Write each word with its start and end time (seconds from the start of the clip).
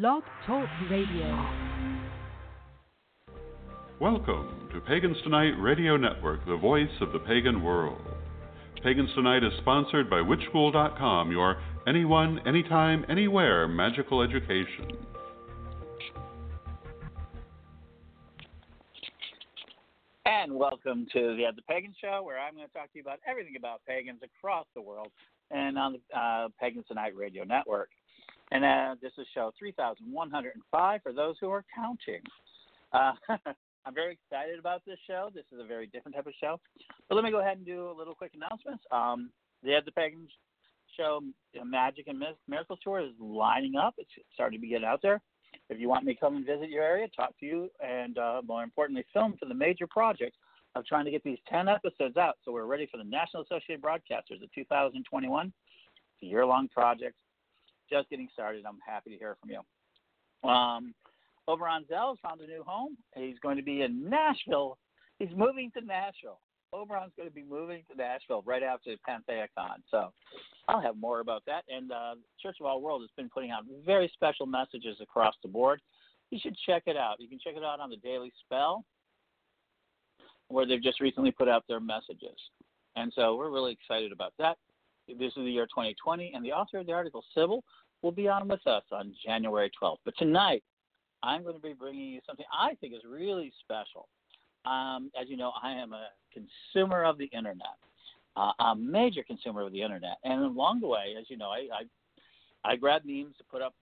Blog 0.00 0.22
Talk 0.46 0.66
Radio. 0.90 1.50
Welcome 4.00 4.70
to 4.72 4.80
Pagans 4.80 5.18
Tonight 5.22 5.52
Radio 5.58 5.98
Network, 5.98 6.46
the 6.46 6.56
voice 6.56 6.88
of 7.02 7.12
the 7.12 7.18
pagan 7.18 7.62
world. 7.62 8.00
Pagans 8.82 9.10
Tonight 9.14 9.44
is 9.44 9.52
sponsored 9.60 10.08
by 10.08 10.16
WitchSchool.com, 10.16 11.30
your 11.30 11.60
anyone, 11.86 12.40
anytime, 12.46 13.04
anywhere 13.10 13.68
magical 13.68 14.22
education. 14.22 14.96
And 20.24 20.54
welcome 20.54 21.06
to 21.12 21.36
the, 21.36 21.44
the 21.54 21.62
Pagan 21.68 21.94
Show, 22.00 22.22
where 22.24 22.40
I'm 22.40 22.54
going 22.54 22.66
to 22.66 22.72
talk 22.72 22.90
to 22.92 22.98
you 22.98 23.02
about 23.02 23.18
everything 23.28 23.56
about 23.58 23.82
pagans 23.86 24.20
across 24.24 24.64
the 24.74 24.80
world 24.80 25.08
and 25.50 25.76
on 25.76 25.92
the 25.92 26.18
uh, 26.18 26.48
Pagans 26.58 26.86
Tonight 26.88 27.14
Radio 27.14 27.44
Network. 27.44 27.90
And 28.52 28.66
uh, 28.66 28.96
this 29.00 29.12
is 29.16 29.26
show 29.32 29.50
3105 29.58 31.02
for 31.02 31.12
those 31.14 31.36
who 31.40 31.48
are 31.48 31.64
counting. 31.74 32.20
Uh, 32.92 33.12
I'm 33.86 33.94
very 33.94 34.12
excited 34.12 34.58
about 34.58 34.82
this 34.86 34.98
show. 35.06 35.30
This 35.34 35.46
is 35.52 35.58
a 35.58 35.66
very 35.66 35.86
different 35.86 36.14
type 36.14 36.26
of 36.26 36.34
show. 36.38 36.60
But 37.08 37.14
let 37.14 37.24
me 37.24 37.30
go 37.30 37.40
ahead 37.40 37.56
and 37.56 37.64
do 37.64 37.90
a 37.90 37.96
little 37.96 38.14
quick 38.14 38.32
announcements. 38.36 38.84
Um, 38.92 39.30
the 39.62 39.78
the 39.82 39.90
Pagan 39.92 40.28
Show 40.98 41.22
Magic 41.64 42.08
and 42.08 42.22
Miracle 42.46 42.76
Tour 42.84 43.00
is 43.00 43.12
lining 43.18 43.76
up. 43.76 43.94
It's 43.96 44.10
starting 44.34 44.58
to 44.58 44.62
be 44.62 44.68
getting 44.68 44.84
out 44.84 45.00
there. 45.00 45.22
If 45.70 45.80
you 45.80 45.88
want 45.88 46.04
me 46.04 46.12
to 46.12 46.20
come 46.20 46.36
and 46.36 46.44
visit 46.44 46.68
your 46.68 46.82
area, 46.82 47.08
talk 47.16 47.38
to 47.40 47.46
you, 47.46 47.70
and 47.82 48.18
uh, 48.18 48.42
more 48.46 48.62
importantly, 48.62 49.06
film 49.14 49.34
for 49.40 49.46
the 49.46 49.54
major 49.54 49.86
project 49.86 50.36
of 50.74 50.84
trying 50.84 51.06
to 51.06 51.10
get 51.10 51.24
these 51.24 51.38
10 51.50 51.68
episodes 51.68 52.18
out 52.18 52.36
so 52.44 52.52
we're 52.52 52.66
ready 52.66 52.86
for 52.90 52.98
the 52.98 53.04
National 53.04 53.44
Associated 53.44 53.82
Broadcasters 53.82 54.42
of 54.42 54.52
2021. 54.54 55.46
It's 55.46 55.54
a 56.22 56.26
year 56.26 56.44
long 56.44 56.68
project. 56.68 57.16
Just 57.92 58.08
getting 58.08 58.28
started. 58.32 58.64
I'm 58.66 58.78
happy 58.86 59.10
to 59.10 59.18
hear 59.18 59.36
from 59.40 59.50
you. 59.50 60.48
Um, 60.48 60.94
Oberon 61.46 61.84
Zell's 61.88 62.18
found 62.22 62.40
a 62.40 62.46
new 62.46 62.62
home. 62.66 62.96
He's 63.14 63.38
going 63.42 63.58
to 63.58 63.62
be 63.62 63.82
in 63.82 64.08
Nashville. 64.08 64.78
He's 65.18 65.28
moving 65.36 65.70
to 65.76 65.84
Nashville. 65.84 66.40
Oberon's 66.72 67.12
going 67.18 67.28
to 67.28 67.34
be 67.34 67.44
moving 67.44 67.82
to 67.90 67.96
Nashville 67.96 68.42
right 68.46 68.62
after 68.62 68.92
PantheaCon. 69.06 69.82
So 69.90 70.10
I'll 70.68 70.80
have 70.80 70.96
more 70.96 71.20
about 71.20 71.42
that. 71.46 71.64
And 71.68 71.92
uh, 71.92 72.14
Church 72.42 72.56
of 72.60 72.66
All 72.66 72.80
World 72.80 73.02
has 73.02 73.10
been 73.16 73.28
putting 73.28 73.50
out 73.50 73.64
very 73.84 74.10
special 74.14 74.46
messages 74.46 74.96
across 75.02 75.34
the 75.42 75.48
board. 75.48 75.80
You 76.30 76.38
should 76.42 76.56
check 76.64 76.84
it 76.86 76.96
out. 76.96 77.16
You 77.18 77.28
can 77.28 77.38
check 77.38 77.54
it 77.56 77.62
out 77.62 77.78
on 77.78 77.90
the 77.90 77.96
Daily 77.96 78.32
Spell, 78.44 78.86
where 80.48 80.66
they've 80.66 80.82
just 80.82 81.00
recently 81.00 81.30
put 81.30 81.48
out 81.48 81.64
their 81.68 81.80
messages. 81.80 82.38
And 82.96 83.12
so 83.14 83.36
we're 83.36 83.50
really 83.50 83.72
excited 83.72 84.12
about 84.12 84.32
that. 84.38 84.56
This 85.08 85.28
is 85.28 85.34
the 85.34 85.50
year 85.50 85.66
2020, 85.66 86.32
and 86.34 86.44
the 86.44 86.52
author 86.52 86.78
of 86.78 86.86
the 86.86 86.92
article, 86.92 87.24
Sybil, 87.34 87.64
will 88.02 88.12
be 88.12 88.28
on 88.28 88.48
with 88.48 88.66
us 88.66 88.84
on 88.92 89.14
January 89.24 89.70
12th. 89.80 89.98
But 90.04 90.14
tonight, 90.18 90.62
I'm 91.22 91.42
going 91.42 91.54
to 91.54 91.60
be 91.60 91.72
bringing 91.72 92.08
you 92.08 92.20
something 92.26 92.46
I 92.52 92.74
think 92.80 92.94
is 92.94 93.02
really 93.08 93.52
special. 93.60 94.08
Um, 94.64 95.10
as 95.20 95.28
you 95.28 95.36
know, 95.36 95.52
I 95.62 95.72
am 95.72 95.92
a 95.92 96.08
consumer 96.32 97.04
of 97.04 97.18
the 97.18 97.26
internet, 97.26 97.78
uh, 98.36 98.52
a 98.60 98.76
major 98.76 99.22
consumer 99.22 99.62
of 99.62 99.72
the 99.72 99.82
internet, 99.82 100.18
and 100.24 100.42
along 100.42 100.80
the 100.80 100.86
way, 100.86 101.14
as 101.18 101.26
you 101.28 101.36
know, 101.36 101.50
I 101.50 101.66
I, 102.64 102.72
I 102.72 102.76
grab 102.76 103.02
memes 103.04 103.36
to 103.38 103.44
put 103.44 103.62
up 103.62 103.74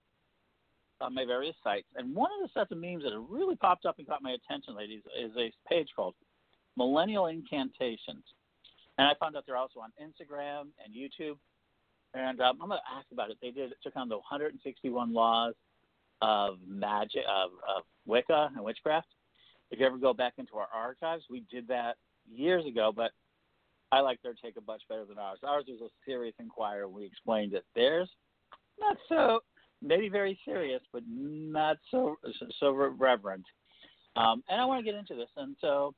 on 0.99 1.13
my 1.13 1.25
various 1.25 1.55
sites. 1.63 1.87
And 1.95 2.15
one 2.15 2.29
of 2.31 2.47
the 2.47 2.59
sets 2.59 2.71
of 2.71 2.77
memes 2.77 3.03
that 3.03 3.13
have 3.13 3.25
really 3.29 3.55
popped 3.55 3.85
up 3.85 3.97
and 3.97 4.07
caught 4.07 4.21
my 4.21 4.31
attention, 4.31 4.75
ladies, 4.75 5.01
is 5.19 5.31
a 5.37 5.51
page 5.67 5.89
called 5.95 6.15
Millennial 6.77 7.27
Incantations. 7.27 8.23
And 9.01 9.09
I 9.09 9.15
found 9.19 9.35
out 9.35 9.45
they're 9.47 9.57
also 9.57 9.79
on 9.79 9.89
Instagram 9.99 10.67
and 10.85 10.93
YouTube. 10.93 11.39
And 12.13 12.39
um, 12.39 12.59
I'm 12.61 12.67
going 12.67 12.79
to 12.79 12.95
ask 12.95 13.07
about 13.11 13.31
it. 13.31 13.37
They 13.41 13.49
did 13.49 13.73
took 13.81 13.95
on 13.95 14.09
the 14.09 14.17
161 14.17 15.11
laws 15.11 15.55
of 16.21 16.57
magic 16.67 17.23
of, 17.27 17.49
of 17.67 17.81
Wicca 18.05 18.51
and 18.55 18.63
witchcraft. 18.63 19.07
If 19.71 19.79
you 19.79 19.87
ever 19.87 19.97
go 19.97 20.13
back 20.13 20.33
into 20.37 20.55
our 20.57 20.67
archives, 20.71 21.23
we 21.31 21.43
did 21.49 21.67
that 21.69 21.95
years 22.31 22.63
ago, 22.67 22.93
but 22.95 23.09
I 23.91 24.01
like 24.01 24.21
their 24.21 24.35
take 24.35 24.55
a 24.57 24.61
much 24.67 24.83
better 24.87 25.05
than 25.05 25.17
ours. 25.17 25.39
Ours 25.43 25.65
was 25.67 25.81
a 25.81 25.89
serious 26.05 26.35
inquiry. 26.39 26.85
We 26.85 27.03
explained 27.03 27.55
it. 27.55 27.63
Theirs, 27.73 28.09
not 28.79 28.97
so, 29.09 29.39
maybe 29.81 30.09
very 30.09 30.39
serious, 30.45 30.81
but 30.93 31.01
not 31.07 31.77
so 31.89 32.17
so 32.59 32.69
reverent. 32.71 33.45
Um, 34.15 34.43
and 34.47 34.61
I 34.61 34.65
want 34.65 34.85
to 34.85 34.91
get 34.91 34.99
into 34.99 35.15
this, 35.15 35.29
and 35.37 35.55
so 35.59 35.95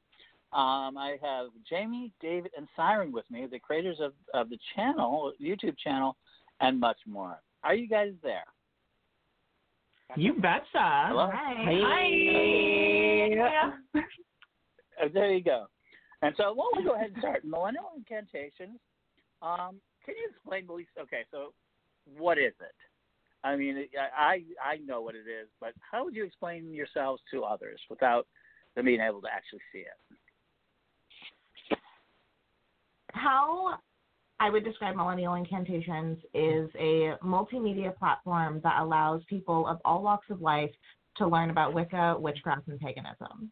um, 0.53 0.97
I 0.97 1.18
have 1.22 1.47
Jamie, 1.68 2.12
David, 2.22 2.52
and 2.56 2.68
Siren 2.75 3.12
with 3.12 3.25
me, 3.31 3.47
the 3.50 3.59
creators 3.59 3.97
of, 4.00 4.14
of 4.34 4.50
the 4.50 4.58
channel, 4.75 5.34
YouTube 5.41 5.75
channel, 5.84 6.16
and 6.59 6.80
much 6.80 6.97
more. 7.08 7.40
Are 7.64 7.75
you 7.75 7.88
guys 7.88 8.12
there? 8.22 8.44
You 10.16 10.34
betcha. 10.34 10.66
Hello? 10.74 11.30
Hi. 11.34 11.53
Hi. 11.58 13.30
Hi. 13.94 14.02
Uh, 15.03 15.08
there 15.12 15.31
you 15.31 15.44
go. 15.44 15.66
And 16.22 16.36
so, 16.38 16.53
why 16.53 16.66
don't 16.72 16.84
we 16.84 16.90
go 16.90 16.96
ahead 16.96 17.12
and 17.14 17.18
start? 17.18 17.44
Millennial 17.44 17.91
incantations. 17.97 18.80
Um, 19.41 19.81
can 20.06 20.16
you 20.16 20.30
explain 20.30 20.68
the 20.68 20.74
least? 20.74 20.91
Okay, 21.02 21.24
so 21.31 21.53
what 22.18 22.38
is 22.38 22.53
it? 22.62 22.75
I 23.44 23.56
mean, 23.56 23.88
I 24.18 24.44
I 24.64 24.78
know 24.85 25.02
what 25.02 25.16
it 25.16 25.28
is, 25.28 25.50
but 25.59 25.74
how 25.80 26.06
would 26.06 26.16
you 26.16 26.24
explain 26.24 26.74
yourselves 26.74 27.22
to 27.31 27.44
others 27.44 27.80
without 27.90 28.28
them 28.75 28.85
being 28.85 29.02
able 29.02 29.22
to 29.22 29.28
actually 29.34 29.59
see 29.72 29.80
it? 29.80 30.18
How 33.13 33.79
I 34.40 34.50
would 34.50 34.63
describe 34.63 34.96
Millennial 34.96 35.35
Incantations 35.35 36.18
is 36.34 36.69
a 36.78 37.16
multimedia 37.24 37.96
platform 37.96 38.59
that 38.63 38.81
allows 38.81 39.22
people 39.29 39.68
of 39.68 39.79
all 39.85 40.03
walks 40.03 40.29
of 40.29 40.41
life 40.41 40.72
to 41.18 41.28
learn 41.28 41.50
about 41.50 41.73
Wicca, 41.73 42.18
witchcraft, 42.19 42.68
and 42.68 42.79
paganism. 42.79 43.52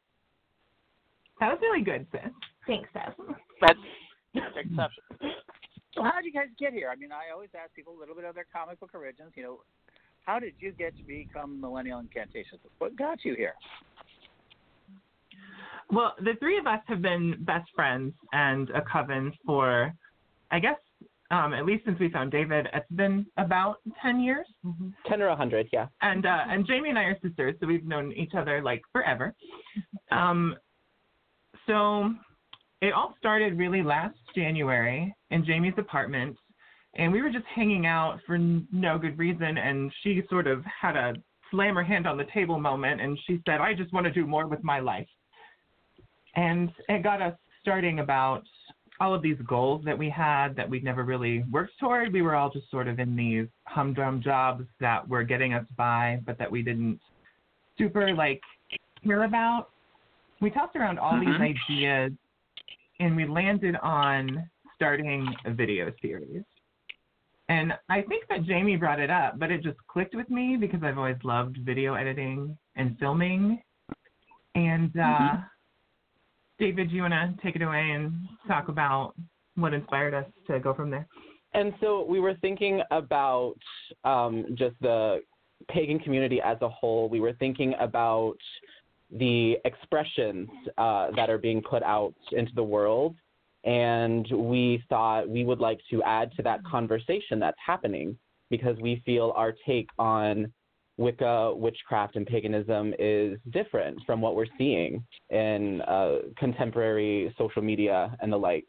That 1.40 1.48
was 1.48 1.60
really 1.62 1.84
good, 1.84 2.06
sis. 2.12 2.22
Thanks, 2.68 2.90
Sis. 2.94 3.26
That's, 3.62 3.80
that's 4.34 4.58
exceptional. 4.58 5.36
So, 5.96 6.04
how 6.04 6.12
did 6.22 6.26
you 6.26 6.34
guys 6.34 6.48
get 6.60 6.74
here? 6.74 6.90
I 6.92 6.96
mean, 6.96 7.12
I 7.12 7.34
always 7.34 7.50
ask 7.56 7.74
people 7.74 7.96
a 7.98 8.00
little 8.00 8.16
bit 8.16 8.26
of 8.26 8.36
their 8.36 8.46
comic 8.52 8.80
book 8.80 8.92
origins. 8.94 9.32
You 9.36 9.44
know, 9.44 9.60
how 10.26 10.40
did 10.40 10.54
you 10.60 10.72
get 10.72 10.96
to 10.98 11.04
become 11.04 11.60
Millennial 11.60 12.00
Incantations? 12.00 12.62
What 12.78 12.96
got 12.96 13.26
you 13.26 13.36
here? 13.36 13.56
Well, 15.91 16.16
the 16.19 16.34
three 16.40 16.57
of 16.57 16.68
us 16.68 16.79
have 16.88 17.02
been 17.02 17.38
best 17.41 17.69
friends 17.75 18.13
and 18.31 18.69
a 18.72 18.81
coven 18.81 19.31
for 19.46 19.94
I 20.52 20.59
guess 20.59 20.78
um, 21.31 21.53
at 21.53 21.66
least 21.66 21.85
since 21.85 21.97
we 21.97 22.09
found 22.09 22.29
David, 22.29 22.68
it's 22.74 22.91
been 22.91 23.25
about 23.38 23.78
ten 24.02 24.19
years. 24.19 24.46
Mm-hmm. 24.66 24.90
Ten 25.07 25.22
or 25.22 25.29
a 25.29 25.35
hundred, 25.35 25.69
yeah. 25.72 25.88
And 26.02 26.25
uh, 26.25 26.40
and 26.50 26.68
Jamie 26.68 26.90
and 26.90 27.00
I 27.00 27.03
are 27.03 27.18
sisters, 27.24 27.56
so 27.59 27.68
we've 27.68 27.85
known 27.85 28.12
each 28.12 28.34
other 28.38 28.62
like 28.62 28.81
forever. 28.91 29.34
Um, 30.12 30.56
so 31.68 32.13
it 32.81 32.91
all 32.91 33.16
started 33.18 33.58
really 33.58 33.81
last 33.81 34.18
January 34.35 35.16
in 35.29 35.46
Jamie's 35.46 35.73
apartment, 35.78 36.35
and 36.96 37.13
we 37.13 37.22
were 37.22 37.29
just 37.29 37.46
hanging 37.56 37.85
out 37.85 38.19
for 38.28 38.38
no 38.38 38.97
good 38.97 39.18
reason, 39.18 39.58
and 39.58 39.90
she 40.03 40.22
sort 40.29 40.47
of 40.47 40.66
had 40.66 40.97
a 40.97 41.13
slam 41.50 41.75
her 41.75 41.84
hand 41.84 42.08
on 42.08 42.18
the 42.18 42.25
table 42.34 42.59
moment, 42.59 43.00
and 43.00 43.18
she 43.25 43.40
said, 43.46 43.62
"I 43.62 43.73
just 43.73 43.94
want 43.94 44.06
to 44.06 44.12
do 44.12 44.28
more 44.28 44.47
with 44.47 44.66
my 44.66 44.81
life," 44.81 45.08
and 46.36 46.72
it 46.90 47.03
got 47.03 47.22
us 47.22 47.36
starting 47.62 48.00
about 48.00 48.44
all 49.00 49.16
of 49.16 49.22
these 49.22 49.38
goals 49.47 49.84
that 49.84 49.97
we 49.97 50.09
had 50.09 50.56
that 50.56 50.69
we'd 50.69 50.84
never 50.84 51.03
really 51.03 51.44
worked 51.52 51.78
toward. 51.80 52.14
We 52.14 52.22
were 52.22 52.36
all 52.36 52.52
just 52.52 52.69
sort 52.69 52.88
of 52.88 53.00
in 53.00 53.16
these 53.16 53.47
humdrum 53.66 54.22
jobs 54.22 54.66
that 54.80 55.08
were 55.08 55.24
getting 55.24 55.53
us 55.53 55.66
by, 55.75 56.22
but 56.25 56.38
that 56.38 56.52
we 56.52 56.62
didn't 56.62 57.00
super 57.78 58.14
like 58.14 58.41
care 59.03 59.24
about. 59.24 59.70
We 60.40 60.52
tossed 60.52 60.75
around 60.75 61.00
all 61.00 61.14
mm-hmm. 61.14 61.44
these 61.44 61.56
ideas 61.70 62.12
and 63.00 63.16
we 63.16 63.28
landed 63.28 63.75
on 63.78 64.47
starting 64.75 65.34
a 65.46 65.52
video 65.52 65.91
series. 66.02 66.44
And 67.50 67.74
I 67.90 68.02
think 68.03 68.25
that 68.30 68.44
Jamie 68.46 68.78
brought 68.78 69.00
it 69.00 69.09
up, 69.09 69.40
but 69.40 69.52
it 69.52 69.64
just 69.64 69.78
clicked 69.88 70.16
with 70.16 70.30
me 70.30 70.58
because 70.59 70.82
I've 70.84 70.97
always 70.97 71.17
loved 71.23 71.58
video 71.66 71.96
editing 71.96 72.56
and 72.76 72.97
filming. 73.00 73.61
And 74.56 74.91
uh, 74.96 75.02
mm-hmm. 75.02 75.41
David, 76.61 76.91
do 76.91 76.96
you 76.96 77.02
want 77.02 77.13
to 77.13 77.34
take 77.41 77.55
it 77.55 77.63
away 77.63 77.90
and 77.90 78.13
talk 78.47 78.67
about 78.67 79.16
what 79.55 79.73
inspired 79.73 80.13
us 80.13 80.25
to 80.46 80.59
go 80.59 80.75
from 80.75 80.91
there? 80.91 81.08
And 81.55 81.73
so 81.81 82.05
we 82.08 82.19
were 82.19 82.35
thinking 82.35 82.84
about 82.91 83.55
um, 84.03 84.46
just 84.53 84.75
the 84.79 85.22
pagan 85.69 85.97
community 85.97 86.40
as 86.40 86.58
a 86.61 86.69
whole. 86.69 87.09
We 87.09 87.19
were 87.19 87.34
thinking 87.34 87.73
about 87.79 88.37
the 89.09 89.58
expressions 89.66 90.49
uh, 90.78 91.08
that 91.16 91.31
are 91.31 91.40
being 91.40 91.63
put 91.63 91.81
out 91.81 92.13
into 92.31 92.52
the 92.53 92.63
world. 92.63 93.16
And 93.63 94.28
we 94.31 94.84
thought 94.87 95.28
we 95.28 95.43
would 95.43 95.59
like 95.59 95.79
to 95.90 96.03
add 96.03 96.31
to 96.35 96.43
that 96.43 96.63
conversation 96.63 97.40
that's 97.40 97.58
happening 97.66 98.16
because 98.52 98.78
we 98.79 99.02
feel 99.03 99.34
our 99.35 99.55
take 99.66 99.90
on 99.97 100.53
Wicca, 100.97 101.53
witchcraft, 101.55 102.16
and 102.16 102.26
paganism 102.28 102.93
is 102.99 103.40
different 103.52 103.99
from 104.05 104.22
what 104.22 104.35
we're 104.35 104.46
seeing 104.58 105.03
in 105.29 105.82
uh, 105.82 106.17
contemporary 106.38 107.34
social 107.38 107.61
media 107.61 108.16
and 108.22 108.32
the 108.32 108.38
like. 108.38 108.66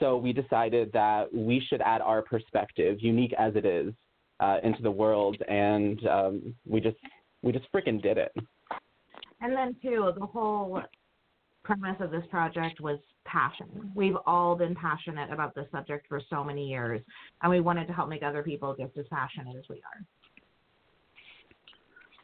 So 0.00 0.16
we 0.16 0.32
decided 0.32 0.92
that 0.92 1.32
we 1.32 1.62
should 1.68 1.80
add 1.80 2.00
our 2.00 2.22
perspective, 2.22 2.98
unique 3.00 3.34
as 3.38 3.54
it 3.56 3.64
is, 3.64 3.92
uh, 4.40 4.58
into 4.62 4.82
the 4.82 4.90
world, 4.90 5.36
and 5.48 6.06
um, 6.06 6.54
we 6.66 6.80
just 6.80 6.96
we 7.42 7.52
just 7.52 7.66
freaking 7.72 8.02
did 8.02 8.18
it. 8.18 8.32
And 9.40 9.56
then 9.56 9.76
too, 9.82 10.12
the 10.18 10.26
whole 10.26 10.82
premise 11.64 11.96
of 12.00 12.10
this 12.10 12.24
project 12.30 12.80
was 12.80 12.98
passion. 13.24 13.92
We've 13.94 14.16
all 14.26 14.56
been 14.56 14.74
passionate 14.74 15.30
about 15.32 15.54
this 15.54 15.66
subject 15.70 16.06
for 16.08 16.20
so 16.30 16.42
many 16.42 16.66
years, 16.68 17.00
and 17.42 17.50
we 17.50 17.60
wanted 17.60 17.86
to 17.88 17.92
help 17.92 18.08
make 18.08 18.22
other 18.22 18.42
people 18.42 18.74
just 18.78 18.96
as 18.96 19.06
passionate 19.10 19.56
as 19.56 19.64
we 19.68 19.76
are. 19.76 20.04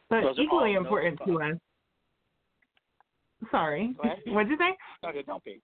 But 0.09 0.21
Those 0.21 0.39
equally 0.39 0.73
important 0.73 1.19
to 1.25 1.41
us. 1.41 1.57
Sorry, 3.51 3.95
what'd 4.27 4.49
you 4.49 4.57
say? 4.57 4.75
Okay, 5.07 5.23
don't 5.25 5.43
be. 5.43 5.61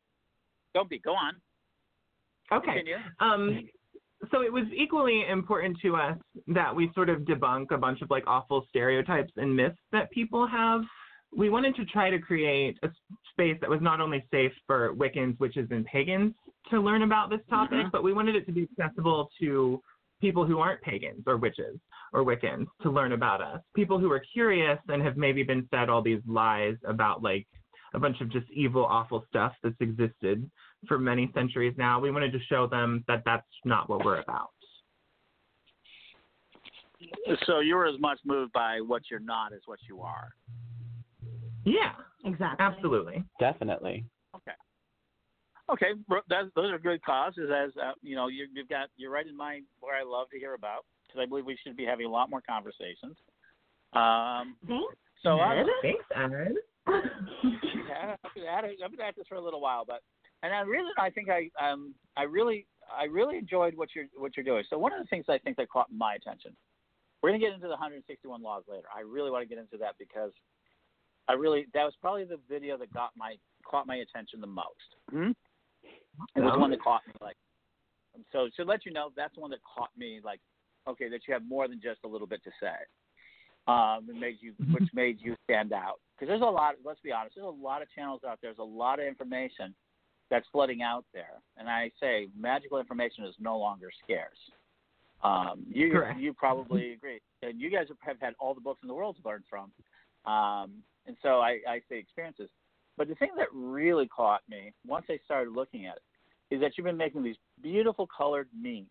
Don't 0.73 0.89
be. 0.89 0.99
Go 0.99 1.13
on. 1.13 1.33
Okay. 2.51 2.83
Um, 3.19 3.67
so 4.31 4.41
it 4.41 4.51
was 4.51 4.65
equally 4.75 5.25
important 5.27 5.77
to 5.81 5.95
us 5.95 6.17
that 6.47 6.75
we 6.75 6.91
sort 6.93 7.09
of 7.09 7.21
debunk 7.21 7.71
a 7.71 7.77
bunch 7.77 8.01
of 8.01 8.09
like 8.09 8.23
awful 8.27 8.65
stereotypes 8.69 9.31
and 9.37 9.55
myths 9.55 9.77
that 9.91 10.11
people 10.11 10.45
have. 10.47 10.81
We 11.35 11.49
wanted 11.49 11.75
to 11.77 11.85
try 11.85 12.09
to 12.09 12.19
create 12.19 12.77
a 12.83 12.89
space 13.31 13.57
that 13.61 13.69
was 13.69 13.79
not 13.81 14.01
only 14.01 14.23
safe 14.31 14.51
for 14.67 14.93
Wiccans, 14.93 15.39
witches, 15.39 15.67
and 15.71 15.85
pagans 15.85 16.33
to 16.69 16.79
learn 16.79 17.03
about 17.03 17.29
this 17.29 17.39
topic, 17.49 17.85
Mhm. 17.85 17.91
but 17.91 18.03
we 18.03 18.13
wanted 18.13 18.35
it 18.35 18.45
to 18.47 18.51
be 18.51 18.63
accessible 18.63 19.31
to 19.39 19.81
people 20.19 20.45
who 20.45 20.59
aren't 20.59 20.81
pagans 20.81 21.23
or 21.25 21.37
witches 21.37 21.79
or 22.13 22.23
Wiccans 22.23 22.67
to 22.81 22.89
learn 22.89 23.13
about 23.13 23.41
us. 23.41 23.61
People 23.75 23.99
who 23.99 24.11
are 24.11 24.21
curious 24.33 24.79
and 24.87 25.01
have 25.01 25.17
maybe 25.17 25.43
been 25.43 25.67
fed 25.71 25.89
all 25.89 26.01
these 26.01 26.21
lies 26.27 26.75
about 26.85 27.23
like 27.23 27.47
a 27.93 27.99
bunch 27.99 28.21
of 28.21 28.31
just 28.31 28.45
evil, 28.51 28.85
awful 28.85 29.25
stuff 29.29 29.53
that's 29.63 29.75
existed 29.79 30.49
for 30.87 30.97
many 30.97 31.31
centuries 31.33 31.73
now. 31.77 31.99
We 31.99 32.11
wanted 32.11 32.31
to 32.33 32.39
show 32.49 32.67
them 32.67 33.03
that 33.07 33.23
that's 33.25 33.47
not 33.65 33.89
what 33.89 34.05
we're 34.05 34.19
about. 34.19 34.49
So 37.45 37.59
you 37.59 37.75
were 37.75 37.87
as 37.87 37.99
much 37.99 38.19
moved 38.25 38.53
by 38.53 38.79
what 38.81 39.03
you're 39.09 39.19
not 39.19 39.53
as 39.53 39.61
what 39.65 39.79
you 39.89 40.01
are. 40.01 40.29
Yeah, 41.65 41.93
Exactly. 42.25 42.63
absolutely. 42.63 43.23
Definitely. 43.39 44.05
Okay, 44.35 44.51
Okay, 45.71 45.93
that's, 46.27 46.47
those 46.55 46.69
are 46.71 46.77
good 46.77 47.03
causes. 47.03 47.49
As 47.49 47.71
uh, 47.77 47.93
you 48.01 48.15
know, 48.15 48.27
you, 48.27 48.47
you've 48.53 48.67
got 48.67 48.89
you're 48.97 49.11
right 49.11 49.25
in 49.25 49.37
mind 49.37 49.65
where 49.79 49.95
I 49.95 50.03
love 50.03 50.29
to 50.31 50.39
hear 50.39 50.53
about 50.53 50.85
because 51.11 51.23
I 51.23 51.27
believe 51.27 51.45
we 51.45 51.57
should 51.63 51.75
be 51.75 51.85
having 51.85 52.05
a 52.05 52.09
lot 52.09 52.29
more 52.29 52.41
conversations. 52.41 53.17
Um, 53.93 54.55
Thanks. 54.67 54.95
so 55.23 55.39
I'm, 55.39 55.59
Ed. 55.59 55.65
Thanks, 55.81 56.05
Ed. 56.15 56.55
yeah, 56.87 58.15
I've 58.23 58.33
been 58.33 58.45
at 58.45 58.63
it. 58.63 58.79
I've 58.83 58.91
been 58.91 59.01
at 59.01 59.15
this 59.15 59.27
for 59.27 59.35
a 59.35 59.41
little 59.41 59.61
while, 59.61 59.83
but 59.85 60.01
and 60.43 60.53
I 60.53 60.61
really, 60.61 60.91
I 60.97 61.09
think 61.09 61.29
I 61.29 61.49
um 61.63 61.93
I 62.17 62.23
really 62.23 62.65
I 62.91 63.05
really 63.05 63.37
enjoyed 63.37 63.75
what 63.75 63.89
you're 63.95 64.05
what 64.15 64.35
you're 64.35 64.43
doing. 64.43 64.63
So 64.69 64.77
one 64.77 64.93
of 64.93 64.99
the 64.99 65.07
things 65.07 65.25
I 65.29 65.37
think 65.37 65.57
that 65.57 65.69
caught 65.69 65.87
my 65.91 66.15
attention. 66.15 66.55
We're 67.21 67.29
gonna 67.29 67.39
get 67.39 67.53
into 67.53 67.67
the 67.67 67.77
161 67.77 68.41
laws 68.41 68.63
later. 68.67 68.87
I 68.95 69.01
really 69.01 69.29
want 69.29 69.43
to 69.43 69.47
get 69.47 69.59
into 69.61 69.77
that 69.77 69.93
because 69.99 70.31
I 71.27 71.33
really 71.33 71.67
that 71.73 71.83
was 71.83 71.93
probably 72.01 72.23
the 72.23 72.39
video 72.49 72.77
that 72.77 72.91
got 72.93 73.11
my 73.15 73.35
caught 73.65 73.85
my 73.85 73.97
attention 73.97 74.41
the 74.41 74.47
most. 74.47 74.89
Hmm? 75.09 75.31
It 76.35 76.41
was 76.41 76.53
the 76.53 76.59
one 76.59 76.71
that 76.71 76.81
caught 76.81 77.01
me 77.07 77.13
like. 77.21 77.37
So 78.31 78.49
to 78.57 78.63
let 78.65 78.85
you 78.85 78.91
know, 78.91 79.09
that's 79.15 79.35
the 79.35 79.41
one 79.41 79.51
that 79.51 79.59
caught 79.63 79.89
me 79.97 80.19
like, 80.23 80.41
okay, 80.87 81.09
that 81.09 81.21
you 81.27 81.33
have 81.33 81.43
more 81.45 81.67
than 81.67 81.79
just 81.81 81.99
a 82.05 82.07
little 82.07 82.27
bit 82.27 82.43
to 82.43 82.51
say. 82.61 82.75
Um, 83.67 84.07
it 84.09 84.19
made 84.19 84.37
you, 84.41 84.53
which 84.73 84.89
made 84.93 85.19
you 85.21 85.35
stand 85.43 85.71
out. 85.71 85.99
Because 86.15 86.31
there's 86.31 86.41
a 86.41 86.45
lot. 86.45 86.75
Let's 86.83 86.99
be 87.01 87.11
honest. 87.11 87.35
There's 87.35 87.47
a 87.47 87.49
lot 87.49 87.81
of 87.81 87.87
channels 87.91 88.21
out 88.27 88.39
there. 88.41 88.51
There's 88.51 88.59
a 88.59 88.63
lot 88.63 88.99
of 88.99 89.05
information 89.05 89.73
that's 90.29 90.45
flooding 90.51 90.81
out 90.81 91.05
there, 91.13 91.41
and 91.57 91.69
I 91.69 91.91
say 91.99 92.29
magical 92.39 92.79
information 92.79 93.25
is 93.25 93.35
no 93.39 93.57
longer 93.57 93.89
scarce. 94.03 94.37
Um, 95.23 95.63
you 95.69 95.91
Correct. 95.91 96.19
you 96.19 96.33
probably 96.33 96.93
agree, 96.93 97.19
and 97.43 97.59
you 97.59 97.69
guys 97.69 97.85
have 98.05 98.17
had 98.19 98.33
all 98.39 98.53
the 98.53 98.61
books 98.61 98.79
in 98.81 98.87
the 98.87 98.93
world 98.93 99.17
to 99.21 99.27
learn 99.27 99.43
from, 99.49 99.71
um, 100.25 100.71
and 101.05 101.15
so 101.21 101.39
I, 101.39 101.59
I 101.67 101.81
say 101.89 101.99
experiences. 101.99 102.49
But 102.97 103.07
the 103.07 103.15
thing 103.15 103.29
that 103.37 103.47
really 103.53 104.07
caught 104.07 104.41
me 104.49 104.73
once 104.87 105.05
I 105.09 105.19
started 105.25 105.53
looking 105.53 105.85
at 105.85 105.97
it 105.97 106.55
is 106.55 106.61
that 106.61 106.73
you've 106.77 106.85
been 106.85 106.97
making 106.97 107.23
these 107.23 107.37
beautiful 107.61 108.07
colored 108.15 108.47
memes. 108.59 108.87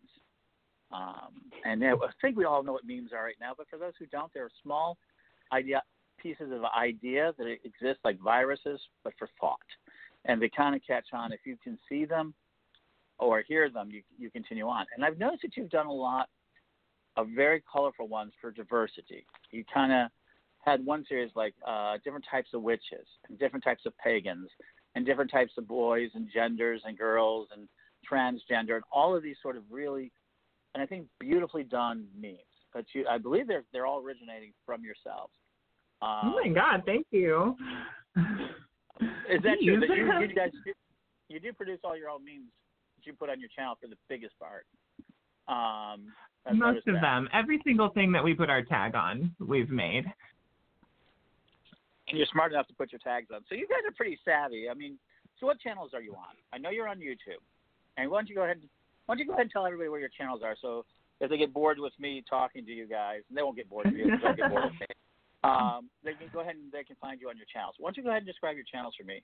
Um, 0.93 1.43
and 1.65 1.85
I 1.85 1.93
think 2.21 2.37
we 2.37 2.45
all 2.45 2.63
know 2.63 2.73
what 2.73 2.85
memes 2.85 3.13
are 3.13 3.25
right 3.25 3.37
now, 3.41 3.53
but 3.57 3.69
for 3.69 3.79
those 3.79 3.93
who 3.99 4.07
don't, 4.07 4.33
they're 4.35 4.51
small 4.63 4.99
idea 5.53 5.83
pieces 6.21 6.53
of 6.53 6.65
idea 6.77 7.33
that 7.39 7.47
exist 7.65 7.99
like 8.05 8.19
viruses, 8.21 8.81
but 9.05 9.13
for 9.19 9.29
thought. 9.41 9.59
And 10.27 10.41
they 10.41 10.51
kind 10.55 10.75
of 10.75 10.83
catch 10.87 11.07
on. 11.13 11.33
If 11.33 11.41
you 11.45 11.57
can 11.63 11.79
see 11.89 12.05
them 12.05 12.35
or 13.19 13.43
hear 13.47 13.71
them, 13.71 13.89
you 13.91 14.03
you 14.19 14.31
continue 14.31 14.67
on. 14.67 14.87
And 14.95 15.05
I've 15.05 15.19
noticed 15.19 15.43
that 15.43 15.57
you've 15.57 15.71
done 15.71 15.87
a 15.87 15.93
lot 15.93 16.29
of 17.17 17.29
very 17.35 17.63
colorful 17.71 18.09
ones 18.09 18.33
for 18.41 18.51
diversity. 18.51 19.25
You 19.51 19.65
kind 19.73 19.93
of 19.93 20.11
had 20.61 20.85
one 20.85 21.05
series 21.09 21.31
like 21.35 21.55
uh, 21.67 21.97
different 22.05 22.25
types 22.31 22.51
of 22.53 22.63
witches 22.63 23.07
and 23.29 23.39
different 23.39 23.65
types 23.65 23.87
of 23.87 23.97
pagans 23.99 24.49
and 24.95 25.07
different 25.07 25.31
types 25.31 25.53
of 25.57 25.67
boys 25.67 26.11
and 26.15 26.29
genders 26.33 26.83
and 26.85 26.99
girls 26.99 27.49
and 27.53 27.69
transgender 28.11 28.75
and 28.75 28.85
all 28.93 29.17
of 29.17 29.23
these 29.23 29.37
sort 29.43 29.57
of 29.57 29.63
really 29.71 30.13
and 30.75 30.83
I 30.83 30.87
think 30.87 31.07
beautifully 31.19 31.63
done 31.65 32.07
memes. 32.19 32.39
But 32.73 32.85
you, 32.95 33.05
I 33.09 33.19
believe 33.19 33.47
they're 33.49 33.65
they're 33.73 33.87
all 33.87 34.01
originating 34.03 34.53
from 34.67 34.83
yourselves. 34.85 35.33
Um, 36.03 36.35
Oh 36.35 36.41
my 36.43 36.49
God, 36.49 36.83
thank 36.87 37.07
you. 37.11 37.57
Is 39.29 39.41
that 39.43 39.57
true? 39.65 39.81
That 39.81 39.89
you, 39.91 40.29
you 40.29 40.35
guys 40.35 40.51
do, 40.65 40.73
you 41.29 41.41
do 41.41 41.53
produce 41.53 41.79
all 41.85 41.97
your 41.97 42.11
own 42.11 42.25
memes 42.25 42.51
that 42.97 43.07
you 43.07 43.13
put 43.15 43.31
on 43.31 43.41
your 43.41 43.49
channel 43.57 43.75
for 43.81 43.89
the 43.89 43.97
biggest 44.09 44.35
part. 44.39 44.67
Um, 45.49 46.13
Most 46.57 46.87
of 46.87 46.95
that. 46.95 47.01
them. 47.01 47.29
Every 47.33 47.61
single 47.65 47.89
thing 47.91 48.13
that 48.13 48.23
we 48.23 48.35
put 48.35 48.51
our 48.51 48.63
tag 48.63 48.95
on, 48.95 49.35
we've 49.41 49.71
made. 49.71 50.05
and 52.09 52.19
you're 52.19 52.27
smart 52.33 52.53
enough 52.53 52.67
to 52.69 52.75
put 52.75 52.93
your 52.93 52.99
tags 53.01 53.29
on. 53.35 53.41
So 53.49 53.55
you 53.55 53.67
guys 53.69 53.81
are 53.87 53.95
pretty 53.97 54.19
savvy. 54.25 54.69
I 54.71 54.75
mean, 54.75 54.99
so 55.39 55.47
what 55.47 55.59
channels 55.61 55.91
are 55.95 56.03
you 56.03 56.13
on? 56.13 56.35
I 56.53 56.59
know 56.59 56.71
you're 56.71 56.89
on 56.89 56.99
YouTube. 56.99 57.41
And 57.97 58.11
why 58.11 58.19
don't 58.19 58.29
you 58.29 58.35
go 58.35 58.43
ahead 58.45 58.57
and 58.59 58.69
why 59.11 59.17
don't 59.17 59.19
you 59.19 59.27
go 59.27 59.33
ahead 59.33 59.43
and 59.43 59.51
tell 59.51 59.67
everybody 59.67 59.89
where 59.89 59.99
your 59.99 60.11
channels 60.17 60.41
are 60.45 60.55
so 60.63 60.85
if 61.21 61.29
they 61.29 61.37
get 61.37 61.53
bored 61.53 61.81
with 61.81 61.93
me 61.99 62.23
talking 62.31 62.65
to 62.65 62.71
you 62.71 62.87
guys, 62.87 63.23
and 63.29 63.37
they 63.37 63.43
won't 63.43 63.57
get 63.57 63.69
bored 63.69 63.87
with 63.87 63.97
you, 63.97 64.05
they'll 64.23 64.37
get 64.37 64.51
bored 64.51 64.71
with 64.71 64.81
me. 64.81 64.87
Um, 65.43 65.89
they 66.05 66.13
can 66.13 66.29
go 66.35 66.41
ahead 66.41 66.57
and 66.57 66.71
they 66.71 66.85
can 66.85 66.97
find 67.01 67.19
you 67.19 67.31
on 67.31 67.37
your 67.39 67.47
channels. 67.51 67.75
Why 67.79 67.87
don't 67.87 67.97
you 67.97 68.03
go 68.03 68.11
ahead 68.11 68.19
and 68.19 68.27
describe 68.27 68.57
your 68.57 68.65
channels 68.71 68.95
for 68.95 69.05
me 69.05 69.23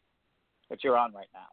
that 0.70 0.82
you're 0.82 0.96
on 0.96 1.12
right 1.12 1.26
now? 1.34 1.44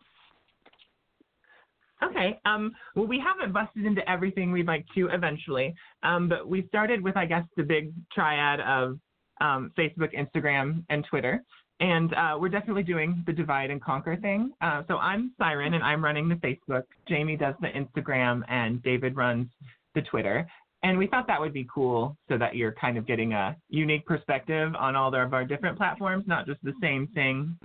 Okay. 2.08 2.40
Um, 2.46 2.72
well, 2.96 3.06
we 3.06 3.20
haven't 3.20 3.52
busted 3.52 3.86
into 3.86 4.10
everything 4.10 4.54
we'd 4.54 4.66
like 4.66 4.86
to 4.96 5.10
eventually, 5.10 5.76
um, 6.04 6.30
but 6.30 6.48
we 6.48 6.66
started 6.70 7.04
with, 7.04 7.18
I 7.18 7.26
guess, 7.26 7.44
the 7.58 7.64
big 7.64 7.92
triad 8.14 8.62
of 8.62 8.98
um, 9.42 9.70
Facebook, 9.78 10.18
Instagram, 10.18 10.86
and 10.88 11.04
Twitter. 11.10 11.44
And 11.84 12.14
uh, 12.14 12.38
we're 12.40 12.48
definitely 12.48 12.84
doing 12.84 13.24
the 13.28 13.34
divide 13.34 13.70
and 13.70 13.84
conquer 13.84 14.16
thing. 14.16 14.54
Uh, 14.62 14.84
so 14.88 15.00
I'm 15.00 15.34
Siren, 15.38 15.74
and 15.74 15.84
I'm 15.84 16.02
running 16.02 16.30
the 16.30 16.36
Facebook. 16.36 16.84
Jamie 17.10 17.36
does 17.36 17.56
the 17.60 17.68
Instagram, 17.68 18.42
and 18.48 18.82
David 18.84 19.18
runs 19.18 19.48
the 19.94 20.02
Twitter. 20.02 20.48
And 20.84 20.98
we 20.98 21.08
thought 21.08 21.28
that 21.28 21.42
would 21.42 21.52
be 21.52 21.68
cool 21.74 22.16
so 22.30 22.38
that 22.38 22.56
you're 22.56 22.72
kind 22.72 22.98
of 22.98 23.06
getting 23.06 23.34
a 23.34 23.58
unique 23.68 24.06
perspective 24.06 24.74
on 24.80 24.96
all 24.96 25.14
of 25.14 25.34
our 25.34 25.44
different 25.44 25.78
platforms, 25.78 26.24
not 26.26 26.46
just 26.46 26.64
the 26.64 26.74
same 26.82 27.08
thing 27.08 27.58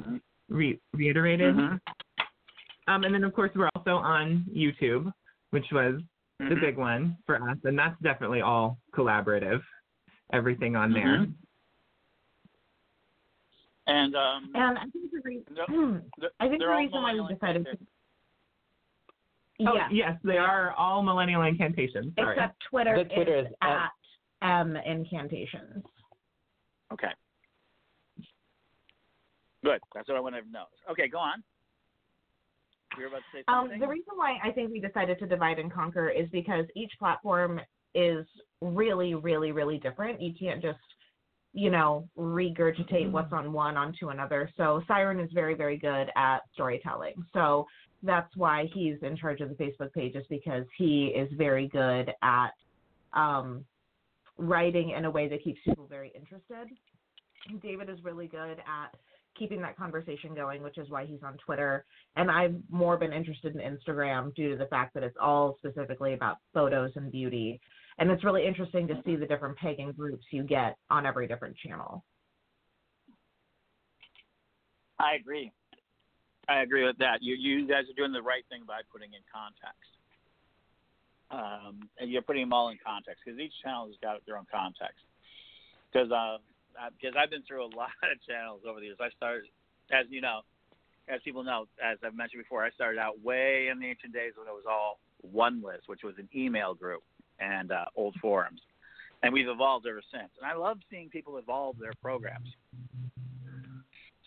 re- 0.49 0.81
reiterated. 0.93 1.55
Mhm. 1.55 1.81
Um, 2.89 3.05
and 3.05 3.15
then, 3.15 3.23
of 3.23 3.33
course, 3.35 3.53
we're 3.55 3.71
also 3.77 3.99
on 3.99 4.45
YouTube, 4.53 5.13
which 5.51 5.71
was 5.71 6.03
the 6.41 6.57
Mhm. 6.57 6.61
big 6.61 6.77
one 6.77 7.17
for 7.25 7.37
us, 7.49 7.59
and 7.63 7.79
that's 7.79 7.99
definitely 8.01 8.41
all 8.41 8.79
collaborative. 8.93 9.63
Everything 10.33 10.75
on 10.75 10.93
there. 10.93 11.27
And 13.89 14.15
um, 14.15 14.51
And 14.55 14.79
I 14.79 14.83
think 14.83 15.11
the 15.13 15.21
reason, 15.25 15.45
No, 15.55 16.01
th- 16.21 16.33
I 16.41 16.49
think 16.49 16.61
the 16.61 16.69
reason 16.69 17.03
why 17.03 17.15
we 17.15 17.35
decided 17.35 17.65
to, 17.65 17.71
incantations. 17.71 17.89
Oh, 19.67 19.75
yeah, 19.75 19.89
yes, 19.91 20.19
they 20.23 20.37
are 20.37 20.73
all 20.73 21.03
millennial 21.03 21.43
incantations. 21.43 22.13
Sorry. 22.17 22.37
except 22.37 22.63
Twitter, 22.71 22.97
The 23.03 23.13
Twitter 23.15 23.39
is, 23.41 23.47
is 23.47 23.53
at 23.63 23.89
M 24.43 24.77
incantations. 24.77 25.83
Okay. 26.93 27.09
Good. 29.65 29.81
That's 29.95 30.07
what 30.09 30.17
I 30.17 30.21
wanted 30.21 30.43
to 30.43 30.51
know. 30.53 30.65
Okay, 30.91 31.09
go 31.09 31.19
on. 31.19 31.43
You 32.97 33.03
were 33.05 33.09
about 33.09 33.19
to 33.19 33.25
say 33.39 33.45
Um, 33.49 33.65
something. 33.65 33.81
the 33.81 33.89
reason 33.89 34.13
why 34.17 34.39
I 34.45 34.53
think 34.53 34.71
we 34.71 34.81
decided 34.81 35.19
to 35.19 35.27
divide 35.27 35.59
and 35.59 35.73
conquer 35.73 36.09
is 36.09 36.29
because 36.31 36.67
each 36.77 36.93
platform 36.99 37.61
is 37.95 38.27
really, 38.61 39.15
really, 39.15 39.51
really 39.53 39.79
different. 39.79 40.21
You 40.21 40.33
can't 40.39 40.63
just, 40.63 40.79
you 41.53 41.71
know, 41.71 42.09
regurgitate 42.17 43.11
what's 43.11 43.33
on 43.33 43.53
one 43.53 43.77
onto 43.77 44.11
another. 44.11 44.51
So 44.57 44.83
Siren 44.87 45.21
is 45.21 45.31
very, 45.33 45.55
very 45.55 45.77
good 45.77 46.11
at 46.17 46.41
storytelling. 46.53 47.15
So 47.33 47.67
that's 48.03 48.35
why 48.37 48.69
he's 48.73 48.97
in 49.03 49.17
charge 49.17 49.41
of 49.41 49.49
the 49.49 49.55
Facebook 49.55 49.93
page, 49.93 50.13
pages 50.13 50.27
because 50.31 50.65
he 50.77 51.07
is 51.07 51.29
very 51.37 51.69
good 51.69 52.13
at 52.23 52.51
um, 53.13 53.65
writing 54.37 54.91
in 54.91 55.05
a 55.05 55.11
way 55.11 55.29
that 55.29 55.43
keeps 55.43 55.61
people 55.65 55.87
very 55.89 56.13
interested. 56.15 56.69
David 57.63 57.89
is 57.89 57.99
really 58.05 58.27
good 58.27 58.59
at 58.59 58.95
keeping 59.39 59.61
that 59.63 59.77
conversation 59.77 60.35
going, 60.35 60.63
which 60.63 60.79
is 60.79 60.91
why 60.91 61.07
he's 61.07 61.23
on 61.23 61.37
Twitter. 61.45 61.85
And 62.17 62.31
I've 62.31 62.57
more 62.71 62.97
been 62.97 63.13
interested 63.13 63.57
in 63.57 63.61
Instagram 63.61 64.35
due 64.35 64.51
to 64.51 64.57
the 64.57 64.67
fact 64.67 64.95
that 64.95 65.03
it's 65.03 65.17
all 65.21 65.57
specifically 65.59 66.15
about 66.15 66.37
photos 66.53 66.91
and 66.97 67.11
beauty. 67.11 67.61
And 67.99 68.11
it's 68.11 68.25
really 68.25 68.47
interesting 68.47 68.87
to 68.89 69.03
see 69.05 69.17
the 69.17 69.27
different 69.27 69.57
pagan 69.59 69.93
groups 69.93 70.25
you 70.31 70.45
get 70.45 70.77
on 70.89 71.05
every 71.05 71.27
different 71.27 71.57
channel. 71.57 72.05
I 74.99 75.15
agree. 75.15 75.53
I 76.49 76.63
agree 76.63 76.87
with 76.87 76.99
that. 76.99 77.19
You 77.21 77.35
you 77.35 77.69
guys 77.69 77.85
are 77.91 77.97
doing 77.97 78.13
the 78.13 78.23
right 78.23 78.45
thing 78.49 78.63
by 78.67 78.81
putting 78.91 79.13
in 79.13 79.21
context. 79.31 79.91
Um, 81.31 81.91
and 81.99 82.11
you're 82.11 82.23
putting 82.23 82.43
them 82.43 82.55
all 82.55 82.71
in 82.71 82.79
context 82.85 83.21
because 83.25 83.39
each 83.39 83.53
channel 83.63 83.87
has 83.87 83.97
got 84.01 84.25
their 84.25 84.39
own 84.39 84.47
context. 84.51 85.05
Because 85.93 86.11
uh, 86.11 86.39
because 86.97 87.15
I've 87.19 87.31
been 87.31 87.43
through 87.43 87.65
a 87.65 87.73
lot 87.77 87.93
of 88.03 88.17
channels 88.27 88.63
over 88.67 88.81
the 88.81 88.87
years. 88.87 88.99
I 89.01 89.11
started, 89.17 89.45
as 89.93 90.07
you 90.09 90.21
know, 90.21 90.41
as 91.09 91.21
people 91.25 91.43
know, 91.43 91.67
as 91.85 91.99
I've 92.03 92.15
mentioned 92.15 92.43
before, 92.43 92.65
I 92.65 92.71
started 92.71 92.99
out 92.99 93.21
way 93.21 93.69
in 93.71 93.79
the 93.79 93.87
ancient 93.87 94.15
days 94.15 94.33
when 94.39 94.49
it 94.49 94.55
was 94.55 94.65
all 94.69 94.99
one 95.21 95.63
list, 95.63 95.87
which 95.87 96.03
was 96.03 96.15
an 96.19 96.29
email 96.35 96.75
group 96.75 97.03
and 97.41 97.73
uh, 97.73 97.85
old 97.97 98.15
forums, 98.21 98.61
and 99.23 99.33
we've 99.33 99.49
evolved 99.49 99.87
ever 99.87 100.03
since. 100.13 100.31
And 100.41 100.51
I 100.51 100.55
love 100.55 100.79
seeing 100.91 101.09
people 101.09 101.39
evolve 101.39 101.77
their 101.79 101.93
programs. 102.03 102.49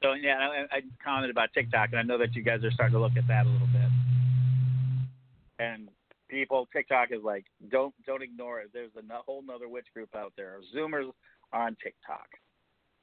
So 0.02 0.14
yeah, 0.14 0.38
I, 0.40 0.78
I 0.78 0.82
commented 1.04 1.30
about 1.30 1.50
TikTok, 1.54 1.90
and 1.92 2.00
I 2.00 2.04
know 2.04 2.18
that 2.18 2.36
you 2.36 2.42
guys 2.42 2.64
are 2.64 2.72
starting 2.72 2.94
to 2.94 3.00
look 3.00 3.18
at 3.18 3.28
that 3.28 3.46
a 3.46 3.50
little 3.50 3.68
bit. 3.68 3.90
And 5.60 5.90
people, 6.28 6.68
TikTok 6.74 7.10
is 7.12 7.22
like, 7.24 7.46
don't 7.70 7.94
don't 8.08 8.24
ignore 8.24 8.62
it. 8.62 8.72
There's 8.74 8.92
a 8.98 9.22
whole 9.26 9.44
other 9.54 9.70
witch 9.70 9.88
group 9.94 10.10
out 10.16 10.34
there. 10.36 10.60
Zoomers 10.76 11.12
on 11.54 11.78
TikTok. 11.84 12.28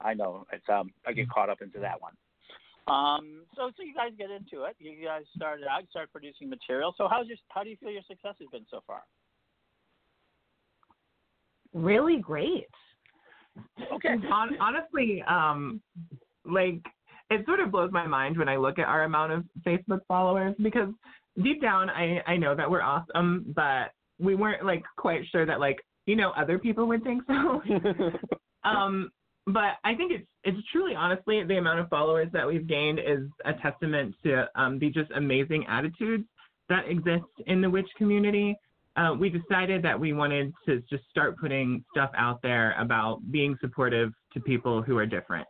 I 0.01 0.15
know 0.15 0.47
it's 0.53 0.69
um 0.69 0.91
I 1.07 1.13
get 1.13 1.29
caught 1.29 1.51
up 1.51 1.63
into 1.63 1.79
that 1.81 2.01
one. 2.01 2.15
Um, 2.89 3.43
so 3.55 3.71
so 3.77 3.83
you 3.83 3.95
guys 3.95 4.13
get 4.19 4.31
into 4.31 4.65
it. 4.65 4.75
You 4.81 5.05
guys 5.05 5.23
started 5.37 5.67
out, 5.71 5.83
start 5.91 6.11
producing 6.11 6.49
material. 6.49 6.95
So 6.97 7.07
how's 7.09 7.29
your 7.29 7.37
how 7.49 7.63
do 7.63 7.71
you 7.71 7.77
feel 7.77 7.91
your 7.91 8.03
success 8.09 8.35
has 8.41 8.49
been 8.51 8.67
so 8.71 8.83
far? 8.87 9.03
Really 11.75 12.19
great. 12.19 12.69
Okay. 13.95 14.15
Hon- 14.29 14.59
honestly, 14.61 15.23
um, 15.29 15.81
like 16.45 16.81
it 17.31 17.45
sort 17.47 17.61
of 17.61 17.71
blows 17.71 17.91
my 17.93 18.07
mind 18.07 18.39
when 18.39 18.49
I 18.49 18.57
look 18.57 18.79
at 18.79 18.87
our 18.87 19.05
amount 19.05 19.33
of 19.33 19.45
Facebook 19.67 20.01
followers 20.09 20.55
because 20.63 20.89
deep 21.43 21.61
down 21.61 21.91
I 21.91 22.23
I 22.27 22.37
know 22.37 22.55
that 22.55 22.71
we're 22.71 22.83
awesome, 22.83 23.53
but 23.55 23.93
we 24.19 24.35
weren't 24.35 24.65
like 24.65 24.83
quite 24.97 25.23
sure 25.31 25.47
that 25.47 25.61
like 25.61 25.79
you 26.07 26.17
know 26.17 26.33
other 26.37 26.59
people 26.59 26.87
would 26.89 27.05
think 27.05 27.23
so. 27.27 27.63
um, 28.69 29.11
but 29.47 29.77
I 29.85 29.95
think 29.95 30.13
it's 30.13 30.27
it's 30.45 30.59
truly 30.73 30.95
honestly 30.95 31.43
the 31.45 31.59
amount 31.59 31.81
of 31.81 31.89
followers 31.89 32.29
that 32.33 32.47
we've 32.47 32.67
gained 32.67 32.99
is 32.99 33.29
a 33.45 33.53
testament 33.63 34.15
to 34.25 34.47
um, 34.55 34.79
the 34.79 34.91
just 34.91 35.11
amazing 35.13 35.67
attitudes 35.69 36.25
that 36.69 36.89
exist 36.89 37.25
in 37.47 37.61
the 37.61 37.71
witch 37.71 37.89
community. 37.97 38.57
Uh, 38.99 39.15
we 39.15 39.31
decided 39.31 39.81
that 39.83 39.99
we 39.99 40.13
wanted 40.13 40.53
to 40.67 40.83
just 40.91 41.05
start 41.09 41.39
putting 41.39 41.85
stuff 41.93 42.11
out 42.17 42.43
there 42.43 42.75
about 42.81 43.21
being 43.31 43.57
supportive 43.61 44.11
to 44.33 44.41
people 44.41 44.83
who 44.83 44.99
are 44.99 45.07
different. 45.07 45.47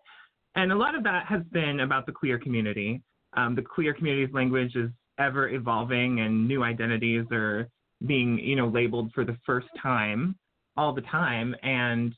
And 0.55 0.71
a 0.71 0.77
lot 0.77 0.95
of 0.95 1.03
that 1.05 1.27
has 1.27 1.41
been 1.51 1.81
about 1.81 2.05
the 2.05 2.13
queer 2.13 2.39
community. 2.39 3.01
Um, 3.37 3.55
the 3.55 3.63
queer 3.63 3.95
community's 3.95 4.35
language 4.35 4.77
is 4.77 4.91
ever 5.19 5.49
evolving, 5.49 6.21
and 6.21 6.47
new 6.47 6.63
identities 6.63 7.25
are 7.33 7.69
being, 8.07 8.39
you 8.39 8.55
know, 8.55 8.69
labeled 8.69 9.13
for 9.15 9.25
the 9.25 9.37
first 9.47 9.69
time 9.83 10.37
all 10.77 10.93
the 10.93 11.03
time. 11.03 11.55
And 11.63 12.15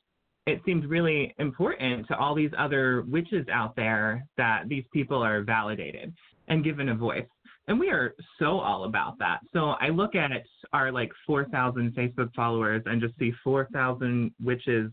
it 0.46 0.60
seems 0.66 0.84
really 0.87 1.32
important 1.38 2.08
to 2.08 2.16
all 2.16 2.34
these 2.34 2.50
other 2.58 3.04
witches 3.08 3.46
out 3.52 3.76
there 3.76 4.26
that 4.37 4.64
these 4.68 4.84
people 4.92 5.22
are 5.22 5.42
validated 5.42 6.12
and 6.49 6.64
given 6.64 6.88
a 6.88 6.94
voice. 6.94 7.26
And 7.70 7.78
we 7.78 7.88
are 7.90 8.16
so 8.40 8.58
all 8.58 8.82
about 8.82 9.16
that. 9.20 9.38
So 9.52 9.74
I 9.80 9.90
look 9.90 10.16
at 10.16 10.32
our 10.72 10.90
like 10.90 11.12
4,000 11.24 11.94
Facebook 11.94 12.34
followers 12.34 12.82
and 12.84 13.00
just 13.00 13.16
see 13.16 13.32
4,000 13.44 14.32
witches 14.42 14.90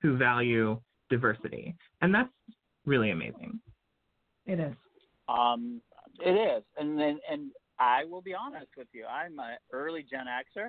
who 0.00 0.16
value 0.16 0.80
diversity. 1.10 1.74
And 2.02 2.14
that's 2.14 2.30
really 2.86 3.10
amazing. 3.10 3.58
It 4.46 4.60
is. 4.60 4.72
Um, 5.28 5.80
it 6.24 6.30
is, 6.30 6.62
and 6.78 6.96
then 6.96 7.18
and 7.28 7.50
I 7.80 8.04
will 8.04 8.22
be 8.22 8.34
honest 8.34 8.68
with 8.76 8.88
you. 8.92 9.06
I'm 9.06 9.36
an 9.40 9.56
early 9.72 10.04
Gen 10.08 10.26
Xer, 10.26 10.68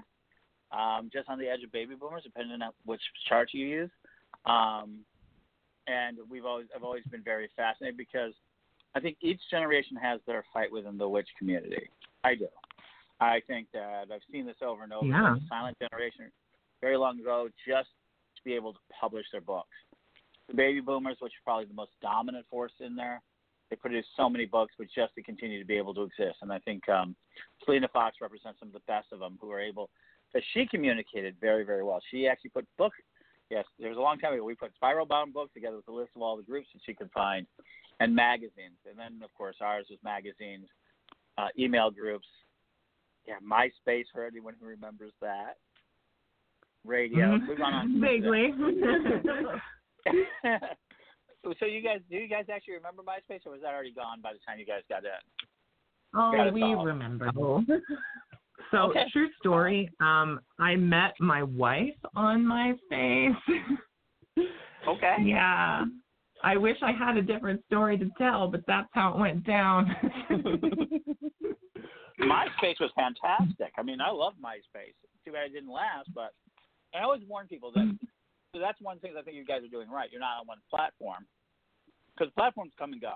um, 0.76 1.12
just 1.14 1.30
on 1.30 1.38
the 1.38 1.48
edge 1.48 1.64
of 1.64 1.72
baby 1.72 1.94
boomers, 1.94 2.24
depending 2.24 2.60
on 2.62 2.72
which 2.86 3.02
chart 3.30 3.50
you 3.54 3.68
use. 3.68 3.90
Um, 4.48 5.00
and 5.88 6.18
we've 6.28 6.46
always 6.46 6.68
I've 6.76 6.84
always 6.84 7.04
been 7.12 7.24
very 7.24 7.50
fascinated 7.56 7.98
because 7.98 8.34
I 8.96 9.00
think 9.00 9.18
each 9.22 9.40
generation 9.50 9.96
has 9.98 10.20
their 10.28 10.44
fight 10.54 10.72
within 10.72 10.98
the 10.98 11.08
witch 11.08 11.30
community. 11.38 11.90
I 12.24 12.36
do. 12.36 12.48
I 13.20 13.40
think 13.48 13.68
that 13.74 14.08
I've 14.14 14.22
seen 14.32 14.46
this 14.46 14.56
over 14.62 14.84
and 14.84 14.94
over. 14.94 15.06
Yeah. 15.08 15.36
The 15.36 15.42
silent 15.48 15.78
generation, 15.80 16.32
very 16.82 16.98
long 16.98 17.20
ago, 17.20 17.50
just 17.68 17.90
to 18.36 18.42
be 18.44 18.54
able 18.54 18.74
to 18.74 18.80
publish 19.00 19.26
their 19.32 19.42
books. 19.42 19.70
The 20.50 20.56
baby 20.56 20.82
boomers, 20.82 21.18
which 21.20 21.32
are 21.34 21.44
probably 21.46 21.66
the 21.66 21.74
most 21.74 21.92
dominant 22.02 22.46
force 22.50 22.74
in 22.80 22.96
there, 22.96 23.22
they 23.70 23.76
produce 23.78 24.06
so 24.18 24.30
many 24.30 24.46
books, 24.46 24.74
but 24.78 24.88
just 24.94 25.16
to 25.16 25.24
continue 25.24 25.60
to 25.60 25.66
be 25.66 25.78
able 25.78 25.94
to 25.94 26.02
exist. 26.02 26.38
And 26.42 26.52
I 26.52 26.60
think 26.60 26.90
um, 26.90 27.16
Selena 27.64 27.88
Fox 27.88 28.18
represents 28.22 28.60
some 28.60 28.70
of 28.70 28.74
the 28.74 28.82
best 28.88 29.08
of 29.14 29.20
them 29.20 29.38
who 29.40 29.50
are 29.52 29.62
able. 29.62 29.90
Because 30.34 30.46
she 30.54 30.66
communicated 30.66 31.36
very, 31.40 31.64
very 31.64 31.84
well. 31.84 32.02
She 32.10 32.28
actually 32.28 32.50
put 32.50 32.66
book. 32.78 32.94
Yes, 33.50 33.66
there 33.80 33.90
was 33.90 33.98
a 33.98 34.02
long 34.02 34.18
time 34.18 34.34
ago. 34.34 34.44
We 34.44 34.56
put 34.56 34.74
spiral 34.76 35.06
bound 35.06 35.34
books 35.34 35.54
together 35.54 35.76
with 35.76 35.88
a 35.88 35.92
list 35.92 36.12
of 36.16 36.22
all 36.22 36.38
the 36.38 36.44
groups 36.44 36.68
that 36.74 36.82
she 36.86 36.94
could 36.94 37.12
find, 37.12 37.46
and 38.02 38.16
magazines. 38.16 38.78
And 38.90 38.98
then, 38.98 39.20
of 39.24 39.34
course, 39.36 39.56
ours 39.62 39.86
was 39.90 40.00
magazines, 40.04 40.68
uh, 41.38 41.48
email 41.58 41.92
groups. 41.92 42.28
Yeah, 43.28 43.36
MySpace 43.44 44.06
for 44.14 44.26
anyone 44.26 44.56
who 44.60 44.66
remembers 44.68 45.14
that. 45.22 45.58
Radio. 46.84 47.38
Mhm. 47.38 47.48
We've 47.48 47.58
gone 47.60 47.74
on 47.76 48.02
Vaguely. 48.02 48.52
so 51.60 51.66
you 51.66 51.82
guys, 51.82 52.00
do 52.10 52.18
you 52.18 52.28
guys 52.28 52.46
actually 52.52 52.76
remember 52.76 53.04
MySpace, 53.04 53.46
or 53.46 53.52
was 53.52 53.62
that 53.62 53.74
already 53.74 53.94
gone 53.94 54.22
by 54.22 54.34
the 54.34 54.40
time 54.48 54.60
you 54.60 54.66
guys 54.66 54.82
got 54.90 55.04
in? 55.04 55.12
Oh, 56.16 56.32
Got 56.32 56.54
we 56.54 56.62
solved. 56.62 56.86
remember. 56.88 57.32
Oh. 57.38 57.64
So 58.72 58.78
Okay. 58.90 59.06
true 59.12 59.30
story. 59.40 59.90
Um, 60.00 60.40
I 60.60 60.76
met 60.76 61.14
my 61.20 61.44
wife 61.44 61.96
on 62.16 62.44
MySpace. 62.44 63.36
Okay. 64.88 65.16
yeah. 65.24 65.86
I 66.44 66.58
wish 66.58 66.78
I 66.82 66.92
had 66.92 67.18
a 67.18 67.22
different 67.22 67.64
story 67.66 67.98
to 67.98 68.10
tell, 68.18 68.48
but 68.48 68.62
that's 68.68 68.90
how 68.94 69.14
it 69.14 69.20
went 69.20 69.46
down. 69.46 69.96
MySpace 72.20 72.80
was 72.80 72.92
fantastic. 72.96 73.74
I 73.78 73.84
mean, 73.84 74.00
I 74.02 74.10
love 74.12 74.34
MySpace. 74.44 74.94
Too 75.26 75.32
bad 75.32 75.48
it 75.48 75.54
didn't 75.54 75.72
last, 75.72 76.10
but 76.14 76.34
I 76.94 77.02
always 77.04 77.22
warn 77.28 77.48
people 77.48 77.72
that. 77.76 77.98
So 78.54 78.60
that's 78.60 78.80
one 78.82 79.00
thing 79.00 79.14
that 79.14 79.20
I 79.22 79.24
think 79.24 79.38
you 79.38 79.46
guys 79.46 79.64
are 79.64 79.68
doing 79.70 79.90
right. 79.90 80.10
You're 80.12 80.20
not 80.20 80.40
on 80.42 80.48
one 80.48 80.58
platform 80.70 81.26
because 82.14 82.32
platforms 82.34 82.74
come 82.78 82.92
and 82.94 83.02
go. 83.02 83.14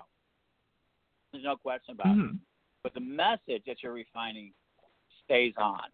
There's 1.32 1.44
no 1.44 1.56
question 1.56 1.92
about 1.94 2.06
it. 2.06 2.18
Mhm. 2.18 2.38
But 2.82 2.94
the 2.94 3.00
message 3.00 3.64
that 3.66 3.82
you're 3.82 3.92
refining 3.92 4.54
stays 5.24 5.52
on. 5.58 5.90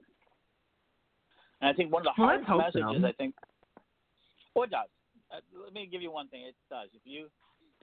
And 1.61 1.71
I 1.71 1.73
think 1.73 1.93
one 1.93 2.07
of 2.07 2.15
the 2.15 2.23
Well, 2.23 2.29
hardest 2.29 2.51
let's 2.51 2.73
so. 2.75 2.81
messages 2.81 3.05
I 3.05 3.13
think. 3.13 3.35
Oh, 4.55 4.63
it 4.63 4.71
does. 4.71 4.89
Uh, 5.33 5.41
let 5.65 5.73
me 5.73 5.89
give 5.91 6.03
you 6.03 6.13
one 6.13 6.29
thing. 6.29 6.43
It 6.47 6.55
does. 6.71 6.89
If 6.93 7.01
you 7.05 7.29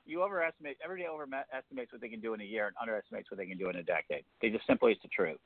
you 0.06 0.24
overestimate 0.24 0.78
everybody 0.84 1.08
overestimates 1.08 1.92
what 1.92 2.02
they 2.02 2.10
can 2.10 2.20
do 2.20 2.34
in 2.34 2.42
a 2.42 2.44
year 2.44 2.68
and 2.68 2.76
underestimates 2.82 3.30
what 3.30 3.38
they 3.38 3.46
can 3.46 3.58
do 3.58 3.70
in 3.70 3.76
a 3.76 3.84
decade. 3.84 4.24
They 4.42 4.50
just 4.50 4.66
simply 4.66 4.94
it's 4.94 5.02
the 5.02 5.10
truth. 5.10 5.38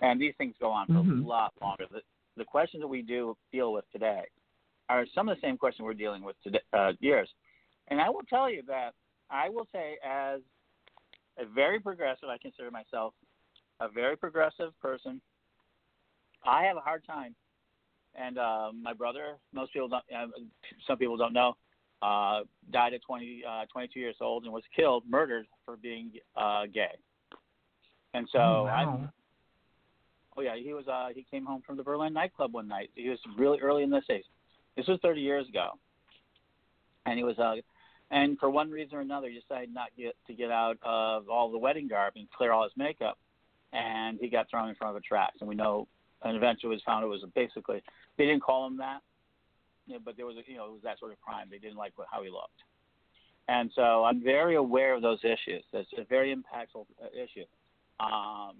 And 0.00 0.18
these 0.20 0.34
things 0.38 0.54
go 0.58 0.70
on 0.70 0.86
for 0.86 0.92
Mhm. 0.94 1.24
a 1.24 1.28
lot 1.28 1.52
longer. 1.60 1.86
The, 1.90 2.02
the 2.36 2.44
questions 2.44 2.80
that 2.82 2.88
we 2.88 3.02
do 3.02 3.36
deal 3.52 3.72
with 3.72 3.84
today 3.90 4.24
are 4.88 5.04
some 5.14 5.28
of 5.28 5.36
the 5.36 5.40
same 5.40 5.58
questions 5.58 5.84
we're 5.84 5.94
dealing 5.94 6.22
with 6.22 6.40
today 6.42 6.60
uh, 6.72 6.92
years. 7.00 7.28
And 7.88 8.00
I 8.00 8.08
will 8.08 8.22
tell 8.22 8.48
you 8.48 8.62
that 8.68 8.94
I 9.28 9.48
will 9.48 9.66
say 9.72 9.98
as 10.02 10.40
a 11.38 11.44
very 11.44 11.78
progressive, 11.80 12.28
I 12.28 12.38
consider 12.38 12.70
myself 12.70 13.12
a 13.80 13.88
very 13.88 14.16
progressive 14.16 14.78
person. 14.80 15.20
I 16.44 16.64
have 16.64 16.76
a 16.76 16.80
hard 16.80 17.04
time, 17.04 17.34
and 18.14 18.38
uh, 18.38 18.70
my 18.80 18.92
brother, 18.92 19.36
most 19.52 19.72
people 19.72 19.88
don't, 19.88 20.04
uh, 20.14 20.26
some 20.86 20.98
people 20.98 21.16
don't 21.16 21.32
know, 21.32 21.56
uh, 22.02 22.40
died 22.70 22.94
at 22.94 23.02
20, 23.02 23.42
uh, 23.48 23.64
22 23.72 24.00
years 24.00 24.16
old 24.20 24.44
and 24.44 24.52
was 24.52 24.62
killed, 24.74 25.04
murdered 25.08 25.46
for 25.64 25.76
being 25.76 26.12
uh, 26.36 26.66
gay. 26.72 26.96
And 28.14 28.28
so 28.32 28.38
Oh, 28.38 28.66
I'm. 28.66 29.10
Oh 30.36 30.42
yeah, 30.42 30.56
he 30.56 30.72
was. 30.72 30.86
Uh, 30.88 31.08
he 31.14 31.26
came 31.30 31.44
home 31.44 31.62
from 31.66 31.76
the 31.76 31.82
Berlin 31.82 32.12
nightclub 32.12 32.54
one 32.54 32.68
night. 32.68 32.90
He 32.94 33.08
was 33.08 33.18
really 33.36 33.58
early 33.60 33.82
in 33.82 33.90
the 33.90 34.00
age. 34.10 34.24
This 34.76 34.86
was 34.86 34.98
30 35.02 35.20
years 35.20 35.48
ago, 35.48 35.72
and 37.06 37.18
he 37.18 37.24
was. 37.24 37.38
Uh, 37.38 37.56
and 38.12 38.38
for 38.38 38.50
one 38.50 38.70
reason 38.70 38.96
or 38.96 39.00
another, 39.00 39.28
he 39.28 39.38
decided 39.38 39.72
not 39.72 39.90
get, 39.96 40.16
to 40.26 40.34
get 40.34 40.50
out 40.50 40.78
of 40.82 41.28
all 41.28 41.50
the 41.50 41.58
wedding 41.58 41.86
garb 41.86 42.14
and 42.16 42.28
clear 42.30 42.52
all 42.52 42.64
his 42.64 42.72
makeup, 42.76 43.18
and 43.72 44.18
he 44.20 44.28
got 44.28 44.50
thrown 44.50 44.68
in 44.68 44.74
front 44.74 44.96
of 44.96 45.00
the 45.00 45.06
tracks. 45.06 45.36
And 45.40 45.48
we 45.48 45.54
know, 45.54 45.86
and 46.22 46.36
eventually 46.36 46.70
was 46.70 46.82
found 46.84 47.04
it 47.04 47.08
was 47.08 47.24
basically 47.34 47.82
they 48.16 48.26
didn't 48.26 48.42
call 48.42 48.66
him 48.66 48.76
that, 48.78 49.00
but 50.04 50.16
there 50.16 50.26
was 50.26 50.36
a, 50.36 50.50
you 50.50 50.56
know 50.56 50.66
it 50.66 50.72
was 50.72 50.82
that 50.82 50.98
sort 50.98 51.12
of 51.12 51.20
crime. 51.20 51.48
They 51.50 51.58
didn't 51.58 51.76
like 51.76 51.92
what, 51.96 52.08
how 52.10 52.22
he 52.22 52.30
looked, 52.30 52.60
and 53.48 53.70
so 53.74 54.04
I'm 54.04 54.22
very 54.22 54.56
aware 54.56 54.94
of 54.94 55.02
those 55.02 55.20
issues. 55.24 55.64
That's 55.72 55.88
a 55.98 56.04
very 56.04 56.34
impactful 56.34 56.86
uh, 57.02 57.08
issue. 57.14 57.44
Um, 58.00 58.56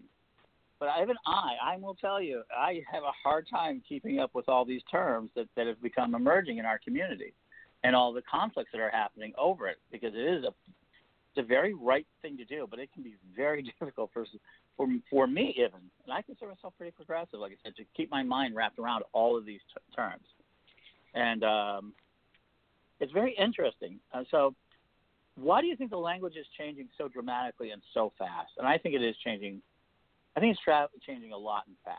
but 0.79 0.89
even 1.03 1.17
I, 1.27 1.75
I 1.75 1.77
will 1.77 1.95
tell 1.95 2.23
you, 2.23 2.43
I 2.57 2.83
have 2.91 3.03
a 3.03 3.13
hard 3.23 3.47
time 3.51 3.83
keeping 3.87 4.19
up 4.19 4.35
with 4.35 4.49
all 4.49 4.65
these 4.65 4.81
terms 4.91 5.31
that, 5.37 5.47
that 5.55 5.67
have 5.67 5.81
become 5.83 6.15
emerging 6.15 6.57
in 6.57 6.65
our 6.65 6.79
community 6.79 7.35
and 7.85 7.95
all 7.95 8.15
the 8.15 8.23
conflicts 8.23 8.71
that 8.73 8.81
are 8.81 8.91
happening 8.91 9.35
over 9.37 9.69
it 9.69 9.77
because 9.93 10.15
it 10.15 10.19
is 10.19 10.45
a 10.45 10.55
it's 11.33 11.45
a 11.45 11.47
very 11.47 11.75
right 11.75 12.09
thing 12.23 12.37
to 12.39 12.45
do, 12.45 12.67
but 12.69 12.81
it 12.81 12.93
can 12.93 13.05
be 13.05 13.15
very 13.37 13.63
difficult 13.79 14.11
for 14.13 14.27
for 14.81 14.89
for 15.11 15.27
me 15.27 15.55
even, 15.59 15.81
and 16.05 16.13
I 16.13 16.23
consider 16.23 16.51
myself 16.51 16.73
pretty 16.79 16.93
progressive, 16.93 17.39
like 17.39 17.53
I 17.53 17.57
said, 17.63 17.77
to 17.77 17.85
keep 17.95 18.11
my 18.11 18.23
mind 18.23 18.57
wrapped 18.57 18.79
around 18.79 19.05
all 19.13 19.37
of 19.37 19.45
these 19.45 19.61
t- 19.75 19.95
terms, 19.95 20.25
and 21.15 21.45
um, 21.45 21.93
it's 22.99 23.13
very 23.13 23.37
interesting. 23.39 23.99
Uh, 24.15 24.23
so, 24.31 24.55
why 25.37 25.61
do 25.61 25.67
you 25.67 25.77
think 25.77 25.91
the 25.91 25.99
language 25.99 26.37
is 26.37 26.47
changing 26.57 26.89
so 26.97 27.09
dramatically 27.09 27.73
and 27.73 27.83
so 27.93 28.13
fast? 28.19 28.53
And 28.57 28.67
I 28.67 28.79
think 28.79 28.95
it 28.95 29.03
is 29.03 29.15
changing. 29.23 29.61
I 30.35 30.41
think 30.41 30.53
it's 30.53 30.65
tra- 30.65 30.89
changing 31.07 31.33
a 31.33 31.39
lot 31.39 31.65
and 31.67 31.77
fast. 31.85 31.99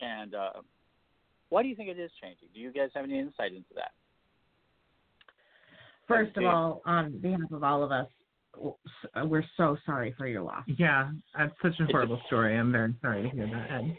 And 0.00 0.34
uh, 0.34 0.62
why 1.50 1.62
do 1.62 1.68
you 1.68 1.76
think 1.76 1.90
it 1.90 1.98
is 1.98 2.10
changing? 2.22 2.48
Do 2.54 2.60
you 2.60 2.72
guys 2.72 2.88
have 2.94 3.04
any 3.04 3.18
insight 3.18 3.52
into 3.52 3.74
that? 3.74 3.92
First 6.08 6.36
of 6.38 6.44
all, 6.44 6.82
on 6.86 7.18
behalf 7.18 7.50
of 7.52 7.62
all 7.64 7.82
of 7.82 7.90
us, 7.90 8.06
we're 9.24 9.44
so 9.56 9.76
sorry 9.86 10.14
for 10.16 10.26
your 10.26 10.42
loss. 10.42 10.64
Yeah, 10.66 11.10
that's 11.36 11.52
such 11.62 11.78
a 11.80 11.86
horrible 11.86 12.20
story. 12.26 12.56
I'm 12.56 12.72
very 12.72 12.94
sorry 13.02 13.22
to 13.22 13.28
hear 13.30 13.46
that, 13.46 13.70
Ed. 13.70 13.96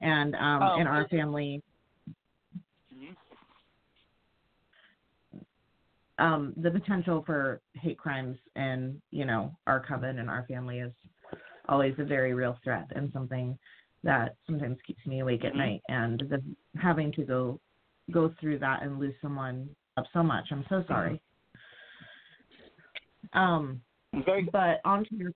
And 0.00 0.34
um, 0.36 0.62
Oh, 0.62 0.80
in 0.80 0.86
our 0.86 1.08
family, 1.08 1.62
um, 6.18 6.54
the 6.56 6.70
potential 6.70 7.22
for 7.26 7.60
hate 7.74 7.98
crimes 7.98 8.38
and 8.54 9.00
you 9.10 9.24
know 9.24 9.54
our 9.66 9.80
coven 9.80 10.18
and 10.18 10.30
our 10.30 10.46
family 10.48 10.80
is 10.80 10.92
always 11.68 11.94
a 11.98 12.04
very 12.04 12.32
real 12.34 12.58
threat 12.62 12.86
and 12.94 13.12
something 13.12 13.58
that 14.02 14.36
sometimes 14.46 14.76
keeps 14.86 15.04
me 15.06 15.20
awake 15.20 15.44
at 15.44 15.52
Mhm. 15.54 15.58
night. 15.58 15.82
And 15.88 16.20
the, 16.20 16.42
having 16.80 17.12
to 17.12 17.24
go 17.24 17.60
go 18.12 18.28
through 18.40 18.58
that 18.60 18.82
and 18.82 18.98
lose 19.00 19.14
someone 19.20 19.68
up 19.96 20.06
so 20.12 20.22
much, 20.22 20.46
I'm 20.52 20.64
so 20.68 20.84
sorry. 20.86 21.20
Um, 23.32 23.82
Very 24.24 24.48
but 24.50 24.80
onto 24.84 25.14
your 25.14 25.32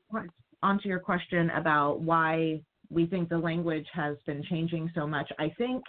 onto 0.62 0.88
your 0.88 1.00
question 1.00 1.50
about 1.50 2.00
why 2.00 2.60
we 2.90 3.06
think 3.06 3.28
the 3.28 3.38
language 3.38 3.86
has 3.92 4.16
been 4.26 4.42
changing 4.44 4.90
so 4.94 5.06
much, 5.06 5.30
I 5.38 5.52
think 5.58 5.82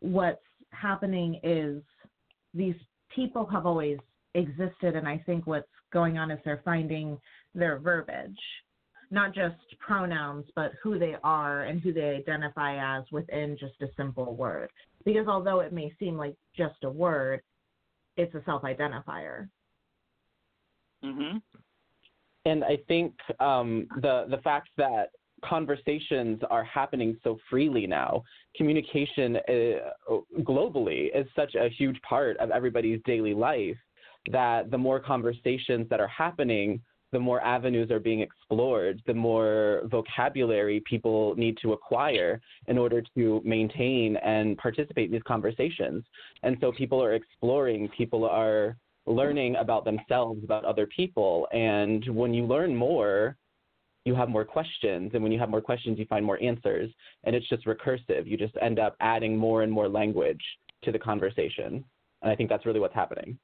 what's 0.00 0.40
happening 0.70 1.40
is 1.42 1.82
these 2.54 2.74
people 3.14 3.46
have 3.46 3.66
always 3.66 3.98
existed, 4.34 4.96
and 4.96 5.06
I 5.08 5.22
think 5.26 5.46
what's 5.46 5.68
going 5.92 6.18
on 6.18 6.30
is 6.30 6.38
they're 6.44 6.62
finding 6.64 7.18
their 7.54 7.78
verbiage, 7.78 8.38
not 9.10 9.34
just 9.34 9.56
pronouns, 9.78 10.44
but 10.54 10.72
who 10.82 10.98
they 10.98 11.16
are 11.22 11.62
and 11.62 11.80
who 11.80 11.92
they 11.92 12.16
identify 12.16 12.98
as 12.98 13.04
within 13.12 13.56
just 13.58 13.80
a 13.82 13.88
simple 13.96 14.34
word. 14.36 14.70
Because 15.04 15.26
although 15.28 15.60
it 15.60 15.72
may 15.72 15.92
seem 15.98 16.16
like 16.16 16.34
just 16.56 16.76
a 16.84 16.90
word, 16.90 17.40
it's 18.16 18.34
a 18.34 18.42
self-identifier. 18.44 19.48
hmm 21.02 21.36
And 22.46 22.62
I 22.62 22.78
think 22.86 23.12
um, 23.40 23.88
the 23.96 24.26
the 24.30 24.38
fact 24.38 24.68
that 24.78 25.10
conversations 25.44 26.40
are 26.48 26.64
happening 26.64 27.16
so 27.22 27.38
freely 27.50 27.86
now, 27.86 28.22
communication 28.56 29.36
uh, 29.36 30.16
globally 30.40 31.10
is 31.14 31.26
such 31.34 31.54
a 31.56 31.68
huge 31.68 32.00
part 32.02 32.36
of 32.38 32.50
everybody's 32.50 33.00
daily 33.04 33.34
life 33.34 33.76
that 34.30 34.70
the 34.70 34.78
more 34.78 35.00
conversations 35.00 35.88
that 35.90 36.00
are 36.00 36.08
happening, 36.08 36.80
the 37.12 37.18
more 37.18 37.40
avenues 37.42 37.90
are 37.90 38.00
being 38.00 38.20
explored, 38.20 39.02
the 39.06 39.14
more 39.14 39.82
vocabulary 39.90 40.80
people 40.88 41.34
need 41.36 41.58
to 41.62 41.72
acquire 41.72 42.40
in 42.68 42.78
order 42.78 43.02
to 43.16 43.42
maintain 43.44 44.16
and 44.18 44.56
participate 44.56 45.06
in 45.06 45.12
these 45.12 45.22
conversations. 45.34 46.04
And 46.44 46.56
so 46.60 46.72
people 46.72 47.02
are 47.02 47.14
exploring, 47.14 47.88
people 47.96 48.24
are 48.24 48.76
learning 49.06 49.56
about 49.56 49.84
themselves, 49.84 50.42
about 50.44 50.64
other 50.64 50.86
people. 50.86 51.46
And 51.52 52.04
when 52.14 52.34
you 52.34 52.44
learn 52.44 52.74
more, 52.74 53.36
you 54.04 54.14
have 54.14 54.28
more 54.28 54.44
questions. 54.44 55.10
And 55.14 55.22
when 55.22 55.32
you 55.32 55.38
have 55.38 55.48
more 55.48 55.60
questions, 55.60 55.98
you 55.98 56.06
find 56.06 56.24
more 56.24 56.40
answers. 56.42 56.90
And 57.24 57.34
it's 57.34 57.48
just 57.48 57.66
recursive. 57.66 58.26
You 58.26 58.36
just 58.36 58.54
end 58.60 58.78
up 58.78 58.96
adding 59.00 59.36
more 59.36 59.62
and 59.62 59.72
more 59.72 59.88
language 59.88 60.42
to 60.84 60.92
the 60.92 60.98
conversation. 60.98 61.84
And 62.22 62.32
I 62.32 62.36
think 62.36 62.48
that's 62.48 62.66
really 62.66 62.80
what's 62.80 62.94
happening. 62.94 63.38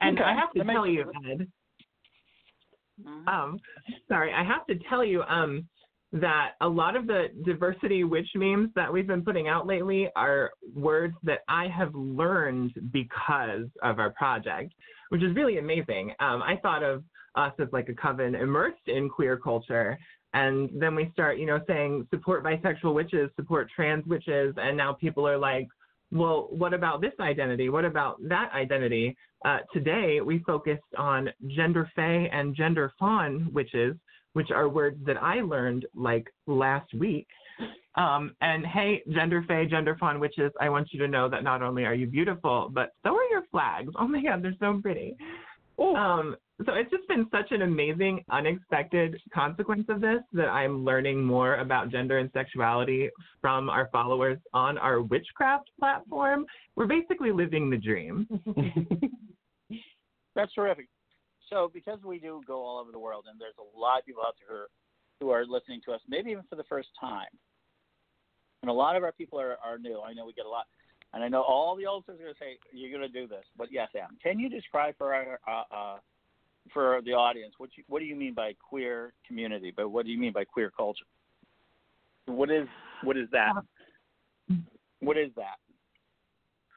And 0.00 0.18
Okay, 0.18 0.28
I 0.28 0.34
have 0.34 0.52
to 0.52 0.64
tell 0.64 0.86
you. 0.86 1.10
Ed, 1.30 1.46
um, 3.26 3.60
sorry, 4.08 4.32
I 4.32 4.44
have 4.44 4.66
to 4.66 4.76
tell 4.88 5.04
you 5.04 5.22
um, 5.22 5.66
that 6.14 6.52
a 6.60 6.68
lot 6.68 6.94
of 6.94 7.08
the 7.08 7.26
diversity 7.44 8.04
witch 8.04 8.28
memes 8.36 8.70
that 8.76 8.92
we've 8.92 9.06
been 9.06 9.24
putting 9.24 9.48
out 9.48 9.66
lately 9.66 10.08
are 10.14 10.52
words 10.72 11.14
that 11.24 11.40
I 11.48 11.66
have 11.68 11.92
learned 11.92 12.72
because 12.92 13.66
of 13.82 13.98
our 13.98 14.10
project, 14.10 14.72
which 15.08 15.24
is 15.24 15.34
really 15.34 15.58
amazing. 15.58 16.10
Um, 16.20 16.40
I 16.40 16.56
thought 16.62 16.84
of 16.84 17.02
us 17.34 17.52
as 17.58 17.66
like 17.72 17.88
a 17.88 17.94
coven 17.94 18.36
immersed 18.36 18.86
in 18.86 19.08
queer 19.08 19.36
culture. 19.36 19.98
And 20.34 20.70
then 20.72 20.94
we 20.94 21.10
start, 21.12 21.38
you 21.38 21.46
know, 21.46 21.60
saying 21.66 22.06
support 22.10 22.44
bisexual 22.44 22.94
witches, 22.94 23.30
support 23.34 23.68
trans 23.74 24.06
witches, 24.06 24.54
and 24.56 24.76
now 24.76 24.92
people 24.92 25.26
are 25.26 25.38
like, 25.38 25.66
well, 26.12 26.46
what 26.50 26.72
about 26.72 27.00
this 27.00 27.12
identity? 27.18 27.70
What 27.70 27.84
about 27.84 28.18
that 28.28 28.50
identity? 28.54 29.16
Uh, 29.44 29.58
today, 29.72 30.20
we 30.20 30.38
focused 30.40 30.82
on 30.96 31.28
gender 31.48 31.90
fey 31.96 32.28
and 32.32 32.54
gender 32.54 32.92
fawn 32.98 33.48
witches, 33.52 33.96
which 34.34 34.50
are 34.50 34.68
words 34.68 34.98
that 35.06 35.20
I 35.20 35.40
learned 35.40 35.86
like 35.94 36.28
last 36.46 36.92
week. 36.94 37.26
Um, 37.96 38.34
and 38.40 38.66
hey, 38.66 39.02
gender 39.12 39.44
fey, 39.46 39.66
gender 39.66 39.96
fawn 39.98 40.18
witches, 40.18 40.52
I 40.60 40.68
want 40.68 40.88
you 40.92 40.98
to 40.98 41.08
know 41.08 41.28
that 41.28 41.44
not 41.44 41.62
only 41.62 41.84
are 41.84 41.94
you 41.94 42.06
beautiful, 42.06 42.68
but 42.72 42.90
so 43.04 43.14
are 43.14 43.30
your 43.30 43.44
flags. 43.50 43.92
Oh 43.98 44.08
my 44.08 44.22
God, 44.22 44.42
they're 44.42 44.54
so 44.60 44.80
pretty. 44.82 45.16
Um, 45.78 46.36
so 46.64 46.74
it's 46.74 46.90
just 46.90 47.06
been 47.08 47.26
such 47.32 47.50
an 47.50 47.62
amazing, 47.62 48.24
unexpected 48.30 49.20
consequence 49.32 49.86
of 49.88 50.00
this 50.00 50.20
that 50.32 50.48
I'm 50.48 50.84
learning 50.84 51.24
more 51.24 51.56
about 51.56 51.90
gender 51.90 52.18
and 52.18 52.30
sexuality 52.32 53.10
from 53.40 53.68
our 53.68 53.88
followers 53.90 54.38
on 54.52 54.78
our 54.78 55.02
witchcraft 55.02 55.68
platform. 55.78 56.46
We're 56.76 56.86
basically 56.86 57.32
living 57.32 57.70
the 57.70 57.76
dream. 57.76 58.28
That's 60.36 60.52
terrific. 60.54 60.88
So, 61.54 61.70
because 61.72 62.00
we 62.04 62.18
do 62.18 62.42
go 62.48 62.64
all 62.64 62.80
over 62.80 62.90
the 62.90 62.98
world, 62.98 63.26
and 63.30 63.40
there's 63.40 63.54
a 63.60 63.78
lot 63.78 64.00
of 64.00 64.04
people 64.04 64.24
out 64.26 64.34
there 64.48 64.66
who 65.20 65.30
are 65.30 65.46
listening 65.46 65.80
to 65.84 65.92
us, 65.92 66.00
maybe 66.08 66.32
even 66.32 66.42
for 66.50 66.56
the 66.56 66.64
first 66.64 66.88
time, 67.00 67.28
and 68.62 68.70
a 68.70 68.74
lot 68.74 68.96
of 68.96 69.04
our 69.04 69.12
people 69.12 69.38
are, 69.38 69.56
are 69.64 69.78
new. 69.78 70.00
I 70.00 70.14
know 70.14 70.26
we 70.26 70.32
get 70.32 70.46
a 70.46 70.48
lot, 70.48 70.64
and 71.12 71.22
I 71.22 71.28
know 71.28 71.42
all 71.42 71.76
the 71.76 71.86
oldsters 71.86 72.18
are 72.18 72.24
going 72.24 72.34
to 72.34 72.40
say 72.40 72.58
you're 72.72 72.90
going 72.90 73.08
to 73.08 73.20
do 73.20 73.28
this. 73.28 73.44
But 73.56 73.68
yes, 73.70 73.88
Am, 73.94 74.18
can 74.20 74.40
you 74.40 74.48
describe 74.48 74.96
for 74.98 75.14
our 75.14 75.38
uh, 75.46 75.62
uh, 75.72 75.96
for 76.72 77.00
the 77.04 77.12
audience 77.12 77.54
what 77.58 77.70
you, 77.76 77.84
what 77.86 78.00
do 78.00 78.04
you 78.04 78.16
mean 78.16 78.34
by 78.34 78.54
queer 78.68 79.12
community? 79.24 79.72
But 79.76 79.90
what 79.90 80.06
do 80.06 80.10
you 80.10 80.18
mean 80.18 80.32
by 80.32 80.42
queer 80.42 80.72
culture? 80.76 81.04
What 82.26 82.50
is 82.50 82.66
what 83.04 83.16
is 83.16 83.28
that? 83.30 83.52
What 84.98 85.16
is 85.16 85.30
that? 85.36 85.58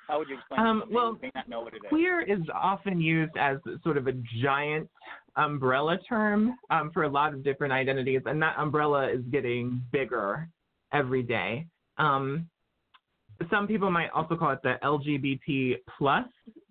How 0.08 0.20
would 0.20 0.30
you 0.30 0.38
explain? 0.38 0.60
Um, 0.60 0.78
it 0.78 0.82
to 0.82 0.90
me? 0.90 0.96
well, 0.96 1.12
You 1.14 1.20
may 1.22 1.32
not 1.36 1.50
know 1.50 1.62
what 1.62 1.74
it 1.74 1.78
is. 1.78 1.90
Queer 1.90 2.22
is 2.22 2.40
often 2.54 3.02
used 3.02 3.36
as 3.38 3.58
sort 3.84 3.98
of 3.98 4.08
a 4.08 4.14
giant 4.42 4.90
umbrella 5.36 5.98
term 6.08 6.56
um, 6.70 6.92
for 6.94 7.04
a 7.04 7.10
lot 7.10 7.34
of 7.34 7.44
different 7.44 7.74
identities, 7.74 8.22
and 8.26 8.42
that 8.42 8.56
umbrella 8.58 9.10
is 9.10 9.22
getting 9.32 9.82
bigger 9.92 10.48
every 10.94 11.24
day. 11.24 11.68
Um, 11.98 12.50
some 13.52 13.68
people 13.68 13.92
might 13.92 14.10
also 14.16 14.36
call 14.36 14.52
it 14.52 14.60
the 14.64 14.76
LGBT 14.84 15.78
plus 15.98 16.26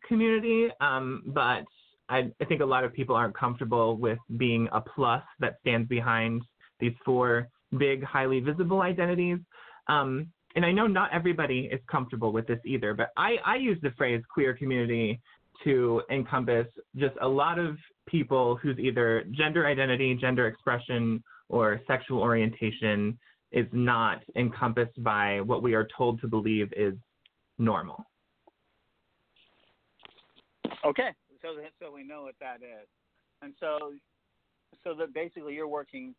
community, 0.08 0.68
um, 0.80 1.22
but 1.26 1.64
I, 2.08 2.30
I 2.40 2.44
think 2.48 2.60
a 2.60 2.64
lot 2.64 2.84
of 2.84 2.92
people 2.92 3.14
aren't 3.14 3.36
comfortable 3.36 3.96
with 3.96 4.18
being 4.36 4.68
a 4.72 4.80
plus 4.80 5.22
that 5.40 5.56
stands 5.60 5.88
behind 5.88 6.42
these 6.80 6.92
four 7.04 7.48
big, 7.78 8.02
highly 8.02 8.40
visible 8.40 8.80
identities. 8.82 9.38
Um, 9.88 10.28
and 10.56 10.64
I 10.64 10.72
know 10.72 10.86
not 10.86 11.10
everybody 11.12 11.68
is 11.70 11.80
comfortable 11.88 12.32
with 12.32 12.46
this 12.46 12.58
either, 12.64 12.94
but 12.94 13.12
I, 13.16 13.36
I 13.44 13.56
use 13.56 13.78
the 13.82 13.90
phrase 13.90 14.22
queer 14.32 14.54
community 14.54 15.20
to 15.64 16.02
encompass 16.10 16.66
just 16.96 17.14
a 17.20 17.28
lot 17.28 17.58
of 17.58 17.76
people 18.06 18.56
whose 18.56 18.78
either 18.78 19.24
gender 19.32 19.66
identity, 19.66 20.14
gender 20.14 20.48
expression, 20.48 21.22
or 21.48 21.80
sexual 21.86 22.20
orientation 22.20 23.18
is 23.52 23.66
not 23.72 24.22
encompassed 24.34 25.02
by 25.02 25.40
what 25.42 25.62
we 25.62 25.74
are 25.74 25.86
told 25.96 26.20
to 26.22 26.26
believe 26.26 26.72
is 26.74 26.94
normal. 27.58 28.04
Okay, 30.84 31.10
so 31.42 31.48
so 31.80 31.92
we 31.92 32.02
know 32.02 32.22
what 32.22 32.34
that 32.40 32.56
is, 32.56 32.86
and 33.42 33.52
so 33.60 33.92
so 34.84 34.94
that 34.94 35.12
basically 35.14 35.54
you're 35.54 35.68
working 35.68 36.14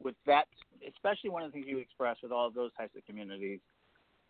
with 0.00 0.14
that, 0.26 0.46
especially 0.88 1.30
one 1.30 1.42
of 1.42 1.50
the 1.50 1.52
things 1.52 1.66
you 1.68 1.78
express 1.78 2.16
with 2.22 2.32
all 2.32 2.46
of 2.46 2.54
those 2.54 2.72
types 2.74 2.94
of 2.96 3.04
communities. 3.06 3.60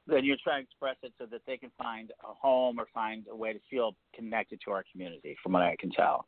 Then 0.06 0.24
you're 0.24 0.36
trying 0.42 0.64
to 0.64 0.68
express 0.68 0.96
it 1.02 1.12
so 1.18 1.26
that 1.26 1.42
they 1.46 1.56
can 1.56 1.70
find 1.78 2.10
a 2.24 2.34
home 2.34 2.80
or 2.80 2.86
find 2.92 3.26
a 3.30 3.36
way 3.36 3.52
to 3.52 3.60
feel 3.70 3.94
connected 4.14 4.60
to 4.64 4.72
our 4.72 4.84
community, 4.90 5.36
from 5.42 5.52
what 5.52 5.62
I 5.62 5.76
can 5.78 5.90
tell. 5.90 6.26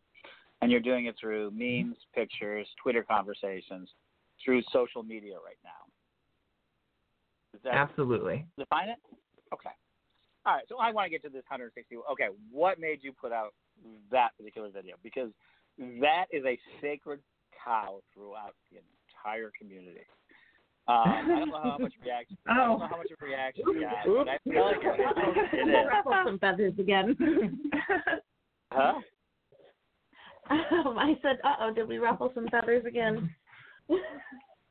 And 0.63 0.71
you're 0.71 0.81
doing 0.81 1.07
it 1.07 1.17
through 1.21 1.51
mm-hmm. 1.51 1.89
memes, 1.89 1.97
pictures, 2.15 2.69
Twitter 2.83 3.03
conversations. 3.03 3.89
through 4.43 4.63
social 4.73 5.03
media 5.03 5.35
right 5.35 5.59
now. 5.63 5.71
Is 7.55 7.61
that 7.65 7.75
Absolutely. 7.75 8.45
define 8.59 8.89
it? 8.89 8.99
Okay. 9.53 9.71
All 10.47 10.55
right. 10.55 10.65
So 10.69 10.79
I 10.79 10.91
want 10.93 11.07
to 11.07 11.11
get 11.11 11.23
to 11.23 11.29
this 11.29 11.45
160. 11.49 11.97
Okay, 12.13 12.29
what 12.51 12.81
made 12.81 12.99
you 13.03 13.13
put 13.13 13.33
out 13.33 13.55
that 14.11 14.31
particular 14.37 14.71
video? 14.71 14.97
Because 15.03 15.31
that 16.01 16.27
is 16.33 16.45
a 16.45 16.59
sacred 16.81 17.21
cow 17.65 18.01
throughout 18.13 18.55
the 18.71 18.79
entire 19.25 19.51
community. 19.59 20.01
Um, 20.87 20.97
I 21.07 21.25
don't 21.27 21.49
know 21.49 21.61
how 21.63 21.79
much 21.79 21.95
reaction. 22.05 22.37
I 22.47 22.57
don't 22.57 22.79
know 22.79 22.87
how 22.87 22.99
much 22.99 23.11
of 23.11 23.23
a 23.23 23.25
reaction 23.25 23.65
you 23.69 23.81
got, 23.81 24.05
but 24.05 24.29
I 24.29 24.39
feel 24.45 24.65
like 24.65 24.77
it, 24.83 25.55
it 25.55 25.69
is. 25.69 25.87
Ruffle 25.91 26.23
some 26.25 26.39
feathers 26.39 26.75
again. 26.79 27.17
Huh? 28.73 28.95
Um, 30.51 30.99
I 30.99 31.17
said, 31.23 31.39
"Uh 31.45 31.55
oh, 31.61 31.73
did 31.73 31.87
we 31.87 31.99
ruffle 31.99 32.33
some 32.35 32.49
feathers 32.49 32.85
again?" 32.87 33.31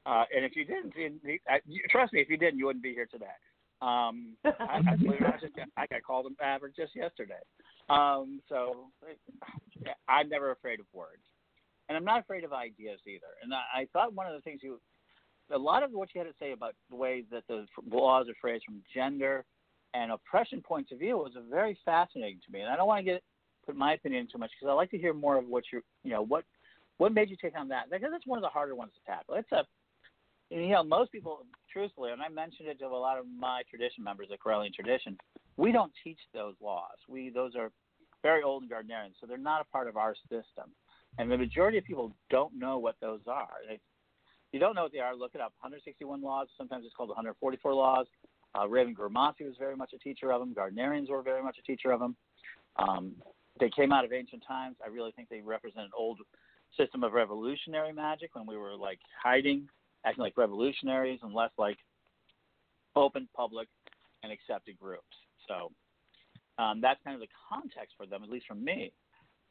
Uh, 0.05 0.25
and 0.35 0.43
if 0.43 0.53
you 0.53 0.65
didn't, 0.65 0.93
you, 0.97 1.39
I, 1.47 1.59
you, 1.65 1.81
trust 1.89 2.11
me, 2.11 2.19
if 2.19 2.29
you 2.29 2.35
didn't, 2.35 2.59
you 2.59 2.65
wouldn't 2.65 2.83
be 2.83 2.93
here 2.93 3.07
today. 3.09 3.25
Um, 3.81 4.35
I, 4.43 4.81
I, 4.85 4.95
believe 4.97 5.21
it 5.21 5.23
or 5.23 5.39
just, 5.39 5.53
I 5.77 5.87
got 5.87 6.03
called 6.03 6.25
an 6.25 6.35
average 6.41 6.75
just 6.75 6.93
yesterday. 6.93 7.39
Um, 7.89 8.41
so 8.49 8.87
I'm 10.09 10.27
never 10.27 10.51
afraid 10.51 10.81
of 10.81 10.87
words, 10.91 11.21
and 11.89 11.97
I'm 11.97 12.05
not 12.05 12.19
afraid 12.19 12.43
of 12.43 12.53
ideas 12.53 12.99
either. 13.07 13.27
And 13.41 13.53
I, 13.53 13.81
I 13.81 13.87
thought 13.93 14.13
one 14.13 14.27
of 14.27 14.33
the 14.33 14.41
things 14.41 14.61
you, 14.63 14.79
a 15.51 15.57
lot 15.57 15.83
of 15.83 15.91
what 15.91 16.09
you 16.13 16.19
had 16.19 16.27
to 16.27 16.35
say 16.39 16.51
about 16.51 16.75
the 16.89 16.95
way 16.95 17.23
that 17.31 17.43
the 17.47 17.65
laws 17.89 18.27
are 18.29 18.35
phrased 18.39 18.65
from 18.65 18.81
gender 18.93 19.45
and 19.93 20.11
oppression 20.11 20.61
points 20.61 20.91
of 20.91 20.99
view 20.99 21.17
was 21.17 21.33
very 21.49 21.77
fascinating 21.85 22.39
to 22.45 22.51
me. 22.51 22.61
And 22.61 22.69
I 22.69 22.75
don't 22.75 22.87
want 22.87 22.99
to 22.99 23.11
get 23.11 23.23
put 23.65 23.75
my 23.75 23.93
opinion 23.93 24.21
in 24.21 24.27
too 24.27 24.37
much 24.37 24.51
because 24.59 24.71
I 24.71 24.75
like 24.75 24.91
to 24.91 24.97
hear 24.97 25.13
more 25.13 25.37
of 25.37 25.47
what 25.47 25.63
you, 25.71 25.81
you 26.03 26.11
know, 26.11 26.23
what 26.23 26.43
what 26.97 27.13
made 27.13 27.29
you 27.29 27.37
take 27.41 27.57
on 27.57 27.67
that? 27.69 27.89
Because 27.89 28.09
that's 28.11 28.27
one 28.27 28.37
of 28.37 28.43
the 28.43 28.49
harder 28.49 28.75
ones 28.75 28.91
to 28.93 29.11
tackle. 29.11 29.35
It's 29.35 29.51
a 29.51 29.65
you 30.49 30.69
know, 30.69 30.83
most 30.83 31.11
people, 31.11 31.39
truthfully, 31.71 32.11
and 32.11 32.21
I 32.21 32.29
mentioned 32.29 32.69
it 32.69 32.77
to 32.79 32.85
a 32.85 32.89
lot 32.89 33.17
of 33.17 33.25
my 33.39 33.63
tradition 33.69 34.03
members, 34.03 34.27
the 34.29 34.37
Correllian 34.37 34.73
tradition, 34.73 35.17
we 35.57 35.71
don't 35.71 35.91
teach 36.03 36.19
those 36.33 36.53
laws. 36.61 36.97
We 37.07 37.29
those 37.29 37.55
are 37.55 37.71
very 38.21 38.43
old 38.43 38.63
and 38.63 38.71
Gardnerian, 38.71 39.13
so 39.19 39.27
they're 39.27 39.37
not 39.37 39.61
a 39.61 39.71
part 39.71 39.87
of 39.87 39.97
our 39.97 40.15
system. 40.29 40.71
And 41.17 41.29
the 41.29 41.37
majority 41.37 41.77
of 41.77 41.83
people 41.83 42.11
don't 42.29 42.57
know 42.57 42.77
what 42.77 42.95
those 43.01 43.21
are. 43.27 43.49
If 43.69 43.79
you 44.51 44.59
don't 44.59 44.75
know 44.75 44.83
what 44.83 44.91
they 44.91 44.99
are, 44.99 45.15
look 45.15 45.35
it 45.35 45.41
up. 45.41 45.53
161 45.61 46.21
laws. 46.21 46.47
Sometimes 46.57 46.85
it's 46.85 46.95
called 46.95 47.09
144 47.09 47.73
laws. 47.73 48.07
Uh, 48.55 48.67
Raven 48.67 48.95
Grimassi 48.95 49.45
was 49.45 49.55
very 49.57 49.75
much 49.75 49.91
a 49.93 49.97
teacher 49.97 50.31
of 50.31 50.39
them. 50.39 50.53
Gardnerians 50.53 51.09
were 51.09 51.21
very 51.21 51.43
much 51.43 51.57
a 51.59 51.63
teacher 51.63 51.91
of 51.91 51.99
them. 51.99 52.15
Um, 52.77 53.13
they 53.59 53.69
came 53.69 53.91
out 53.91 54.05
of 54.05 54.13
ancient 54.13 54.43
times. 54.47 54.77
I 54.83 54.89
really 54.89 55.11
think 55.11 55.29
they 55.29 55.41
represent 55.41 55.85
an 55.85 55.91
old 55.97 56.19
system 56.77 57.03
of 57.03 57.13
revolutionary 57.13 57.93
magic 57.93 58.31
when 58.33 58.45
we 58.47 58.57
were 58.57 58.75
like 58.75 58.99
hiding 59.21 59.67
acting 60.05 60.23
like 60.23 60.37
revolutionaries 60.37 61.19
and 61.23 61.33
less 61.33 61.51
like 61.57 61.77
open, 62.95 63.27
public, 63.35 63.67
and 64.23 64.31
accepted 64.31 64.77
groups. 64.79 65.15
So 65.47 65.71
um, 66.61 66.81
that's 66.81 66.99
kind 67.03 67.15
of 67.15 67.21
the 67.21 67.27
context 67.49 67.95
for 67.97 68.05
them, 68.05 68.23
at 68.23 68.29
least 68.29 68.47
from 68.47 68.63
me. 68.63 68.91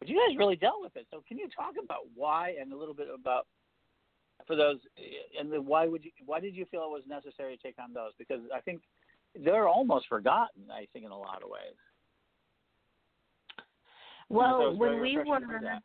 But 0.03 0.09
you 0.09 0.17
guys 0.17 0.37
really 0.37 0.57
dealt 0.57 0.81
with 0.81 0.97
it. 0.97 1.07
So 1.13 1.23
can 1.29 1.39
you 1.39 1.47
talk 1.55 1.75
about 1.81 2.01
why 2.17 2.57
and 2.61 2.73
a 2.73 2.77
little 2.77 2.93
bit 2.93 3.07
about 3.15 3.47
for 4.49 4.57
those 4.57 4.79
and 5.39 5.53
the, 5.53 5.63
why 5.63 5.87
would 5.87 6.05
you 6.05 6.11
why 6.27 6.41
did 6.41 6.57
you 6.57 6.65
feel 6.73 6.81
it 6.81 6.91
was 6.91 7.05
necessary 7.09 7.57
to 7.57 7.63
take 7.63 7.77
on 7.81 7.93
those? 7.93 8.11
Because 8.19 8.41
I 8.53 8.61
think 8.63 8.83
they're 9.45 9.69
almost 9.69 10.09
forgotten. 10.09 10.65
I 10.73 10.89
think 10.93 11.05
in 11.05 11.13
a 11.13 11.17
lot 11.17 11.45
of 11.45 11.51
ways. 11.51 11.77
Well, 14.29 14.77
when 14.77 15.01
we 15.01 15.19
were 15.19 15.79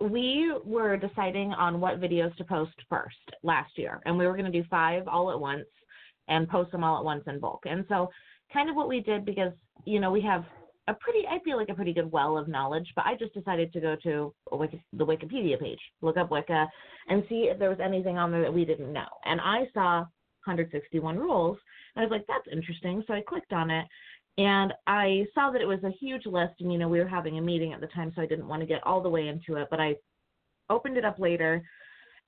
we 0.00 0.52
were 0.64 0.96
deciding 0.96 1.52
on 1.52 1.80
what 1.80 2.00
videos 2.00 2.34
to 2.34 2.42
post 2.42 2.74
first 2.88 3.14
last 3.44 3.78
year, 3.78 4.00
and 4.06 4.18
we 4.18 4.26
were 4.26 4.32
going 4.36 4.50
to 4.50 4.62
do 4.62 4.66
five 4.68 5.06
all 5.06 5.30
at 5.30 5.38
once 5.38 5.68
and 6.26 6.48
post 6.48 6.72
them 6.72 6.82
all 6.82 6.98
at 6.98 7.04
once 7.04 7.22
in 7.28 7.38
bulk. 7.38 7.62
And 7.64 7.84
so, 7.88 8.10
kind 8.52 8.68
of 8.68 8.74
what 8.74 8.88
we 8.88 8.98
did 8.98 9.24
because 9.24 9.52
you 9.84 10.00
know 10.00 10.10
we 10.10 10.20
have 10.22 10.44
a 10.88 10.94
pretty, 10.94 11.26
I 11.28 11.38
feel 11.44 11.56
like 11.58 11.68
a 11.68 11.74
pretty 11.74 11.92
good 11.92 12.10
well 12.10 12.38
of 12.38 12.48
knowledge, 12.48 12.90
but 12.96 13.04
I 13.04 13.14
just 13.14 13.34
decided 13.34 13.72
to 13.72 13.80
go 13.80 13.96
to 14.02 14.34
Wiki, 14.50 14.82
the 14.94 15.04
Wikipedia 15.06 15.60
page, 15.60 15.78
look 16.00 16.16
up 16.16 16.30
Wicca, 16.30 16.66
and 17.08 17.22
see 17.28 17.48
if 17.50 17.58
there 17.58 17.68
was 17.68 17.78
anything 17.80 18.16
on 18.16 18.32
there 18.32 18.42
that 18.42 18.52
we 18.52 18.64
didn't 18.64 18.92
know. 18.92 19.06
And 19.24 19.40
I 19.40 19.68
saw 19.74 20.00
161 20.44 21.18
rules, 21.18 21.58
and 21.94 22.02
I 22.02 22.06
was 22.06 22.10
like, 22.10 22.26
that's 22.26 22.48
interesting. 22.50 23.04
So 23.06 23.12
I 23.12 23.20
clicked 23.20 23.52
on 23.52 23.70
it, 23.70 23.86
and 24.38 24.72
I 24.86 25.26
saw 25.34 25.50
that 25.50 25.60
it 25.60 25.68
was 25.68 25.82
a 25.84 25.90
huge 26.00 26.24
list, 26.24 26.54
and 26.60 26.72
you 26.72 26.78
know 26.78 26.88
we 26.88 27.00
were 27.00 27.08
having 27.08 27.38
a 27.38 27.42
meeting 27.42 27.74
at 27.74 27.80
the 27.80 27.88
time, 27.88 28.10
so 28.16 28.22
I 28.22 28.26
didn't 28.26 28.48
want 28.48 28.62
to 28.62 28.66
get 28.66 28.86
all 28.86 29.02
the 29.02 29.10
way 29.10 29.28
into 29.28 29.60
it. 29.60 29.68
But 29.70 29.80
I 29.80 29.94
opened 30.70 30.96
it 30.96 31.04
up 31.04 31.18
later, 31.18 31.62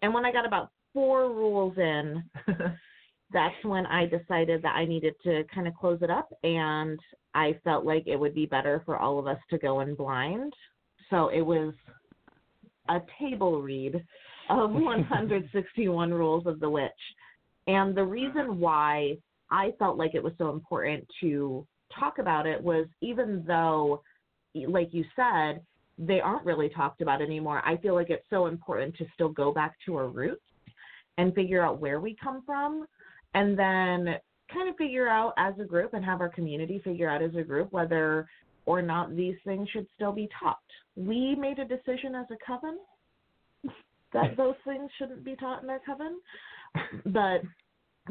and 0.02 0.12
when 0.12 0.26
I 0.26 0.32
got 0.32 0.46
about 0.46 0.70
four 0.92 1.30
rules 1.30 1.78
in, 1.78 2.22
that's 3.32 3.64
when 3.64 3.86
I 3.86 4.06
decided 4.06 4.62
that 4.62 4.74
I 4.74 4.84
needed 4.84 5.14
to 5.24 5.44
kind 5.54 5.68
of 5.68 5.74
close 5.74 5.98
it 6.02 6.10
up, 6.10 6.28
and 6.42 6.98
I 7.34 7.58
felt 7.64 7.84
like 7.84 8.04
it 8.06 8.16
would 8.16 8.34
be 8.34 8.46
better 8.46 8.82
for 8.84 8.96
all 8.96 9.18
of 9.18 9.26
us 9.26 9.38
to 9.50 9.58
go 9.58 9.80
in 9.80 9.94
blind. 9.94 10.52
So 11.10 11.28
it 11.28 11.40
was 11.40 11.74
a 12.88 13.00
table 13.18 13.62
read 13.62 13.94
of 14.48 14.70
161 14.72 16.12
rules 16.12 16.46
of 16.46 16.60
the 16.60 16.70
witch. 16.70 16.90
And 17.66 17.94
the 17.94 18.04
reason 18.04 18.58
why 18.58 19.16
I 19.50 19.72
felt 19.78 19.96
like 19.96 20.14
it 20.14 20.22
was 20.22 20.32
so 20.38 20.50
important 20.50 21.06
to 21.20 21.66
talk 21.98 22.18
about 22.18 22.46
it 22.46 22.60
was 22.60 22.86
even 23.00 23.44
though, 23.46 24.02
like 24.54 24.88
you 24.92 25.04
said, 25.14 25.60
they 25.98 26.20
aren't 26.20 26.46
really 26.46 26.68
talked 26.70 27.02
about 27.02 27.20
anymore, 27.20 27.62
I 27.64 27.76
feel 27.76 27.94
like 27.94 28.10
it's 28.10 28.24
so 28.30 28.46
important 28.46 28.96
to 28.96 29.06
still 29.14 29.28
go 29.28 29.52
back 29.52 29.74
to 29.86 29.96
our 29.96 30.08
roots 30.08 30.42
and 31.18 31.34
figure 31.34 31.62
out 31.62 31.80
where 31.80 32.00
we 32.00 32.16
come 32.22 32.42
from 32.46 32.86
and 33.34 33.58
then 33.58 34.16
kind 34.52 34.68
of 34.68 34.76
figure 34.76 35.08
out 35.08 35.32
as 35.36 35.54
a 35.60 35.64
group 35.64 35.94
and 35.94 36.04
have 36.04 36.20
our 36.20 36.28
community 36.28 36.80
figure 36.82 37.08
out 37.08 37.22
as 37.22 37.34
a 37.36 37.42
group 37.42 37.72
whether 37.72 38.26
or 38.66 38.82
not 38.82 39.14
these 39.16 39.36
things 39.44 39.68
should 39.70 39.86
still 39.94 40.12
be 40.12 40.28
taught. 40.40 40.58
We 40.96 41.34
made 41.34 41.58
a 41.58 41.64
decision 41.64 42.14
as 42.14 42.26
a 42.30 42.36
coven 42.44 42.78
that 44.12 44.36
those 44.36 44.56
things 44.64 44.90
shouldn't 44.98 45.24
be 45.24 45.36
taught 45.36 45.62
in 45.62 45.70
our 45.70 45.80
coven, 45.84 46.20
but 47.06 47.42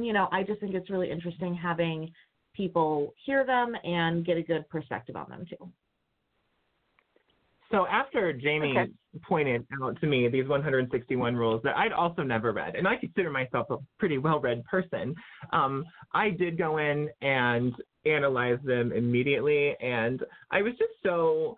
you 0.02 0.14
know, 0.14 0.30
I 0.32 0.44
just 0.44 0.60
think 0.60 0.76
it's 0.76 0.90
really 0.90 1.12
interesting 1.12 1.54
having 1.54 2.12
people 2.56 3.14
hear 3.26 3.46
them 3.46 3.74
and 3.84 4.26
get 4.26 4.38
a 4.38 4.44
good 4.44 4.68
perspective 4.70 5.16
on 5.16 5.30
them 5.30 5.46
too. 5.50 5.70
So 7.72 7.86
after 7.88 8.34
Jamie 8.34 8.78
Okay. 8.78 8.92
pointed 9.24 9.66
out 9.82 10.00
to 10.02 10.08
me 10.08 10.28
these 10.28 10.48
161 10.48 11.36
rules 11.36 11.62
that 11.64 11.78
I'd 11.78 11.92
also 11.92 12.24
never 12.24 12.52
read, 12.52 12.76
and 12.76 12.88
I 12.88 12.96
consider 12.96 13.30
myself 13.30 13.70
a 13.70 13.78
pretty 13.98 14.18
well-read 14.18 14.64
person, 14.66 15.16
um, 15.52 15.86
I 16.14 16.30
did 16.30 16.58
go 16.58 16.78
in 16.78 17.10
and 17.22 17.74
analyze 18.06 18.60
them 18.64 18.92
immediately, 18.92 19.76
and 19.82 20.24
I 20.52 20.62
was 20.62 20.74
just 20.78 20.94
so, 21.04 21.58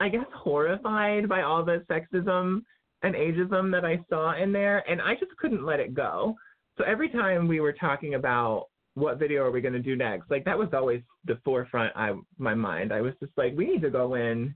I 0.00 0.08
guess, 0.08 0.26
horrified 0.34 1.28
by 1.28 1.42
all 1.42 1.64
the 1.64 1.84
sexism 1.90 2.64
and 3.02 3.14
ageism 3.14 3.70
that 3.72 3.84
I 3.84 4.00
saw 4.08 4.34
in 4.34 4.52
there, 4.52 4.88
and 4.90 5.00
I 5.00 5.14
just 5.14 5.36
couldn't 5.36 5.64
let 5.64 5.80
it 5.80 5.94
go. 5.94 6.36
So 6.76 6.84
every 6.84 7.08
time 7.08 7.46
we 7.48 7.60
were 7.60 7.72
talking 7.72 8.14
about 8.14 8.66
what 8.94 9.18
video 9.18 9.44
are 9.44 9.50
we 9.50 9.60
going 9.60 9.74
to 9.74 9.80
do 9.80 9.96
next, 9.96 10.30
like 10.30 10.44
that 10.44 10.58
was 10.58 10.68
always 10.72 11.02
the 11.24 11.38
forefront 11.44 11.94
of 11.96 12.18
my 12.38 12.54
mind. 12.54 12.92
I 12.92 13.00
was 13.00 13.14
just 13.20 13.32
like, 13.36 13.54
we 13.56 13.66
need 13.66 13.82
to 13.82 13.90
go 13.90 14.14
in 14.14 14.54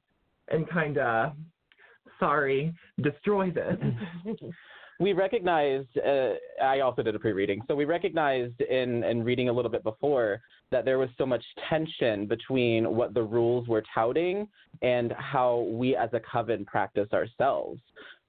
and 0.48 0.68
kind 0.68 0.98
of, 0.98 1.32
sorry, 2.18 2.74
destroy 3.02 3.50
this. 3.50 3.76
we 5.00 5.12
recognized 5.12 5.88
uh, 5.98 6.34
i 6.62 6.80
also 6.80 7.02
did 7.02 7.14
a 7.14 7.18
pre-reading. 7.18 7.60
So 7.66 7.74
we 7.74 7.84
recognized 7.84 8.60
in, 8.60 9.02
in 9.04 9.24
reading 9.24 9.48
a 9.48 9.52
little 9.52 9.70
bit 9.70 9.82
before 9.82 10.40
that 10.70 10.84
there 10.84 10.98
was 10.98 11.08
so 11.18 11.26
much 11.26 11.44
tension 11.68 12.26
between 12.26 12.94
what 12.94 13.14
the 13.14 13.22
rules 13.22 13.66
were 13.68 13.82
touting 13.94 14.48
and 14.82 15.12
how 15.12 15.66
we 15.70 15.96
as 15.96 16.10
a 16.12 16.20
coven 16.20 16.64
practice 16.64 17.08
ourselves. 17.12 17.80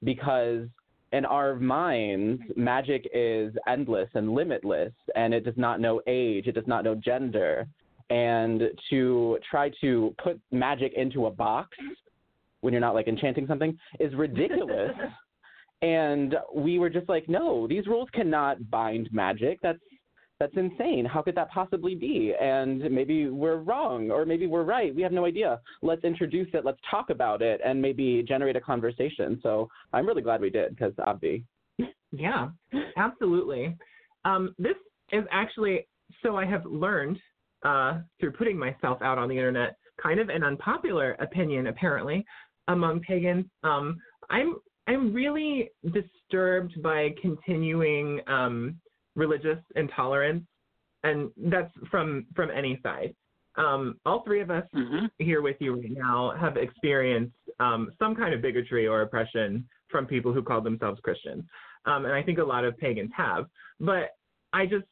Because 0.04 0.68
in 1.12 1.24
our 1.26 1.56
minds 1.56 2.42
magic 2.56 3.08
is 3.14 3.54
endless 3.68 4.10
and 4.16 4.34
limitless 4.34 4.92
and 5.16 5.34
it 5.34 5.46
does 5.46 5.54
not 5.56 5.80
know 5.80 6.02
age 6.08 6.48
it 6.48 6.54
does 6.54 6.68
not 6.68 6.84
know 6.84 6.96
gender. 6.96 7.68
And 8.10 8.62
to 8.92 9.40
try 9.50 9.72
to 9.82 10.14
put 10.24 10.40
magic 10.52 10.94
into 10.96 11.26
a 11.26 11.32
box 11.32 11.70
when 12.66 12.74
you're 12.74 12.82
not 12.82 12.96
like 12.96 13.08
enchanting 13.08 13.48
something 13.48 13.78
is 14.00 14.14
ridiculous 14.16 14.92
and 15.82 16.36
we 16.54 16.80
were 16.80 16.90
just 16.90 17.08
like, 17.08 17.30
no, 17.30 17.68
these 17.68 17.86
rules 17.88 18.10
cannot 18.14 18.70
bind 18.70 19.10
magic. 19.12 19.60
That's 19.62 19.80
that's 20.38 20.58
insane. 20.58 21.06
How 21.06 21.22
could 21.22 21.36
that 21.36 21.50
possibly 21.50 21.96
be? 21.96 22.34
And 22.42 22.92
maybe 22.92 23.30
we're 23.30 23.56
wrong, 23.56 24.12
or 24.12 24.26
maybe 24.26 24.48
we're 24.48 24.64
right. 24.64 24.94
We 24.94 25.02
have 25.02 25.14
no 25.14 25.26
idea. 25.26 25.62
Let's 25.82 26.04
introduce 26.04 26.50
it. 26.54 26.66
Let's 26.66 26.80
talk 26.92 27.10
about 27.10 27.42
it, 27.42 27.62
and 27.64 27.82
maybe 27.82 28.22
generate 28.28 28.58
a 28.58 28.62
conversation. 28.62 29.40
So 29.42 29.70
I'm 29.94 30.06
really 30.06 30.22
glad 30.22 30.42
we 30.42 30.50
did 30.50 30.76
because 30.76 30.92
Abby. 31.08 31.46
Yeah, 32.12 32.50
absolutely. 32.98 33.78
Um, 34.26 34.54
this 34.58 34.76
is 35.14 35.24
actually 35.32 35.88
so 36.22 36.36
I 36.36 36.46
have 36.46 36.66
learned 36.66 37.18
uh, 37.64 38.00
through 38.20 38.34
putting 38.34 38.58
myself 38.58 39.02
out 39.02 39.18
on 39.18 39.30
the 39.30 39.36
internet, 39.36 39.78
kind 40.02 40.20
of 40.20 40.30
an 40.30 40.44
unpopular 40.44 41.14
opinion 41.20 41.68
apparently 41.68 42.26
among 42.68 43.02
pagans. 43.02 43.46
Um, 43.64 43.98
I'm 44.30 44.56
I'm 44.88 45.14
really 45.14 45.72
disturbed 45.94 46.82
by 46.82 47.10
continuing 47.22 48.22
um, 48.28 48.78
religious 49.16 49.60
intolerance, 49.76 50.44
and 51.04 51.32
that's 51.38 51.72
from 51.90 52.26
from 52.36 52.52
any 52.52 52.80
side. 52.84 53.16
Um, 53.58 53.98
all 54.06 54.22
three 54.24 54.42
of 54.42 54.52
us 54.52 54.66
Mm-hmm. 54.76 55.06
here 55.20 55.42
with 55.42 55.56
you 55.60 55.76
right 55.76 55.92
now 55.92 56.34
have 56.40 56.58
experienced 56.58 57.36
um, 57.60 57.90
some 57.98 58.14
kind 58.16 58.34
of 58.34 58.42
bigotry 58.42 58.86
or 58.86 59.02
oppression 59.02 59.66
from 59.90 60.06
people 60.06 60.34
who 60.34 60.44
call 60.44 60.62
themselves 60.62 61.00
Christians. 61.02 61.44
Um, 61.86 62.06
and 62.06 62.14
I 62.14 62.22
think 62.22 62.40
a 62.40 62.44
lot 62.44 62.66
of 62.66 62.78
pagans 62.78 63.12
have. 63.16 63.46
But 63.80 64.10
I 64.52 64.66
just, 64.66 64.86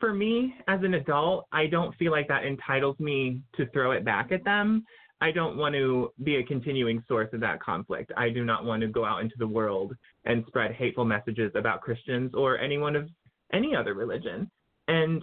for 0.00 0.14
me 0.14 0.54
as 0.68 0.80
an 0.82 0.94
adult, 0.94 1.46
I 1.52 1.66
don't 1.66 1.94
feel 1.96 2.12
like 2.12 2.28
that 2.28 2.44
entitles 2.44 2.98
me 2.98 3.42
to 3.56 3.66
throw 3.70 3.90
it 3.92 4.04
back 4.04 4.32
at 4.32 4.42
them. 4.44 4.84
I 5.22 5.30
don't 5.30 5.56
want 5.56 5.76
to 5.76 6.12
be 6.24 6.36
a 6.36 6.42
continuing 6.42 7.04
source 7.06 7.28
of 7.32 7.38
that 7.40 7.62
conflict. 7.62 8.10
I 8.16 8.28
do 8.28 8.44
not 8.44 8.64
want 8.64 8.82
to 8.82 8.88
go 8.88 9.04
out 9.04 9.20
into 9.20 9.36
the 9.38 9.46
world 9.46 9.94
and 10.24 10.42
spread 10.48 10.72
hateful 10.72 11.04
messages 11.04 11.52
about 11.54 11.80
Christians 11.80 12.32
or 12.34 12.58
anyone 12.58 12.96
of 12.96 13.08
any 13.52 13.76
other 13.76 13.94
religion. 13.94 14.50
And 14.88 15.22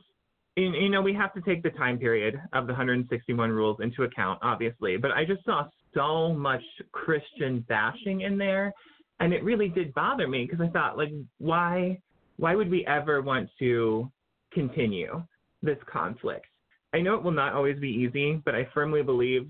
you 0.55 0.89
know, 0.89 1.01
we 1.01 1.13
have 1.13 1.33
to 1.33 1.41
take 1.41 1.63
the 1.63 1.69
time 1.71 1.97
period 1.97 2.39
of 2.53 2.65
the 2.65 2.71
161 2.71 3.51
rules 3.51 3.77
into 3.81 4.03
account, 4.03 4.39
obviously, 4.41 4.95
but 4.95 5.11
I 5.11 5.25
just 5.25 5.43
saw 5.43 5.67
so 5.93 6.33
much 6.33 6.63
Christian 6.93 7.65
bashing 7.67 8.21
in 8.21 8.37
there, 8.37 8.73
and 9.19 9.33
it 9.33 9.43
really 9.43 9.67
did 9.67 9.93
bother 9.93 10.27
me 10.27 10.45
because 10.45 10.65
I 10.65 10.69
thought, 10.69 10.97
like, 10.97 11.11
why, 11.39 11.99
why 12.37 12.55
would 12.55 12.69
we 12.69 12.85
ever 12.87 13.21
want 13.21 13.49
to 13.59 14.09
continue 14.53 15.23
this 15.61 15.77
conflict? 15.91 16.47
I 16.93 16.99
know 16.99 17.15
it 17.15 17.23
will 17.23 17.31
not 17.31 17.53
always 17.53 17.79
be 17.79 17.89
easy, 17.89 18.41
but 18.43 18.55
I 18.55 18.67
firmly 18.73 19.03
believe 19.03 19.47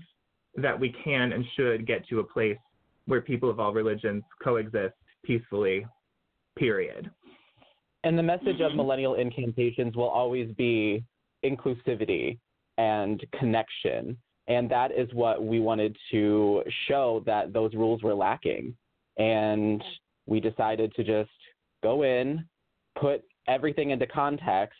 that 0.56 0.78
we 0.78 0.94
can 1.04 1.32
and 1.32 1.44
should 1.56 1.86
get 1.86 2.06
to 2.08 2.20
a 2.20 2.24
place 2.24 2.58
where 3.06 3.20
people 3.20 3.50
of 3.50 3.60
all 3.60 3.72
religions 3.72 4.22
coexist 4.42 4.94
peacefully. 5.24 5.86
Period. 6.58 7.10
And 8.04 8.18
the 8.18 8.22
message 8.22 8.60
of 8.60 8.70
mm-hmm. 8.70 8.76
millennial 8.78 9.14
incantations 9.14 9.94
will 9.94 10.08
always 10.08 10.50
be 10.56 11.04
inclusivity 11.44 12.38
and 12.78 13.22
connection. 13.38 14.16
And 14.48 14.70
that 14.70 14.90
is 14.90 15.08
what 15.12 15.44
we 15.44 15.60
wanted 15.60 15.96
to 16.10 16.62
show 16.88 17.22
that 17.26 17.52
those 17.52 17.74
rules 17.74 18.02
were 18.02 18.14
lacking. 18.14 18.74
And 19.18 19.82
we 20.26 20.40
decided 20.40 20.92
to 20.94 21.04
just 21.04 21.30
go 21.82 22.02
in, 22.02 22.44
put 22.98 23.22
everything 23.48 23.90
into 23.90 24.06
context, 24.06 24.78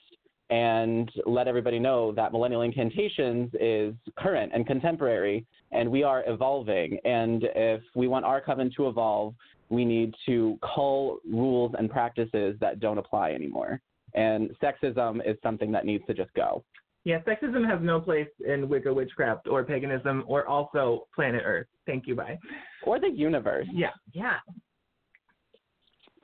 and 0.51 1.11
let 1.27 1.49
everybody 1.49 1.79
know 1.79 2.13
that 2.13 2.33
Millennial 2.33 2.63
Incantations 2.63 3.51
is 3.61 3.95
current 4.19 4.53
and 4.55 4.67
contemporary, 4.67 5.47
and 5.73 5.89
we 5.89 6.03
are 6.03 6.25
evolving. 6.27 6.99
And 7.05 7.45
if 7.55 7.81
we 7.95 8.09
want 8.09 8.25
our 8.25 8.41
coven 8.41 8.71
to 8.77 8.89
evolve, 8.89 9.35
we 9.69 9.85
need 9.85 10.15
to 10.27 10.59
cull 10.63 11.19
rules 11.25 11.73
and 11.79 11.89
practices 11.89 12.57
that 12.61 12.81
don't 12.81 12.99
apply 12.99 13.31
anymore. 13.31 13.81
And 14.15 14.51
sexism 14.61 15.21
is 15.25 15.37
something 15.43 15.71
that 15.71 15.87
needs 15.87 16.05
to 16.09 16.15
just 16.15 16.35
go. 16.35 16.65
Yeah, 17.05 17.21
sexism 17.23 17.67
has 17.67 17.79
no 17.81 18.01
place 18.01 18.29
in 18.47 18.69
Wicca 18.69 18.93
witchcraft 18.93 19.47
or 19.47 19.65
paganism 19.65 20.25
or 20.27 20.47
also 20.47 21.07
planet 21.15 21.43
Earth. 21.47 21.69
Thank 21.87 22.07
you, 22.07 22.15
bye. 22.15 22.39
Or 22.85 22.99
the 23.01 23.09
universe. 23.09 23.67
Yeah, 23.73 23.91
yeah. 24.13 24.35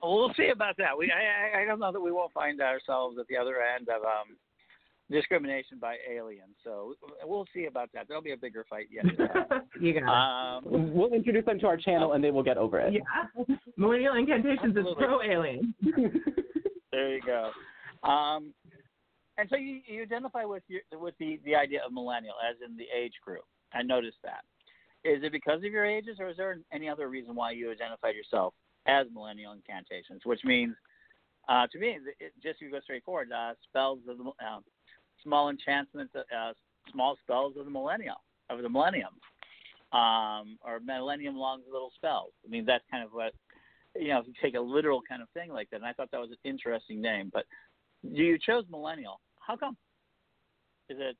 Well, 0.06 0.16
we'll 0.18 0.34
see 0.36 0.48
about 0.50 0.76
that. 0.78 0.96
We 0.96 1.10
I, 1.12 1.58
I 1.58 1.62
I 1.62 1.64
don't 1.64 1.80
know 1.80 1.90
that 1.92 2.00
we 2.00 2.12
won't 2.12 2.32
find 2.32 2.60
ourselves 2.60 3.16
at 3.18 3.26
the 3.28 3.36
other 3.36 3.56
end 3.60 3.88
of 3.88 4.02
um, 4.02 4.36
discrimination 5.10 5.78
by 5.80 5.96
aliens. 6.10 6.54
So 6.64 6.94
we'll 7.24 7.46
see 7.54 7.66
about 7.66 7.90
that. 7.94 8.06
There'll 8.08 8.22
be 8.22 8.32
a 8.32 8.36
bigger 8.36 8.64
fight 8.68 8.86
yet. 8.90 9.04
You 9.80 9.92
got 10.00 10.02
it. 10.02 10.64
um, 10.68 10.94
We'll 10.94 11.12
introduce 11.12 11.44
them 11.44 11.58
to 11.60 11.66
our 11.66 11.76
channel 11.76 12.12
and 12.14 12.24
they 12.24 12.30
will 12.30 12.42
get 12.42 12.56
over 12.56 12.80
it. 12.80 12.94
yeah. 12.94 13.54
Millennial 13.76 14.14
Incantations 14.14 14.76
is 14.76 14.84
pro 14.96 15.22
alien. 15.22 15.74
there 16.92 17.14
you 17.14 17.20
go. 17.24 17.50
Um, 18.08 18.54
and 19.38 19.48
so 19.50 19.56
you, 19.56 19.80
you 19.86 20.02
identify 20.02 20.44
with 20.44 20.62
your, 20.68 20.80
with 20.98 21.14
the, 21.18 21.38
the 21.44 21.54
idea 21.54 21.80
of 21.84 21.92
millennial 21.92 22.34
as 22.48 22.56
in 22.66 22.76
the 22.76 22.86
age 22.96 23.12
group. 23.24 23.44
I 23.74 23.82
noticed 23.82 24.16
that. 24.24 24.44
Is 25.04 25.22
it 25.22 25.30
because 25.30 25.58
of 25.58 25.64
your 25.70 25.84
ages, 25.84 26.16
or 26.18 26.28
is 26.30 26.36
there 26.38 26.58
any 26.72 26.88
other 26.88 27.08
reason 27.08 27.34
why 27.34 27.50
you 27.52 27.70
identified 27.70 28.14
yourself 28.14 28.54
as 28.86 29.06
millennial 29.12 29.52
incantations? 29.52 30.20
Which 30.24 30.40
means, 30.44 30.74
uh, 31.48 31.66
to 31.72 31.78
me, 31.78 31.98
it, 32.20 32.32
just 32.42 32.58
to 32.60 32.70
go 32.70 32.80
straight 32.80 33.04
forward, 33.04 33.30
uh, 33.32 33.54
spells 33.68 34.00
of 34.08 34.18
the 34.18 34.24
uh, 34.24 34.60
small 35.22 35.50
enchantments, 35.50 36.14
uh, 36.16 36.52
small 36.92 37.16
spells 37.22 37.54
of 37.58 37.64
the 37.64 37.70
millennial 37.70 38.16
of 38.50 38.62
the 38.62 38.68
millennium, 38.68 39.14
um, 39.92 40.58
or 40.64 40.80
millennium 40.84 41.36
long 41.36 41.60
little 41.70 41.90
spells. 41.96 42.32
I 42.44 42.48
mean, 42.48 42.64
that's 42.64 42.84
kind 42.90 43.04
of 43.04 43.10
what 43.10 43.32
you 43.94 44.08
know. 44.08 44.20
If 44.20 44.26
you 44.26 44.34
take 44.42 44.54
a 44.54 44.60
literal 44.60 45.00
kind 45.08 45.22
of 45.22 45.28
thing 45.30 45.52
like 45.52 45.70
that, 45.70 45.76
and 45.76 45.84
I 45.84 45.92
thought 45.92 46.10
that 46.12 46.20
was 46.20 46.30
an 46.30 46.36
interesting 46.44 47.00
name. 47.00 47.30
But 47.32 47.44
you 48.02 48.38
chose 48.38 48.64
millennial. 48.70 49.20
How 49.40 49.56
come? 49.56 49.76
Is 50.88 50.98
it 51.00 51.16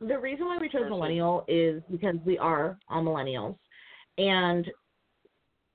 The 0.00 0.18
reason 0.18 0.46
why 0.46 0.58
we 0.58 0.68
chose 0.68 0.88
millennial 0.88 1.44
is 1.48 1.82
because 1.90 2.16
we 2.24 2.38
are 2.38 2.78
all 2.88 3.02
millennials. 3.02 3.56
And 4.18 4.66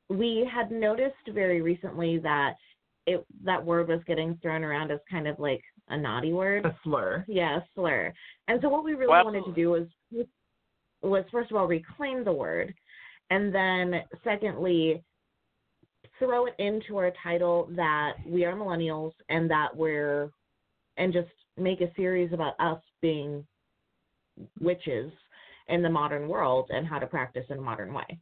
we 0.10 0.50
had 0.52 0.72
noticed 0.72 1.16
very 1.34 1.62
recently 1.62 2.20
that 2.20 2.56
it 3.08 3.26
that 3.44 3.64
word 3.64 3.88
was 3.88 4.02
getting 4.08 4.38
thrown 4.42 4.64
around 4.64 4.92
as 4.92 5.00
kind 5.10 5.28
of 5.28 5.40
like 5.40 5.62
a 5.90 5.98
naughty 5.98 6.34
word. 6.34 6.66
A 6.66 6.76
slur. 6.84 7.24
Yeah, 7.28 7.58
a 7.58 7.62
slur. 7.76 8.14
And 8.48 8.60
so 8.62 8.70
what 8.70 8.84
we 8.84 8.94
really 8.94 9.10
Well- 9.10 9.26
wanted 9.26 9.46
to 9.46 9.54
do 9.54 9.70
was 9.72 9.88
was 11.02 11.24
first 11.32 11.52
of 11.52 11.58
all 11.58 11.68
reclaim 11.68 12.24
the 12.24 12.34
word, 12.34 12.74
and 13.30 13.54
then 13.54 14.04
secondly 14.24 15.04
throw 16.18 16.46
it 16.46 16.56
into 16.60 16.98
our 16.98 17.12
title 17.22 17.68
that 17.76 18.14
we 18.26 18.46
are 18.46 18.56
millennials 18.56 19.14
and 19.30 19.50
that 19.50 19.76
we're 19.76 20.32
and 20.98 21.12
just 21.12 21.30
make 21.58 21.82
a 21.82 21.94
series 21.96 22.32
about 22.32 22.54
us 22.60 22.82
being 23.02 23.46
witches 24.60 25.12
in 25.68 25.82
the 25.82 25.90
modern 25.90 26.28
world 26.28 26.70
and 26.70 26.88
how 26.88 27.00
to 27.00 27.08
practice 27.08 27.46
in 27.50 27.58
a 27.58 27.62
modern 27.62 27.94
way. 27.94 28.20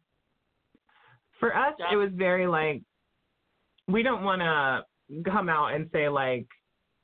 For 1.39 1.56
us, 1.56 1.74
it 1.91 1.96
was 1.96 2.10
very 2.13 2.48
like, 2.48 2.82
we 3.88 4.04
don't 4.04 4.24
want 4.24 4.41
to 4.41 5.24
come 5.30 5.50
out 5.50 5.74
and 5.74 5.89
say, 5.91 6.08
like, 6.08 6.48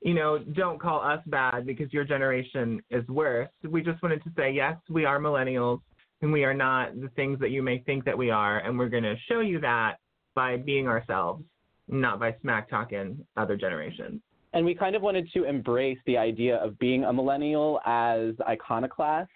you 0.02 0.14
know, 0.14 0.40
don't 0.40 0.80
call 0.80 1.02
us 1.02 1.20
bad 1.28 1.66
because 1.66 1.92
your 1.92 2.06
generation 2.06 2.82
is 2.90 3.06
worse. 3.10 3.50
We 3.70 3.82
just 3.82 4.02
wanted 4.02 4.24
to 4.24 4.32
say, 4.38 4.52
yes, 4.52 4.78
we 4.90 5.04
are 5.04 5.20
millennials 5.20 5.82
and 6.22 6.32
we 6.32 6.46
are 6.46 6.54
not 6.54 7.00
the 7.00 7.10
things 7.16 7.40
that 7.40 7.52
you 7.52 7.62
may 7.62 7.80
think 7.80 8.06
that 8.06 8.18
we 8.18 8.30
are. 8.30 8.60
And 8.60 8.80
we're 8.80 8.90
going 8.90 9.04
to 9.04 9.16
show 9.28 9.42
you 9.42 9.60
that 9.60 9.98
by 10.36 10.58
being 10.58 10.88
ourselves, 10.88 11.44
not 11.90 12.20
by 12.20 12.36
smack 12.42 12.70
talking 12.70 13.26
other 13.36 13.58
generations. 13.58 14.22
And 14.54 14.66
we 14.66 14.74
kind 14.74 14.96
of 14.96 15.02
wanted 15.02 15.30
to 15.34 15.44
embrace 15.44 16.00
the 16.06 16.18
idea 16.18 16.58
of 16.58 16.80
being 16.80 17.04
a 17.04 17.14
millennial 17.14 17.80
as 17.86 18.34
iconoclast, 18.48 19.30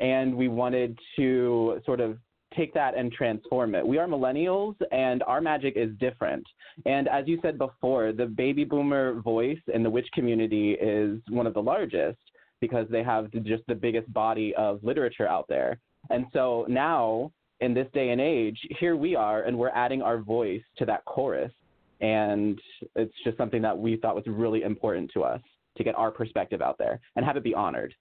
and 0.00 0.34
we 0.34 0.48
wanted 0.48 0.98
to 1.16 1.80
sort 1.84 2.00
of 2.00 2.18
take 2.56 2.74
that 2.74 2.96
and 2.96 3.12
transform 3.12 3.74
it. 3.74 3.86
We 3.86 3.98
are 3.98 4.06
millennials, 4.06 4.74
and 4.92 5.22
our 5.24 5.40
magic 5.40 5.74
is 5.76 5.90
different. 5.98 6.44
And 6.86 7.08
as 7.08 7.26
you 7.26 7.38
said 7.42 7.58
before, 7.58 8.12
the 8.12 8.26
baby 8.26 8.64
boomer 8.64 9.20
voice 9.20 9.60
in 9.72 9.82
the 9.82 9.90
witch 9.90 10.08
community 10.12 10.72
is 10.72 11.20
one 11.28 11.46
of 11.46 11.54
the 11.54 11.62
largest 11.62 12.18
because 12.60 12.86
they 12.90 13.02
have 13.02 13.30
just 13.44 13.62
the 13.68 13.74
biggest 13.74 14.12
body 14.12 14.54
of 14.56 14.82
literature 14.82 15.26
out 15.26 15.46
there. 15.48 15.78
And 16.10 16.26
so 16.32 16.66
now, 16.68 17.32
in 17.60 17.74
this 17.74 17.86
day 17.92 18.10
and 18.10 18.20
age, 18.20 18.58
here 18.78 18.96
we 18.96 19.14
are, 19.14 19.42
and 19.42 19.58
we're 19.58 19.70
adding 19.70 20.02
our 20.02 20.18
voice 20.18 20.62
to 20.78 20.86
that 20.86 21.04
chorus 21.04 21.52
and 22.00 22.58
it's 22.96 23.14
just 23.24 23.36
something 23.36 23.62
that 23.62 23.76
we 23.76 23.96
thought 23.96 24.14
was 24.14 24.24
really 24.26 24.62
important 24.62 25.10
to 25.12 25.22
us 25.22 25.40
to 25.76 25.84
get 25.84 25.94
our 25.96 26.10
perspective 26.10 26.62
out 26.62 26.78
there 26.78 27.00
and 27.16 27.24
have 27.24 27.36
it 27.36 27.44
be 27.44 27.54
honored. 27.54 27.94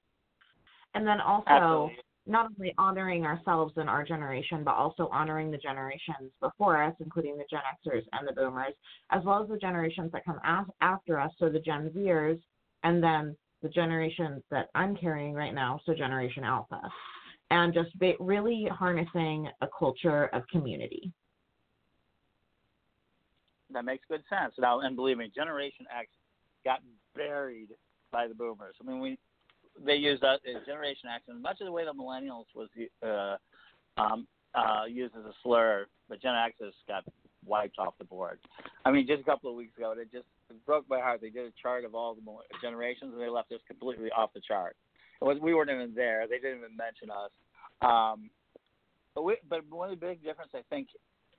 And 0.96 1.06
then 1.06 1.20
also 1.22 1.44
Absolutely. 1.48 1.98
Not 2.30 2.52
only 2.58 2.74
honoring 2.78 3.26
ourselves 3.26 3.74
and 3.78 3.90
our 3.90 4.06
generation, 4.06 4.64
but 4.64 4.76
also 4.76 5.10
honoring 5.12 5.50
the 5.50 5.58
generations 5.58 6.32
before 6.40 6.82
us, 6.82 6.94
including 7.00 7.38
the 7.38 7.46
Gen 7.50 7.62
Xers 7.86 8.04
and 8.14 8.28
the 8.28 8.34
Boomers, 8.34 8.74
as 9.10 9.24
well 9.26 9.42
as 9.42 9.50
the 9.50 9.58
generations 9.58 10.12
that 10.12 10.24
come 10.24 10.40
af- 10.46 10.70
after 10.82 11.20
us, 11.20 11.32
so 11.40 11.50
the 11.50 11.60
Gen 11.60 11.90
Zers, 11.90 12.40
and 12.84 13.04
then 13.04 13.36
the 13.62 13.70
generation 13.70 14.42
that 14.52 14.70
I'm 14.76 14.96
carrying 14.96 15.34
right 15.34 15.54
now, 15.54 15.82
so 15.86 15.94
Generation 15.94 16.44
Alpha, 16.44 16.80
and 17.50 17.74
just 17.74 17.90
really 18.20 18.68
harnessing 18.72 19.50
a 19.62 19.68
culture 19.78 20.28
of 20.28 20.48
community. 20.48 21.12
that 23.72 23.86
makes 23.86 24.04
good 24.10 24.24
sense? 24.30 24.54
Now, 24.58 24.82
and 24.82 24.96
believe 24.96 25.18
me, 25.18 25.32
Generation 25.34 25.86
X 25.96 26.10
got 26.66 26.80
buried 27.16 27.70
by 28.12 28.28
the 28.28 28.34
Boomers. 28.34 28.76
I 28.82 28.86
mean, 28.86 29.00
we 29.00 29.18
they 29.86 29.96
used 29.96 30.24
uh, 30.24 30.38
Generation 30.66 31.10
X, 31.14 31.24
much 31.42 31.62
of 31.62 31.66
the 31.66 31.72
way 31.72 31.86
the 31.86 31.94
Millennials 31.94 32.46
was 32.56 32.70
uh, 33.04 33.38
um, 34.02 34.28
uh, 34.56 34.86
used 34.86 35.16
as 35.16 35.26
a 35.26 35.34
slur, 35.44 35.86
but 36.08 36.22
Gen 36.22 36.36
X 36.36 36.56
has 36.62 36.74
got 36.88 37.04
wiped 37.46 37.80
off 37.80 37.94
the 37.98 38.06
board. 38.06 38.40
I 38.86 38.92
mean, 38.92 39.08
just 39.08 39.22
a 39.22 39.26
couple 39.26 39.50
of 39.50 39.56
weeks 39.56 39.78
ago, 39.78 39.94
it 39.98 40.12
just 40.12 40.26
it 40.50 40.66
broke 40.66 40.86
my 40.90 41.00
heart. 41.00 41.22
They 41.22 41.30
did 41.30 41.46
a 41.46 41.54
chart 41.62 41.86
of 41.86 41.96
all 41.96 42.16
the 42.16 42.22
generations, 42.62 43.14
and 43.14 43.22
they 43.22 43.30
left 43.30 43.52
us 43.52 43.60
completely 43.68 44.10
off 44.12 44.32
the 44.34 44.42
chart. 44.42 44.76
It 45.22 45.26
was, 45.26 45.38
we 45.42 45.54
weren't 45.54 45.70
even 45.70 45.94
there. 45.96 46.28
They 46.28 46.38
didn't 46.38 46.60
even 46.60 46.78
mention 46.78 47.10
us. 47.12 47.32
Um, 47.82 48.30
but 49.16 49.24
we, 49.24 49.38
but 49.50 49.62
one 49.70 49.92
of 49.92 50.00
the 50.00 50.06
big 50.06 50.24
difference 50.24 50.52
I 50.54 50.62
think 50.70 50.88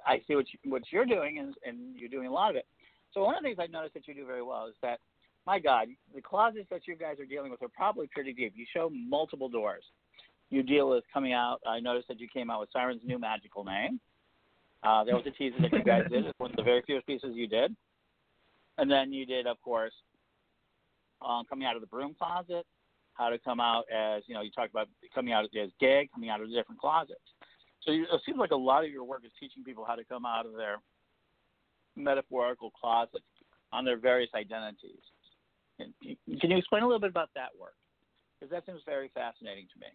I 0.06 0.20
see 0.26 0.34
what 0.34 0.46
you, 0.52 0.70
what 0.70 0.82
you're 0.90 1.06
doing, 1.06 1.38
and, 1.38 1.54
and 1.64 1.96
you're 1.98 2.08
doing 2.08 2.26
a 2.26 2.32
lot 2.32 2.50
of 2.50 2.56
it. 2.56 2.66
So 3.12 3.24
one 3.24 3.34
of 3.34 3.42
the 3.42 3.48
things 3.48 3.58
I 3.60 3.66
noticed 3.66 3.94
that 3.94 4.06
you 4.06 4.14
do 4.14 4.26
very 4.26 4.42
well 4.42 4.66
is 4.66 4.74
that, 4.82 5.00
my 5.46 5.58
God, 5.58 5.88
the 6.14 6.20
closets 6.20 6.66
that 6.70 6.86
you 6.86 6.96
guys 6.96 7.18
are 7.18 7.24
dealing 7.24 7.50
with 7.50 7.62
are 7.62 7.68
probably 7.68 8.08
pretty 8.12 8.32
deep. 8.32 8.52
You 8.56 8.66
show 8.72 8.90
multiple 8.90 9.48
doors. 9.48 9.84
You 10.50 10.62
deal 10.62 10.90
with 10.90 11.04
coming 11.12 11.32
out. 11.32 11.60
I 11.66 11.80
noticed 11.80 12.08
that 12.08 12.20
you 12.20 12.28
came 12.32 12.50
out 12.50 12.60
with 12.60 12.70
Siren's 12.72 13.02
new 13.04 13.18
magical 13.18 13.64
name. 13.64 14.00
Uh, 14.82 15.04
was 15.06 15.24
a 15.26 15.30
teaser 15.30 15.56
that 15.60 15.72
you 15.72 15.84
guys 15.84 16.04
did. 16.10 16.26
It's 16.26 16.38
one 16.38 16.50
of 16.50 16.56
the 16.56 16.62
very 16.62 16.82
few 16.86 17.00
pieces 17.02 17.32
you 17.34 17.46
did. 17.46 17.74
And 18.78 18.90
then 18.90 19.12
you 19.12 19.26
did, 19.26 19.46
of 19.46 19.60
course, 19.60 19.92
um, 21.26 21.44
coming 21.48 21.66
out 21.66 21.76
of 21.76 21.82
the 21.82 21.86
broom 21.86 22.16
closet, 22.18 22.64
how 23.14 23.28
to 23.28 23.38
come 23.38 23.60
out 23.60 23.84
as, 23.94 24.22
you 24.26 24.34
know, 24.34 24.40
you 24.40 24.50
talked 24.50 24.70
about 24.70 24.88
coming 25.14 25.34
out 25.34 25.44
as 25.44 25.70
gay, 25.78 26.08
coming 26.12 26.30
out 26.30 26.40
of 26.40 26.48
the 26.48 26.54
different 26.54 26.80
closets. 26.80 27.20
So 27.82 27.92
you, 27.92 28.04
it 28.04 28.20
seems 28.24 28.38
like 28.38 28.52
a 28.52 28.56
lot 28.56 28.84
of 28.84 28.90
your 28.90 29.04
work 29.04 29.22
is 29.24 29.32
teaching 29.38 29.62
people 29.62 29.84
how 29.84 29.96
to 29.96 30.04
come 30.04 30.24
out 30.24 30.46
of 30.46 30.54
their 30.54 30.76
metaphorical 31.96 32.70
closets 32.70 33.24
on 33.72 33.84
their 33.84 33.98
various 33.98 34.30
identities. 34.34 35.02
Can 36.40 36.50
you 36.50 36.58
explain 36.58 36.82
a 36.82 36.86
little 36.86 37.00
bit 37.00 37.10
about 37.10 37.30
that 37.34 37.50
work? 37.58 37.74
Because 38.38 38.50
that 38.50 38.66
seems 38.66 38.82
very 38.86 39.10
fascinating 39.14 39.66
to 39.74 39.80
me. 39.80 39.86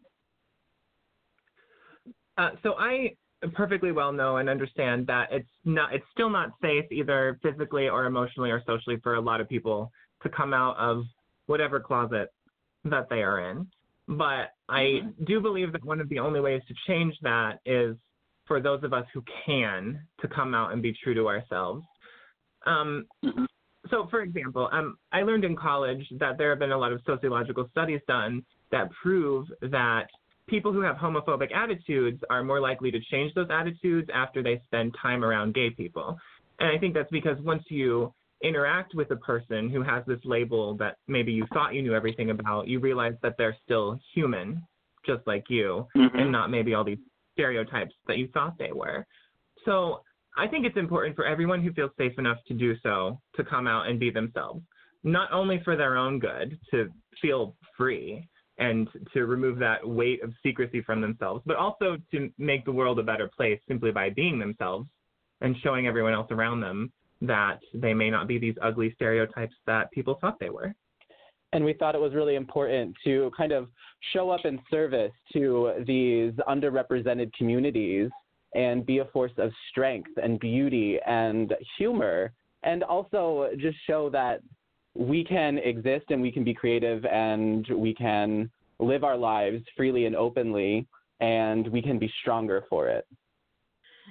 Uh, 2.37 2.51
so 2.63 2.73
I 2.77 3.15
perfectly 3.53 3.91
well 3.91 4.11
know 4.11 4.37
and 4.37 4.49
understand 4.49 5.07
that 5.07 5.27
it's 5.31 5.49
not 5.65 5.93
it's 5.93 6.05
still 6.11 6.29
not 6.29 6.49
safe 6.61 6.85
either 6.91 7.39
physically 7.43 7.89
or 7.89 8.05
emotionally 8.05 8.51
or 8.51 8.61
socially 8.65 8.97
for 9.03 9.15
a 9.15 9.21
lot 9.21 9.41
of 9.41 9.47
people 9.47 9.91
to 10.23 10.29
come 10.29 10.53
out 10.53 10.75
of 10.77 11.03
whatever 11.47 11.79
closet 11.79 12.29
that 12.83 13.07
they 13.09 13.21
are 13.21 13.51
in. 13.51 13.67
But 14.07 14.51
I 14.69 14.81
Mm-hmm. 14.81 15.23
do 15.25 15.39
believe 15.39 15.71
that 15.73 15.83
one 15.83 15.99
of 15.99 16.09
the 16.09 16.19
only 16.19 16.39
ways 16.39 16.61
to 16.67 16.73
change 16.87 17.15
that 17.21 17.59
is 17.65 17.95
for 18.45 18.61
those 18.61 18.83
of 18.83 18.93
us 18.93 19.05
who 19.13 19.23
can 19.45 19.99
to 20.21 20.27
come 20.27 20.53
out 20.53 20.71
and 20.71 20.81
be 20.81 20.93
true 21.03 21.13
to 21.15 21.27
ourselves. 21.27 21.83
Um, 22.65 23.05
Mhm. 23.23 23.47
So, 23.89 24.07
for 24.09 24.21
example, 24.21 24.69
um, 24.71 24.97
I 25.11 25.21
learned 25.21 25.45
in 25.45 25.55
college 25.55 26.05
that 26.19 26.37
there 26.37 26.49
have 26.49 26.59
been 26.59 26.71
a 26.71 26.77
lot 26.77 26.91
of 26.91 27.01
sociological 27.05 27.67
studies 27.71 28.01
done 28.07 28.43
that 28.71 28.89
prove 29.01 29.47
that 29.61 30.07
people 30.47 30.71
who 30.71 30.81
have 30.81 30.95
homophobic 30.95 31.53
attitudes 31.55 32.21
are 32.29 32.43
more 32.43 32.59
likely 32.59 32.91
to 32.91 32.99
change 33.11 33.33
those 33.33 33.47
attitudes 33.49 34.09
after 34.13 34.43
they 34.43 34.61
spend 34.65 34.95
time 35.01 35.23
around 35.23 35.53
gay 35.53 35.69
people. 35.69 36.17
And 36.59 36.69
I 36.69 36.77
think 36.79 36.93
that's 36.93 37.11
because 37.11 37.37
once 37.41 37.63
you 37.69 38.13
interact 38.43 38.93
with 38.95 39.11
a 39.11 39.15
person 39.15 39.69
who 39.69 39.81
has 39.81 40.03
this 40.05 40.19
label 40.23 40.75
that 40.77 40.97
maybe 41.07 41.31
you 41.31 41.45
thought 41.53 41.73
you 41.73 41.81
knew 41.81 41.95
everything 41.95 42.29
about, 42.29 42.67
you 42.67 42.79
realize 42.79 43.15
that 43.23 43.35
they're 43.37 43.57
still 43.63 43.99
human, 44.13 44.61
just 45.05 45.25
like 45.25 45.45
you, 45.49 45.87
Mm-hmm. 45.95 46.17
and 46.17 46.31
not 46.31 46.49
maybe 46.51 46.73
all 46.73 46.83
these 46.83 46.99
stereotypes 47.33 47.93
that 48.07 48.17
you 48.17 48.27
thought 48.33 48.57
they 48.57 48.71
were. 48.71 49.05
So 49.65 50.01
I 50.37 50.47
think 50.47 50.65
it's 50.65 50.77
important 50.77 51.15
for 51.15 51.25
everyone 51.25 51.61
who 51.61 51.71
feels 51.73 51.91
safe 51.97 52.17
enough 52.17 52.37
to 52.47 52.53
do 52.53 52.75
so 52.83 53.19
to 53.35 53.43
come 53.43 53.67
out 53.67 53.87
and 53.87 53.99
be 53.99 54.09
themselves, 54.09 54.61
not 55.03 55.31
only 55.31 55.61
for 55.63 55.75
their 55.75 55.97
own 55.97 56.19
good, 56.19 56.59
to 56.71 56.89
feel 57.21 57.55
free 57.77 58.27
and 58.57 58.87
to 59.13 59.25
remove 59.25 59.59
that 59.59 59.87
weight 59.87 60.23
of 60.23 60.33
secrecy 60.43 60.81
from 60.81 61.01
themselves, 61.01 61.41
but 61.45 61.55
also 61.55 61.97
to 62.11 62.29
make 62.37 62.65
the 62.65 62.71
world 62.71 62.99
a 62.99 63.03
better 63.03 63.29
place 63.35 63.59
simply 63.67 63.91
by 63.91 64.09
being 64.09 64.39
themselves 64.39 64.87
and 65.41 65.55
showing 65.61 65.87
everyone 65.87 66.13
else 66.13 66.31
around 66.31 66.61
them 66.61 66.91
that 67.21 67.59
they 67.73 67.93
may 67.93 68.09
not 68.09 68.27
be 68.27 68.37
these 68.37 68.55
ugly 68.61 68.93
stereotypes 68.95 69.55
that 69.65 69.91
people 69.91 70.17
thought 70.19 70.39
they 70.39 70.49
were. 70.49 70.73
and 71.53 71.63
we 71.63 71.73
thought 71.73 71.95
it 71.95 72.01
was 72.01 72.13
really 72.13 72.35
important 72.35 72.93
to 73.03 73.31
kind 73.37 73.53
of 73.53 73.69
show 74.11 74.29
up 74.29 74.45
in 74.45 74.59
service 74.69 75.13
to 75.31 75.71
these 75.85 76.33
underrepresented 76.49 77.31
communities 77.33 78.09
and 78.55 78.85
be 78.85 78.99
a 78.99 79.05
force 79.05 79.33
of 79.37 79.51
strength 79.69 80.09
and 80.21 80.39
beauty 80.39 80.97
and 81.05 81.53
humor 81.77 82.31
and 82.63 82.83
also 82.83 83.49
just 83.59 83.77
show 83.85 84.09
that 84.09 84.41
we 84.95 85.23
can 85.23 85.57
exist 85.59 86.05
and 86.09 86.21
we 86.21 86.31
can 86.31 86.43
be 86.43 86.53
creative 86.53 87.05
and 87.05 87.67
we 87.75 87.93
can 87.93 88.49
live 88.79 89.03
our 89.03 89.17
lives 89.17 89.63
freely 89.75 90.05
and 90.05 90.15
openly 90.15 90.87
and 91.19 91.67
we 91.67 91.81
can 91.81 91.99
be 91.99 92.11
stronger 92.21 92.63
for 92.69 92.87
it. 92.87 93.05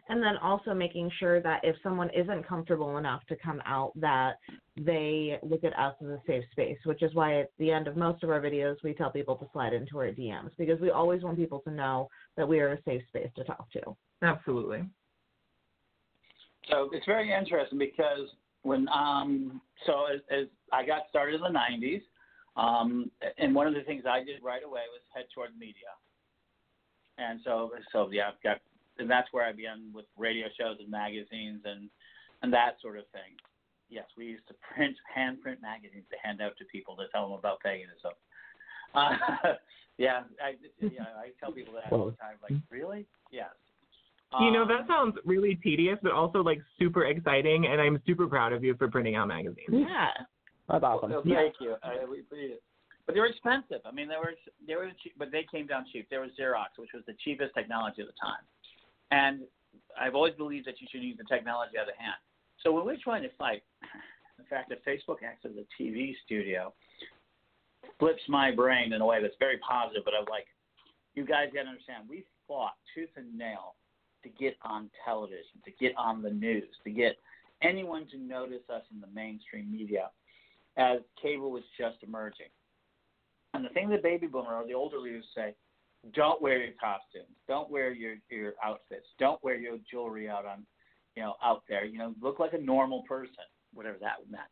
and 0.09 0.23
then 0.23 0.37
also 0.43 0.75
making 0.75 1.11
sure 1.19 1.41
that 1.41 1.61
if 1.63 1.77
someone 1.83 2.11
isn't 2.11 2.47
comfortable 2.47 2.99
enough 2.99 3.23
to 3.29 3.37
come 3.37 3.63
out 3.65 3.93
that 3.95 4.35
they 4.77 5.39
look 5.43 5.65
at 5.65 5.79
us 5.79 5.95
as 6.03 6.09
a 6.09 6.21
safe 6.27 6.45
space 6.53 6.79
which 6.85 7.03
is 7.03 7.15
why 7.15 7.41
at 7.41 7.51
the 7.59 7.71
end 7.71 7.87
of 7.89 7.97
most 7.97 8.23
of 8.23 8.31
our 8.31 8.41
videos 8.41 8.77
we 8.83 8.93
tell 8.93 9.11
people 9.11 9.37
to 9.37 9.47
slide 9.53 9.73
into 9.73 9.99
our 9.99 10.11
dms 10.11 10.51
because 10.59 10.81
we 10.81 10.91
always 10.91 11.23
want 11.23 11.39
people 11.39 11.61
to 11.61 11.71
know 11.71 12.09
that 12.37 12.49
we 12.49 12.61
are 12.61 12.73
a 12.73 12.83
safe 12.83 13.03
space 13.09 13.31
to 13.37 13.45
talk 13.45 13.71
to 13.71 13.97
Absolutely. 14.25 14.85
So 16.71 16.89
it's 16.93 17.05
very 17.07 17.33
interesting 17.33 17.79
because 17.79 18.29
when 18.63 18.89
um 18.89 19.61
so 19.87 20.07
as, 20.13 20.21
as 20.31 20.47
I 20.73 20.85
got 20.85 21.03
started 21.11 21.37
in 21.37 21.41
the 21.43 21.59
'90s, 21.59 22.03
um, 22.57 23.11
and 23.39 23.55
one 23.55 23.67
of 23.67 23.75
the 23.75 23.83
things 23.83 24.05
I 24.09 24.25
did 24.25 24.43
right 24.43 24.63
away 24.65 24.83
was 24.91 25.03
head 25.15 25.27
toward 25.35 25.51
media, 25.59 25.93
and 27.19 27.41
so 27.45 27.71
so 27.93 28.09
yeah, 28.11 28.29
I've 28.29 28.43
got 28.43 28.61
and 28.99 29.11
that's 29.11 29.29
where 29.33 29.45
I 29.45 29.53
began 29.53 29.91
with 29.93 30.07
radio 30.17 30.47
shows 30.59 30.77
and 30.81 30.91
magazines 30.91 31.61
and 31.65 31.91
and 32.43 32.53
that 32.53 32.77
sort 32.81 32.99
of 32.99 33.05
thing. 33.13 33.37
Yes, 33.91 34.07
we 34.17 34.27
used 34.27 34.49
to 34.49 34.55
print 34.75 34.97
hand 35.15 35.43
print 35.43 35.61
magazines 35.61 36.05
to 36.11 36.17
hand 36.27 36.41
out 36.41 36.57
to 36.59 36.65
people 36.65 36.97
to 36.97 37.05
tell 37.13 37.29
them 37.29 37.39
about 37.39 37.61
paganism. 37.61 38.13
Uh, 38.95 39.17
yeah, 39.99 40.23
I 40.43 40.55
yeah 40.81 41.13
I 41.19 41.29
tell 41.39 41.53
people 41.53 41.75
that 41.75 41.93
all 41.93 42.07
the 42.07 42.13
time. 42.13 42.37
Like 42.43 42.59
really? 42.71 43.07
Yes. 43.31 43.51
You 44.41 44.51
know, 44.51 44.63
Um, 44.63 44.69
that 44.69 44.87
sounds 44.87 45.17
really 45.25 45.57
tedious, 45.57 45.99
but 46.03 46.13
also 46.13 46.43
like 46.43 46.61
super 46.79 47.05
exciting, 47.05 47.67
and 47.67 47.81
I'm 47.81 48.01
super 48.07 48.27
proud 48.27 48.53
of 48.53 48.65
you 48.65 48.75
for 48.77 48.89
printing 48.89 49.17
out 49.17 49.29
magazines. 49.29 49.69
yeah 49.71 50.11
That's 50.69 50.83
awesome. 50.85 51.11
Well, 51.11 51.23
thank 51.25 51.55
you. 51.61 51.77
I, 51.83 52.05
we 52.05 52.21
appreciate 52.21 52.53
it. 52.53 52.63
But 53.07 53.15
they 53.15 53.21
were 53.21 53.27
expensive. 53.27 53.81
I 53.85 53.91
mean, 53.93 54.09
they 54.09 54.17
were 54.17 54.33
they 54.67 54.77
were 54.77 54.91
cheap, 55.03 55.13
but 55.19 55.31
they 55.31 55.45
came 55.51 55.67
down 55.67 55.85
cheap. 55.93 56.09
There 56.09 56.21
was 56.21 56.31
Xerox, 56.41 56.79
which 56.79 56.91
was 56.95 57.03
the 57.07 57.15
cheapest 57.23 57.55
technology 57.55 58.01
at 58.01 58.09
the 58.09 58.15
time, 58.21 58.45
and 59.11 59.43
I've 60.01 60.15
always 60.15 60.35
believed 60.35 60.67
that 60.67 60.81
you 60.81 60.87
should 60.91 61.03
use 61.03 61.19
the 61.19 61.25
technology 61.25 61.77
out 61.79 61.89
of 61.89 61.97
hand. 61.97 62.17
So 62.63 62.73
when 62.73 62.85
we're 62.87 62.97
trying 63.03 63.23
to 63.23 63.31
fight, 63.37 63.63
the 64.39 64.45
fact 64.45 64.71
that 64.71 64.85
Facebook 64.87 65.23
acts 65.23 65.45
as 65.45 65.53
a 65.53 65.67
TV 65.83 66.15
studio 66.25 66.73
flips 67.99 68.23
my 68.29 68.51
brain 68.51 68.93
in 68.93 69.01
a 69.01 69.07
way 69.07 69.21
that's 69.21 69.37
very 69.39 69.59
positive. 69.59 70.03
But 70.05 70.15
I'm 70.19 70.25
like, 70.31 70.47
you 71.15 71.27
guys 71.27 71.49
got 71.55 71.65
to 71.65 71.69
understand, 71.69 72.09
we 72.09 72.25
fought 72.49 72.75
tooth 72.95 73.11
and 73.17 73.37
nail 73.37 73.75
to 74.25 74.29
get 74.31 74.57
on 74.63 74.91
television, 75.05 75.63
to 75.65 75.71
get 75.81 75.93
on 75.97 76.23
the 76.23 76.31
news, 76.31 76.65
to 76.83 76.91
get 76.91 77.17
anyone 77.63 78.07
to 78.11 78.19
notice 78.19 78.63
us 78.75 78.83
in 78.93 79.01
the 79.01 79.07
mainstream 79.15 79.71
media 79.71 80.11
as 80.77 80.99
cable 81.21 81.51
was 81.51 81.63
just 81.79 81.97
emerging. 82.03 82.49
And 83.55 83.65
the 83.65 83.69
thing 83.69 83.89
that 83.91 84.03
baby 84.03 84.27
boomer 84.27 84.55
or 84.55 84.67
the 84.67 84.75
older 84.75 84.99
leaders 84.99 85.25
say, 85.35 85.55
don't 86.13 86.43
wear 86.43 86.59
your 86.59 86.75
costumes, 86.81 87.35
don't 87.49 87.71
wear 87.71 87.93
your 87.93 88.17
your 88.31 88.53
outfits, 88.63 89.07
don't 89.19 89.43
wear 89.43 89.55
your 89.55 89.79
jewelry 89.91 90.29
out 90.29 90.45
on, 90.45 90.67
you 91.17 91.23
know, 91.23 91.35
out 91.43 91.63
there. 91.69 91.85
You 91.87 91.99
know, 91.99 92.15
look 92.21 92.39
like 92.39 92.53
a 92.53 92.59
normal 92.59 93.05
person, 93.09 93.45
whatever 93.73 93.97
that 94.01 94.17
meant. 94.31 94.43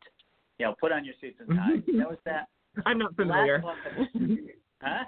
You 0.59 0.67
know, 0.67 0.75
put 0.81 0.93
on 0.93 1.05
your 1.05 1.15
suits 1.21 1.37
and 1.41 1.49
mm-hmm. 1.51 1.71
ties. 1.73 1.83
you 1.87 1.99
know 1.99 2.09
what's 2.09 2.25
that? 2.25 2.49
I'm 2.87 2.99
not 2.99 3.15
familiar. 3.17 3.63
Huh? 4.81 5.05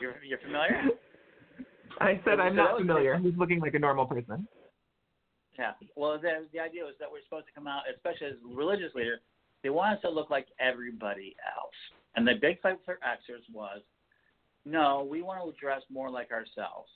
You're 0.00 0.16
you're 0.28 0.38
familiar? 0.38 0.82
I 2.02 2.20
said 2.24 2.40
I'm 2.40 2.56
not 2.56 2.78
familiar. 2.78 3.16
He's 3.18 3.36
looking 3.36 3.60
like 3.60 3.74
a 3.74 3.78
normal 3.78 4.06
person. 4.06 4.46
Yeah. 5.58 5.72
Well, 5.96 6.18
the 6.20 6.46
the 6.52 6.58
idea 6.58 6.82
was 6.82 6.94
that 6.98 7.10
we're 7.10 7.22
supposed 7.24 7.46
to 7.46 7.52
come 7.52 7.66
out, 7.66 7.82
especially 7.94 8.28
as 8.28 8.34
religious 8.44 8.94
leaders, 8.94 9.20
they 9.62 9.70
want 9.70 9.96
us 9.96 10.02
to 10.02 10.10
look 10.10 10.30
like 10.30 10.46
everybody 10.58 11.36
else. 11.56 11.74
And 12.16 12.26
the 12.26 12.34
big 12.40 12.60
fight 12.60 12.78
for 12.84 12.98
Xers 13.04 13.44
was, 13.52 13.80
no, 14.64 15.06
we 15.08 15.22
want 15.22 15.40
to 15.44 15.60
dress 15.60 15.82
more 15.90 16.10
like 16.10 16.30
ourselves. 16.32 16.90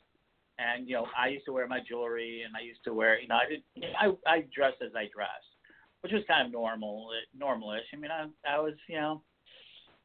And 0.58 0.88
you 0.88 0.94
know, 0.94 1.06
I 1.16 1.28
used 1.28 1.44
to 1.46 1.52
wear 1.52 1.68
my 1.68 1.80
jewelry, 1.86 2.42
and 2.44 2.56
I 2.56 2.60
used 2.60 2.82
to 2.84 2.94
wear, 2.94 3.20
you 3.20 3.28
know, 3.28 3.36
I 3.36 3.48
did, 3.48 3.62
I 4.00 4.06
I 4.26 4.44
dressed 4.54 4.82
as 4.82 4.92
I 4.96 5.06
dressed, 5.14 5.52
which 6.00 6.12
was 6.12 6.22
kind 6.26 6.46
of 6.46 6.52
normal, 6.52 7.10
normalish. 7.38 7.86
I 7.92 7.96
mean, 7.96 8.10
I 8.10 8.26
I 8.48 8.58
was, 8.58 8.74
you 8.88 8.96
know, 8.96 9.22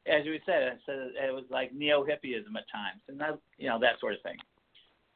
as 0.06 0.24
we 0.26 0.40
said, 0.46 0.62
I 0.62 0.76
said 0.86 0.98
it 1.16 1.34
was 1.34 1.44
like 1.50 1.74
neo 1.74 2.04
hippieism 2.04 2.54
at 2.54 2.70
times, 2.70 3.02
and 3.08 3.18
that, 3.20 3.38
you 3.56 3.68
know, 3.68 3.80
that 3.80 3.98
sort 3.98 4.14
of 4.14 4.22
thing 4.22 4.36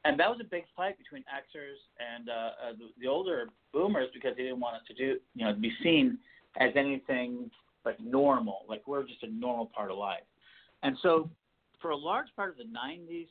and 0.06 0.20
that 0.20 0.30
was 0.30 0.38
a 0.40 0.44
big 0.44 0.64
fight 0.76 0.96
between 0.98 1.22
Xers 1.22 1.82
and 1.98 2.28
uh, 2.28 2.32
uh, 2.32 2.72
the, 2.78 2.88
the 3.00 3.08
older 3.08 3.48
boomers 3.72 4.08
because 4.14 4.36
they 4.36 4.44
didn't 4.44 4.60
want 4.60 4.76
us 4.76 4.82
to 4.86 4.94
do, 4.94 5.18
you 5.34 5.44
know, 5.44 5.52
be 5.52 5.72
seen 5.82 6.18
as 6.60 6.70
anything 6.76 7.50
like 7.84 7.98
normal, 8.00 8.64
like 8.68 8.86
we're 8.86 9.02
just 9.02 9.22
a 9.22 9.28
normal 9.28 9.66
part 9.66 9.90
of 9.90 9.98
life. 9.98 10.22
And 10.82 10.96
so, 11.02 11.28
for 11.82 11.90
a 11.90 11.96
large 11.96 12.28
part 12.36 12.50
of 12.50 12.56
the 12.56 12.64
'90s 12.64 13.28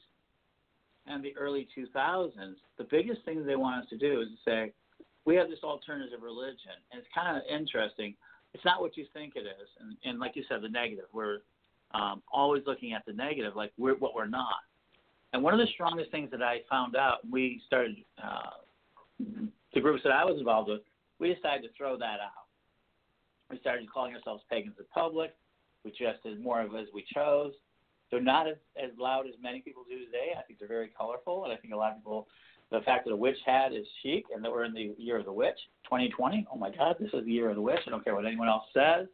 and 1.07 1.23
the 1.23 1.35
early 1.37 1.67
2000s, 1.77 2.31
the 2.77 2.83
biggest 2.83 3.23
thing 3.25 3.45
they 3.45 3.55
want 3.55 3.83
us 3.83 3.89
to 3.89 3.97
do 3.97 4.21
is 4.21 4.27
to 4.29 4.49
say, 4.49 4.73
we 5.25 5.35
have 5.35 5.49
this 5.49 5.59
alternative 5.63 6.19
religion, 6.21 6.77
and 6.91 6.99
it's 6.99 7.09
kind 7.13 7.37
of 7.37 7.43
interesting. 7.49 8.15
It's 8.53 8.65
not 8.65 8.81
what 8.81 8.95
you 8.95 9.05
think 9.13 9.33
it 9.35 9.45
is, 9.45 9.67
and, 9.79 9.97
and 10.03 10.19
like 10.19 10.35
you 10.35 10.43
said, 10.47 10.61
the 10.61 10.69
negative. 10.69 11.05
We're 11.13 11.39
um, 11.93 12.21
always 12.31 12.63
looking 12.65 12.93
at 12.93 13.03
the 13.05 13.13
negative, 13.13 13.55
like 13.55 13.71
we're 13.77 13.95
what 13.95 14.15
we're 14.15 14.27
not. 14.27 14.63
And 15.35 15.43
one 15.43 15.53
of 15.53 15.59
the 15.59 15.67
strongest 15.73 16.11
things 16.11 16.31
that 16.31 16.41
I 16.41 16.61
found 16.69 16.95
out, 16.95 17.17
we 17.29 17.61
started 17.67 17.97
uh, 18.23 18.51
the 19.73 19.81
groups 19.81 20.01
that 20.05 20.13
I 20.13 20.23
was 20.23 20.39
involved 20.39 20.69
with, 20.69 20.79
we 21.19 21.33
decided 21.33 21.63
to 21.63 21.67
throw 21.77 21.97
that 21.97 22.21
out. 22.23 22.47
We 23.51 23.59
started 23.59 23.91
calling 23.91 24.15
ourselves 24.15 24.43
pagans 24.49 24.75
in 24.79 24.85
public. 24.93 25.35
We 25.83 25.91
dressed 25.91 26.25
as 26.25 26.39
more 26.39 26.61
of 26.61 26.73
as 26.75 26.87
we 26.93 27.03
chose. 27.13 27.51
They're 28.09 28.21
not 28.21 28.47
as, 28.47 28.55
as 28.81 28.91
loud 28.97 29.27
as 29.27 29.33
many 29.43 29.59
people 29.59 29.83
do 29.89 30.05
today. 30.05 30.31
I 30.39 30.41
think 30.43 30.57
they're 30.57 30.69
very 30.69 30.89
colorful, 30.97 31.43
and 31.43 31.51
I 31.51 31.57
think 31.57 31.73
a 31.73 31.77
lot 31.77 31.91
of 31.91 31.97
people, 31.97 32.29
the 32.71 32.79
fact 32.85 33.03
that 33.03 33.11
a 33.11 33.17
witch 33.17 33.37
hat 33.45 33.73
is 33.73 33.85
chic, 34.03 34.23
and 34.33 34.41
that 34.41 34.49
we're 34.49 34.63
in 34.63 34.73
the 34.73 34.95
year 34.97 35.17
of 35.19 35.25
the 35.25 35.33
witch, 35.33 35.59
2020. 35.83 36.47
Oh 36.49 36.57
my 36.57 36.69
God, 36.69 36.95
this 36.97 37.09
is 37.13 37.25
the 37.25 37.31
year 37.31 37.49
of 37.49 37.55
the 37.57 37.61
witch. 37.61 37.81
I 37.85 37.89
don't 37.89 38.05
care 38.05 38.15
what 38.15 38.25
anyone 38.25 38.47
else 38.47 38.63
says. 38.73 39.07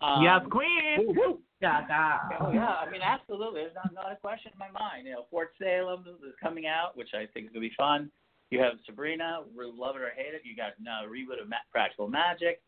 Um, 0.00 0.22
yes, 0.22 0.40
Queen. 0.50 1.14
Gaga. 1.60 2.20
Oh 2.40 2.52
yeah, 2.52 2.76
I 2.84 2.90
mean 2.90 3.00
absolutely. 3.00 3.62
There's 3.62 3.74
not, 3.74 3.94
not 3.94 4.12
a 4.12 4.16
question 4.16 4.52
in 4.52 4.58
my 4.58 4.68
mind. 4.68 5.06
You 5.06 5.14
know, 5.14 5.24
Fort 5.30 5.52
Salem 5.58 6.04
is 6.06 6.34
coming 6.42 6.66
out, 6.66 6.96
which 6.96 7.14
I 7.14 7.24
think 7.32 7.46
is 7.46 7.52
gonna 7.52 7.60
be 7.60 7.72
fun. 7.76 8.10
You 8.50 8.60
have 8.60 8.74
Sabrina, 8.84 9.40
love 9.56 9.96
it 9.96 10.02
or 10.02 10.10
hate 10.14 10.34
it. 10.34 10.42
You 10.44 10.54
got 10.54 10.72
a 10.78 11.08
reboot 11.08 11.40
of 11.40 11.48
Ma- 11.48 11.64
Practical 11.72 12.08
Magic. 12.08 12.60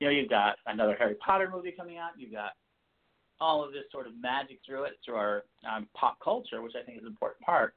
You 0.00 0.06
know, 0.06 0.12
you've 0.12 0.30
got 0.30 0.56
another 0.66 0.96
Harry 0.98 1.16
Potter 1.16 1.50
movie 1.52 1.74
coming 1.76 1.98
out. 1.98 2.12
You've 2.16 2.32
got 2.32 2.52
all 3.40 3.64
of 3.64 3.72
this 3.72 3.84
sort 3.92 4.06
of 4.06 4.12
magic 4.20 4.60
through 4.64 4.84
it, 4.84 4.92
through 5.04 5.16
our 5.16 5.44
um, 5.70 5.88
pop 5.94 6.18
culture, 6.22 6.62
which 6.62 6.74
I 6.80 6.84
think 6.84 6.98
is 6.98 7.02
an 7.02 7.08
important 7.08 7.40
part. 7.42 7.74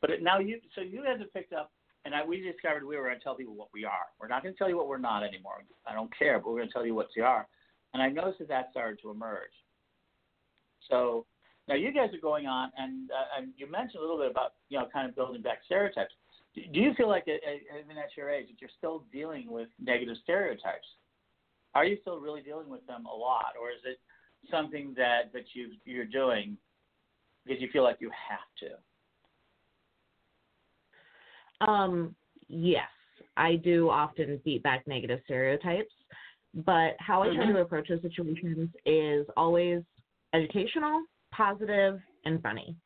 But 0.00 0.10
it, 0.10 0.22
now 0.22 0.38
you, 0.38 0.58
so 0.74 0.80
you 0.80 1.02
guys 1.02 1.18
have 1.18 1.32
picked 1.32 1.52
up, 1.52 1.72
and 2.04 2.14
I, 2.14 2.24
we 2.24 2.40
discovered 2.40 2.84
we 2.84 2.96
were 2.96 3.04
going 3.04 3.18
to 3.18 3.22
tell 3.22 3.34
people 3.34 3.54
what 3.54 3.68
we 3.74 3.84
are. 3.84 4.08
We're 4.18 4.28
not 4.28 4.42
going 4.42 4.54
to 4.54 4.58
tell 4.58 4.68
you 4.68 4.76
what 4.76 4.88
we're 4.88 4.98
not 4.98 5.22
anymore. 5.22 5.62
I 5.86 5.94
don't 5.94 6.10
care, 6.16 6.38
but 6.38 6.50
we're 6.50 6.58
going 6.58 6.68
to 6.68 6.72
tell 6.72 6.86
you 6.86 6.94
what 6.94 7.08
we 7.16 7.22
are. 7.22 7.46
And 7.92 8.02
I 8.02 8.08
noticed 8.08 8.38
that 8.38 8.48
that 8.48 8.68
started 8.70 9.00
to 9.02 9.10
emerge. 9.10 9.50
So 10.88 11.26
now 11.68 11.74
you 11.74 11.92
guys 11.92 12.14
are 12.14 12.20
going 12.20 12.46
on, 12.46 12.70
and, 12.76 13.10
uh, 13.10 13.38
and 13.38 13.52
you 13.56 13.70
mentioned 13.70 13.98
a 13.98 14.00
little 14.00 14.18
bit 14.18 14.30
about 14.30 14.54
you 14.68 14.78
know 14.78 14.86
kind 14.92 15.08
of 15.08 15.14
building 15.14 15.42
back 15.42 15.58
stereotypes. 15.66 16.14
Do, 16.54 16.62
you 16.72 16.94
feel 16.94 17.08
like, 17.08 17.28
at, 17.28 17.34
at, 17.34 17.60
even 17.84 17.96
at 17.96 18.16
your 18.16 18.28
age, 18.28 18.48
that 18.48 18.60
you're 18.60 18.70
still 18.76 19.04
dealing 19.12 19.48
with 19.48 19.68
negative 19.80 20.16
stereotypes? 20.24 20.86
Are 21.76 21.84
you 21.84 21.96
still 22.00 22.18
really 22.18 22.42
dealing 22.42 22.68
with 22.68 22.84
them 22.88 23.06
a 23.06 23.14
lot, 23.14 23.54
or 23.60 23.70
is 23.70 23.78
it 23.84 24.00
something 24.50 24.92
that 24.96 25.32
that 25.32 25.44
you 25.54 25.70
you're 25.84 26.04
doing 26.04 26.56
because 27.46 27.62
you 27.62 27.68
feel 27.72 27.84
like 27.84 27.98
you 28.00 28.10
have 28.10 28.40
to? 28.58 28.70
Um, 31.70 32.14
yes, 32.48 32.88
I 33.36 33.56
do 33.56 33.90
often 33.90 34.40
beat 34.44 34.62
back 34.62 34.88
negative 34.88 35.20
stereotypes, 35.24 35.92
but 36.54 36.96
how 36.98 37.22
I 37.22 37.26
try 37.26 37.36
to 37.36 37.52
mm-hmm. 37.52 37.56
approach 37.56 37.88
those 37.88 38.02
situations 38.02 38.70
is 38.84 39.26
always 39.36 39.82
educational, 40.34 41.02
positive, 41.32 42.00
and 42.24 42.42
funny. 42.42 42.76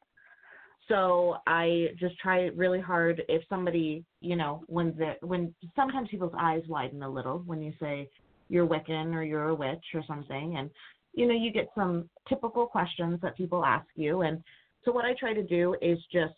So 0.89 1.37
I 1.47 1.89
just 1.99 2.19
try 2.19 2.51
really 2.55 2.81
hard 2.81 3.23
if 3.29 3.43
somebody, 3.49 4.05
you 4.21 4.37
know, 4.37 4.63
when 4.67 4.95
the 4.99 5.15
when 5.27 5.55
sometimes 5.75 6.09
people's 6.11 6.35
eyes 6.39 6.63
widen 6.69 7.03
a 7.03 7.09
little 7.09 7.39
when 7.47 7.63
you 7.63 7.73
say 7.81 8.09
you're 8.51 8.67
Wiccan 8.67 9.15
or 9.15 9.23
you're 9.23 9.49
a 9.49 9.55
witch 9.55 9.85
or 9.95 10.03
something 10.07 10.57
and 10.59 10.71
you 11.15 11.27
know, 11.27 11.35
you 11.35 11.53
get 11.53 11.69
some 11.75 12.11
typical 12.29 12.67
questions 12.67 13.19
that 13.23 13.37
people 13.37 13.65
ask 13.65 13.87
you 13.95 14.23
and 14.23 14.43
so 14.85 14.93
what 14.93 15.05
I 15.05 15.15
try 15.19 15.33
to 15.33 15.43
do 15.43 15.75
is 15.81 15.99
just, 16.13 16.35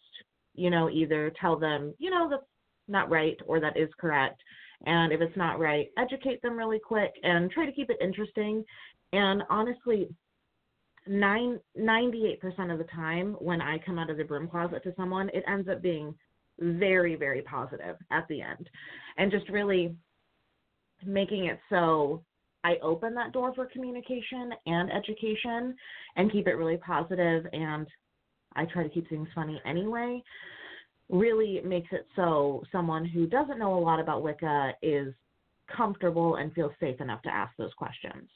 you 0.55 0.70
know, 0.70 0.89
either 0.89 1.33
tell 1.41 1.59
them, 1.59 1.95
you 1.99 2.11
know, 2.11 2.29
that's 2.31 2.43
not 2.89 3.11
right 3.11 3.37
or 3.47 3.61
that 3.61 3.77
is 3.77 3.89
correct. 4.01 4.41
And 4.85 5.12
if 5.12 5.20
it's 5.20 5.37
not 5.37 5.59
right, 5.59 5.89
educate 5.99 6.43
them 6.43 6.57
really 6.57 6.79
quick 6.79 7.12
and 7.22 7.51
try 7.51 7.66
to 7.66 7.72
keep 7.72 7.91
it 7.91 7.97
interesting. 8.01 8.64
And 9.12 9.43
honestly, 9.49 10.09
nine, 11.07 11.59
98% 11.79 12.72
of 12.72 12.79
the 12.79 12.87
time 12.95 13.37
when 13.39 13.61
I 13.61 13.79
come 13.79 13.99
out 13.99 14.11
of 14.11 14.16
the 14.16 14.24
broom 14.24 14.49
closet 14.49 14.83
to 14.85 14.95
someone, 14.97 15.31
it 15.33 15.45
ends 15.49 15.68
up 15.68 15.83
being 15.83 16.14
very, 16.59 17.16
very 17.16 17.43
positive 17.43 17.97
at 18.11 18.27
the 18.29 18.43
end. 18.43 18.68
And 19.16 19.31
just 19.31 19.49
really 19.49 19.95
making 21.05 21.47
it 21.47 21.59
so 21.70 22.22
I 22.64 22.77
open 22.83 23.14
that 23.14 23.33
door 23.33 23.55
for 23.55 23.66
communication 23.66 24.51
and 24.66 24.91
education 24.93 25.74
and 26.16 26.33
keep 26.33 26.49
it 26.49 26.55
really 26.55 26.79
positive 26.79 27.47
and 27.53 27.87
I 28.57 28.64
try 28.64 28.83
to 28.83 28.89
keep 28.89 29.09
things 29.09 29.29
funny 29.35 29.61
anyway. 29.64 30.22
Really 31.09 31.61
makes 31.65 31.89
it 31.93 32.07
so 32.17 32.63
someone 32.73 33.05
who 33.05 33.27
doesn't 33.27 33.59
know 33.59 33.79
a 33.79 33.81
lot 33.81 34.01
about 34.01 34.23
Wicca 34.23 34.73
is 34.83 35.15
comfortable 35.75 36.37
and 36.37 36.53
feels 36.53 36.73
safe 36.81 37.01
enough 37.01 37.23
to 37.23 37.33
ask 37.33 37.53
those 37.57 37.73
questions. 37.75 38.29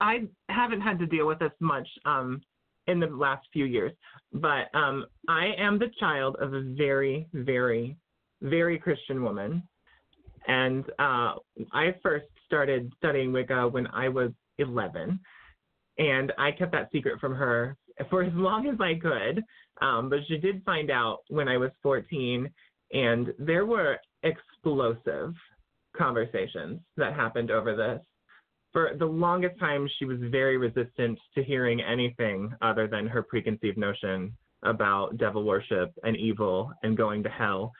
I 0.00 0.28
haven't 0.48 0.80
had 0.80 0.98
to 1.00 1.06
deal 1.06 1.26
with 1.26 1.38
this 1.38 1.52
much 1.60 1.86
um, 2.04 2.40
in 2.86 3.00
the 3.00 3.06
last 3.06 3.46
few 3.52 3.66
years, 3.66 3.92
but 4.32 4.74
um, 4.74 5.04
I 5.28 5.52
am 5.58 5.78
the 5.78 5.90
child 5.98 6.36
of 6.40 6.54
a 6.54 6.62
very, 6.62 7.28
very, 7.32 7.96
very 8.40 8.78
Christian 8.78 9.22
woman, 9.22 9.62
and 10.48 10.84
uh, 10.98 11.34
I 11.72 11.94
first 12.02 12.26
started 12.46 12.92
studying 12.96 13.32
Wicca 13.32 13.68
when 13.68 13.86
I 13.88 14.08
was 14.08 14.30
11, 14.58 15.20
and 15.98 16.32
I 16.38 16.50
kept 16.52 16.72
that 16.72 16.90
secret 16.90 17.20
from 17.20 17.34
her 17.34 17.76
for 18.08 18.22
as 18.22 18.32
long 18.34 18.66
as 18.68 18.80
I 18.80 18.94
could. 18.94 19.42
Um, 19.80 20.08
but 20.10 20.20
she 20.28 20.36
did 20.36 20.62
find 20.64 20.90
out 20.90 21.20
when 21.28 21.48
I 21.48 21.56
was 21.56 21.70
14, 21.82 22.48
and 22.92 23.28
there 23.38 23.66
were 23.66 23.98
explosive 24.22 25.34
conversations 25.96 26.80
that 26.96 27.14
happened 27.14 27.50
over 27.50 27.74
this 27.74 28.00
for 28.72 28.92
the 28.98 29.06
longest 29.06 29.58
time, 29.58 29.88
she 29.98 30.04
was 30.04 30.18
very 30.20 30.56
resistant 30.56 31.18
to 31.34 31.42
hearing 31.42 31.80
anything 31.80 32.52
other 32.62 32.86
than 32.86 33.06
her 33.06 33.22
preconceived 33.22 33.76
notion 33.76 34.36
about 34.62 35.16
devil 35.16 35.44
worship 35.44 35.92
and 36.04 36.16
evil 36.16 36.70
and 36.82 36.96
going 36.96 37.22
to 37.22 37.28
hell. 37.28 37.72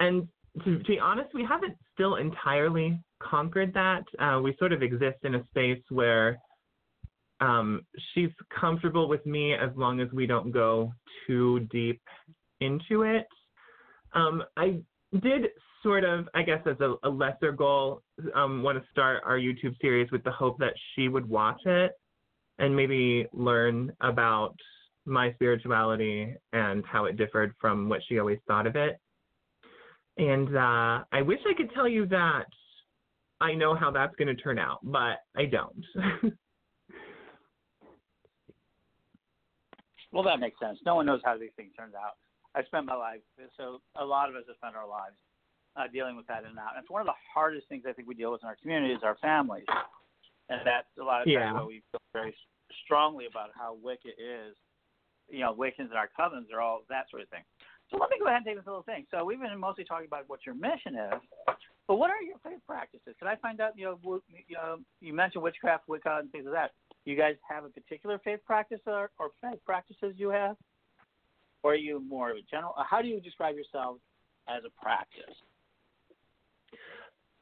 And 0.00 0.28
to, 0.64 0.78
to 0.78 0.84
be 0.84 0.98
honest, 0.98 1.32
we 1.32 1.44
haven't 1.44 1.76
still 1.94 2.16
entirely 2.16 3.00
conquered 3.20 3.72
that. 3.74 4.02
Uh, 4.18 4.40
we 4.42 4.54
sort 4.58 4.72
of 4.72 4.82
exist 4.82 5.18
in 5.22 5.36
a 5.36 5.44
space 5.46 5.82
where 5.88 6.38
um, 7.40 7.82
she's 8.12 8.30
comfortable 8.58 9.08
with 9.08 9.24
me 9.24 9.54
as 9.54 9.70
long 9.76 10.00
as 10.00 10.08
we 10.12 10.26
don't 10.26 10.52
go 10.52 10.92
too 11.26 11.60
deep 11.70 12.00
into 12.60 13.02
it. 13.02 13.26
Um, 14.12 14.42
I 14.56 14.80
did 15.22 15.46
sort 15.82 16.04
of, 16.04 16.28
I 16.34 16.42
guess, 16.42 16.60
as 16.66 16.76
a, 16.80 16.94
a 17.02 17.08
lesser 17.08 17.52
goal, 17.52 18.02
um, 18.34 18.62
want 18.62 18.78
to 18.78 18.90
start 18.90 19.22
our 19.24 19.38
YouTube 19.38 19.80
series 19.80 20.10
with 20.10 20.22
the 20.24 20.30
hope 20.30 20.58
that 20.58 20.74
she 20.94 21.08
would 21.08 21.28
watch 21.28 21.60
it 21.64 21.92
and 22.58 22.76
maybe 22.76 23.26
learn 23.32 23.92
about 24.02 24.54
my 25.06 25.32
spirituality 25.32 26.34
and 26.52 26.84
how 26.84 27.06
it 27.06 27.16
differed 27.16 27.54
from 27.58 27.88
what 27.88 28.00
she 28.08 28.18
always 28.18 28.38
thought 28.46 28.66
of 28.66 28.76
it. 28.76 29.00
And 30.18 30.54
uh, 30.54 31.04
I 31.12 31.22
wish 31.22 31.40
I 31.48 31.54
could 31.54 31.72
tell 31.72 31.88
you 31.88 32.04
that 32.06 32.44
I 33.40 33.54
know 33.54 33.74
how 33.74 33.90
that's 33.90 34.14
going 34.16 34.28
to 34.28 34.40
turn 34.40 34.58
out, 34.58 34.80
but 34.82 35.20
I 35.34 35.46
don't. 35.50 36.34
Well, 40.12 40.22
that 40.24 40.40
makes 40.40 40.58
sense. 40.58 40.78
No 40.84 40.96
one 40.96 41.06
knows 41.06 41.20
how 41.24 41.38
these 41.38 41.54
things 41.56 41.70
turn 41.76 41.90
out. 41.94 42.14
I 42.54 42.64
spent 42.64 42.86
my 42.86 42.96
life, 42.96 43.20
so 43.56 43.80
a 43.96 44.04
lot 44.04 44.28
of 44.28 44.34
us 44.34 44.42
have 44.48 44.56
spent 44.56 44.74
our 44.74 44.88
lives 44.88 45.14
uh, 45.76 45.86
dealing 45.92 46.16
with 46.16 46.26
that 46.26 46.44
and 46.44 46.58
out. 46.58 46.74
And 46.74 46.82
it's 46.82 46.90
one 46.90 47.00
of 47.00 47.06
the 47.06 47.14
hardest 47.32 47.68
things 47.68 47.84
I 47.88 47.92
think 47.92 48.08
we 48.08 48.14
deal 48.14 48.32
with 48.32 48.42
in 48.42 48.48
our 48.48 48.56
community 48.60 48.92
is 48.92 49.02
our 49.04 49.16
families, 49.22 49.66
and 50.48 50.60
that's 50.64 50.90
a 50.98 51.04
lot 51.04 51.22
of 51.22 51.26
times 51.26 51.38
Yeah. 51.38 51.52
why 51.52 51.64
we 51.64 51.82
feel 51.92 52.00
very 52.12 52.34
strongly 52.84 53.26
about 53.26 53.50
how 53.54 53.74
Wicca 53.80 54.10
is. 54.18 54.56
You 55.28 55.40
know, 55.46 55.54
Wiccans 55.54 55.94
and 55.94 55.94
our 55.94 56.10
covens 56.18 56.52
are 56.52 56.60
all 56.60 56.82
that 56.88 57.08
sort 57.08 57.22
of 57.22 57.28
thing. 57.28 57.44
So 57.88 57.98
let 57.98 58.10
me 58.10 58.18
go 58.18 58.26
ahead 58.26 58.38
and 58.38 58.46
take 58.46 58.56
this 58.56 58.66
little 58.66 58.82
thing. 58.82 59.06
So 59.12 59.24
we've 59.24 59.40
been 59.40 59.56
mostly 59.58 59.84
talking 59.84 60.06
about 60.06 60.24
what 60.26 60.40
your 60.44 60.56
mission 60.56 60.96
is, 60.96 61.20
but 61.86 61.96
what 61.96 62.10
are 62.10 62.20
your 62.20 62.38
favorite 62.42 62.66
practices? 62.66 63.14
Can 63.18 63.28
I 63.28 63.36
find 63.36 63.60
out? 63.60 63.78
You 63.78 63.94
know, 63.94 64.20
you, 64.26 64.56
know, 64.56 64.78
you 65.00 65.12
mentioned 65.14 65.44
witchcraft, 65.44 65.86
Wicca, 65.86 66.18
and 66.18 66.32
things 66.32 66.46
like 66.46 66.54
that. 66.54 66.70
You 67.04 67.16
guys 67.16 67.34
have 67.48 67.64
a 67.64 67.68
particular 67.68 68.20
faith 68.22 68.40
practice 68.46 68.80
or, 68.86 69.10
or 69.18 69.30
faith 69.40 69.60
practices 69.64 70.14
you 70.16 70.28
have, 70.30 70.56
or 71.62 71.72
are 71.72 71.76
you 71.76 72.00
more 72.00 72.30
of 72.30 72.36
a 72.36 72.42
general? 72.50 72.74
How 72.88 73.00
do 73.02 73.08
you 73.08 73.20
describe 73.20 73.56
yourself 73.56 73.96
as 74.48 74.62
a 74.64 74.82
practice? 74.82 75.34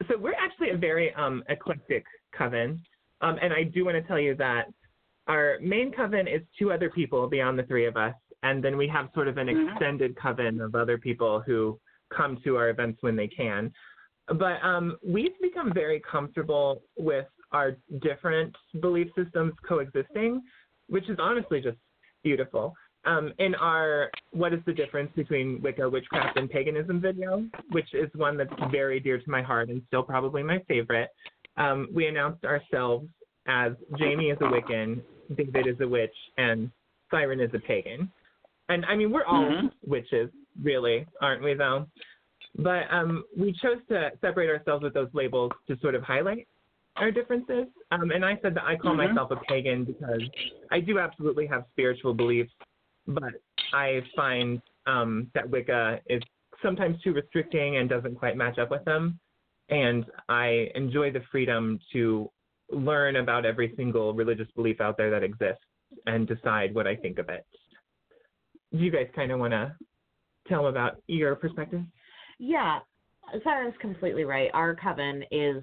so 0.08 0.16
we're 0.16 0.34
actually 0.34 0.70
a 0.70 0.76
very 0.76 1.12
um, 1.14 1.42
eclectic 1.48 2.04
coven, 2.36 2.80
um, 3.20 3.36
and 3.42 3.52
I 3.52 3.64
do 3.64 3.84
want 3.84 3.96
to 3.96 4.02
tell 4.02 4.18
you 4.18 4.34
that 4.36 4.66
our 5.26 5.58
main 5.60 5.92
coven 5.92 6.26
is 6.26 6.40
two 6.58 6.72
other 6.72 6.88
people 6.88 7.28
beyond 7.28 7.58
the 7.58 7.64
three 7.64 7.84
of 7.86 7.96
us, 7.96 8.14
and 8.42 8.64
then 8.64 8.76
we 8.76 8.88
have 8.88 9.10
sort 9.14 9.28
of 9.28 9.36
an 9.36 9.48
Mhm. 9.48 9.72
extended 9.72 10.16
coven 10.16 10.60
of 10.60 10.74
other 10.74 10.96
people 10.96 11.40
who 11.40 11.78
come 12.10 12.40
to 12.44 12.56
our 12.56 12.70
events 12.70 13.02
when 13.02 13.16
they 13.16 13.28
can. 13.28 13.72
But 14.28 14.62
um, 14.64 14.96
we've 15.02 15.38
become 15.40 15.72
very 15.72 16.00
comfortable 16.00 16.82
with 16.96 17.26
our 17.52 17.76
different 18.02 18.54
belief 18.80 19.08
systems 19.16 19.52
coexisting, 19.66 20.42
which 20.88 21.08
is 21.08 21.18
honestly 21.20 21.60
just 21.60 21.78
beautiful. 22.22 22.74
Um, 23.04 23.32
in 23.38 23.54
our 23.54 24.10
What 24.32 24.52
is 24.52 24.60
the 24.66 24.72
Difference 24.72 25.10
Between 25.14 25.62
Wicca, 25.62 25.88
Witchcraft, 25.88 26.36
and 26.36 26.50
Paganism 26.50 27.00
video, 27.00 27.44
which 27.70 27.94
is 27.94 28.10
one 28.14 28.36
that's 28.36 28.52
very 28.70 29.00
dear 29.00 29.18
to 29.18 29.30
my 29.30 29.40
heart 29.40 29.68
and 29.68 29.82
still 29.86 30.02
probably 30.02 30.42
my 30.42 30.58
favorite, 30.68 31.08
um, 31.56 31.88
we 31.92 32.06
announced 32.06 32.44
ourselves 32.44 33.08
as 33.46 33.72
Jamie 33.98 34.30
is 34.30 34.38
a 34.40 34.44
Wiccan, 34.44 35.00
David 35.36 35.66
is 35.66 35.80
a 35.80 35.88
witch, 35.88 36.14
and 36.36 36.70
Siren 37.10 37.40
is 37.40 37.50
a 37.54 37.58
pagan. 37.60 38.10
And 38.68 38.84
I 38.84 38.94
mean, 38.96 39.10
we're 39.10 39.24
all 39.24 39.44
Mhm. 39.44 39.72
witches, 39.86 40.30
really, 40.62 41.06
aren't 41.22 41.42
we, 41.42 41.54
though? 41.54 41.86
But 42.56 42.92
um, 42.92 43.24
we 43.36 43.52
chose 43.52 43.78
to 43.88 44.12
separate 44.20 44.50
ourselves 44.50 44.82
with 44.82 44.92
those 44.92 45.12
labels 45.14 45.52
to 45.68 45.78
sort 45.78 45.94
of 45.94 46.02
highlight 46.02 46.46
our 46.98 47.10
differences. 47.10 47.66
Um, 47.90 48.10
and 48.10 48.24
I 48.24 48.38
said 48.42 48.54
that 48.54 48.64
I 48.64 48.76
call 48.76 48.94
Mhm. 48.94 49.08
myself 49.08 49.30
a 49.30 49.36
pagan 49.48 49.84
because 49.84 50.22
I 50.70 50.80
do 50.80 50.98
absolutely 50.98 51.46
have 51.46 51.66
spiritual 51.70 52.14
beliefs, 52.14 52.52
but 53.06 53.34
I 53.72 54.02
find 54.14 54.60
um, 54.86 55.30
that 55.34 55.48
Wicca 55.48 56.00
is 56.06 56.22
sometimes 56.62 57.00
too 57.02 57.12
restricting 57.12 57.76
and 57.76 57.90
doesn't 57.90 58.14
quite 58.14 58.38
match 58.38 58.58
up 58.58 58.70
with 58.70 58.82
them. 58.86 59.20
And 59.68 60.06
I 60.30 60.70
enjoy 60.74 61.10
the 61.10 61.20
freedom 61.30 61.78
to 61.92 62.30
learn 62.70 63.16
about 63.16 63.44
every 63.44 63.74
single 63.76 64.14
religious 64.14 64.50
belief 64.52 64.80
out 64.80 64.96
there 64.96 65.10
that 65.10 65.22
exists 65.22 65.62
and 66.06 66.26
decide 66.26 66.74
what 66.74 66.86
I 66.86 66.96
think 66.96 67.18
of 67.18 67.28
it. 67.28 67.44
Do 68.72 68.78
you 68.78 68.90
guys 68.90 69.08
kind 69.14 69.30
of 69.30 69.40
want 69.40 69.52
to 69.52 69.76
tell 70.46 70.62
them 70.62 70.70
about 70.70 71.02
your 71.06 71.36
perspective? 71.36 71.82
Yeah, 72.38 72.80
Siren's 73.44 73.76
completely 73.78 74.24
right. 74.24 74.50
Our 74.54 74.74
coven 74.74 75.22
is 75.30 75.62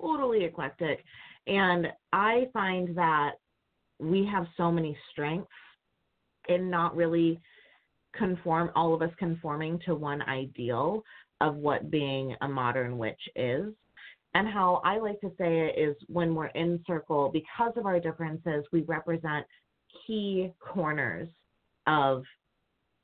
totally 0.00 0.44
eclectic, 0.44 1.04
and 1.46 1.88
I 2.12 2.48
find 2.52 2.96
that 2.96 3.32
we 3.98 4.28
have 4.32 4.46
so 4.56 4.70
many 4.70 4.96
strengths 5.10 5.48
in 6.48 6.70
not 6.70 6.96
really 6.96 7.40
conform 8.16 8.70
all 8.74 8.94
of 8.94 9.02
us 9.02 9.10
conforming 9.18 9.78
to 9.86 9.94
one 9.94 10.22
ideal 10.22 11.02
of 11.40 11.56
what 11.56 11.90
being 11.90 12.34
a 12.40 12.48
modern 12.48 12.98
witch 12.98 13.20
is. 13.36 13.72
And 14.34 14.46
how 14.46 14.80
I 14.84 14.98
like 14.98 15.20
to 15.22 15.32
say 15.38 15.68
it 15.68 15.78
is 15.78 15.96
when 16.06 16.34
we're 16.34 16.46
in 16.46 16.82
circle, 16.86 17.30
because 17.32 17.72
of 17.76 17.86
our 17.86 17.98
differences, 17.98 18.64
we 18.72 18.82
represent 18.82 19.44
key 20.06 20.52
corners 20.60 21.28
of 21.86 22.22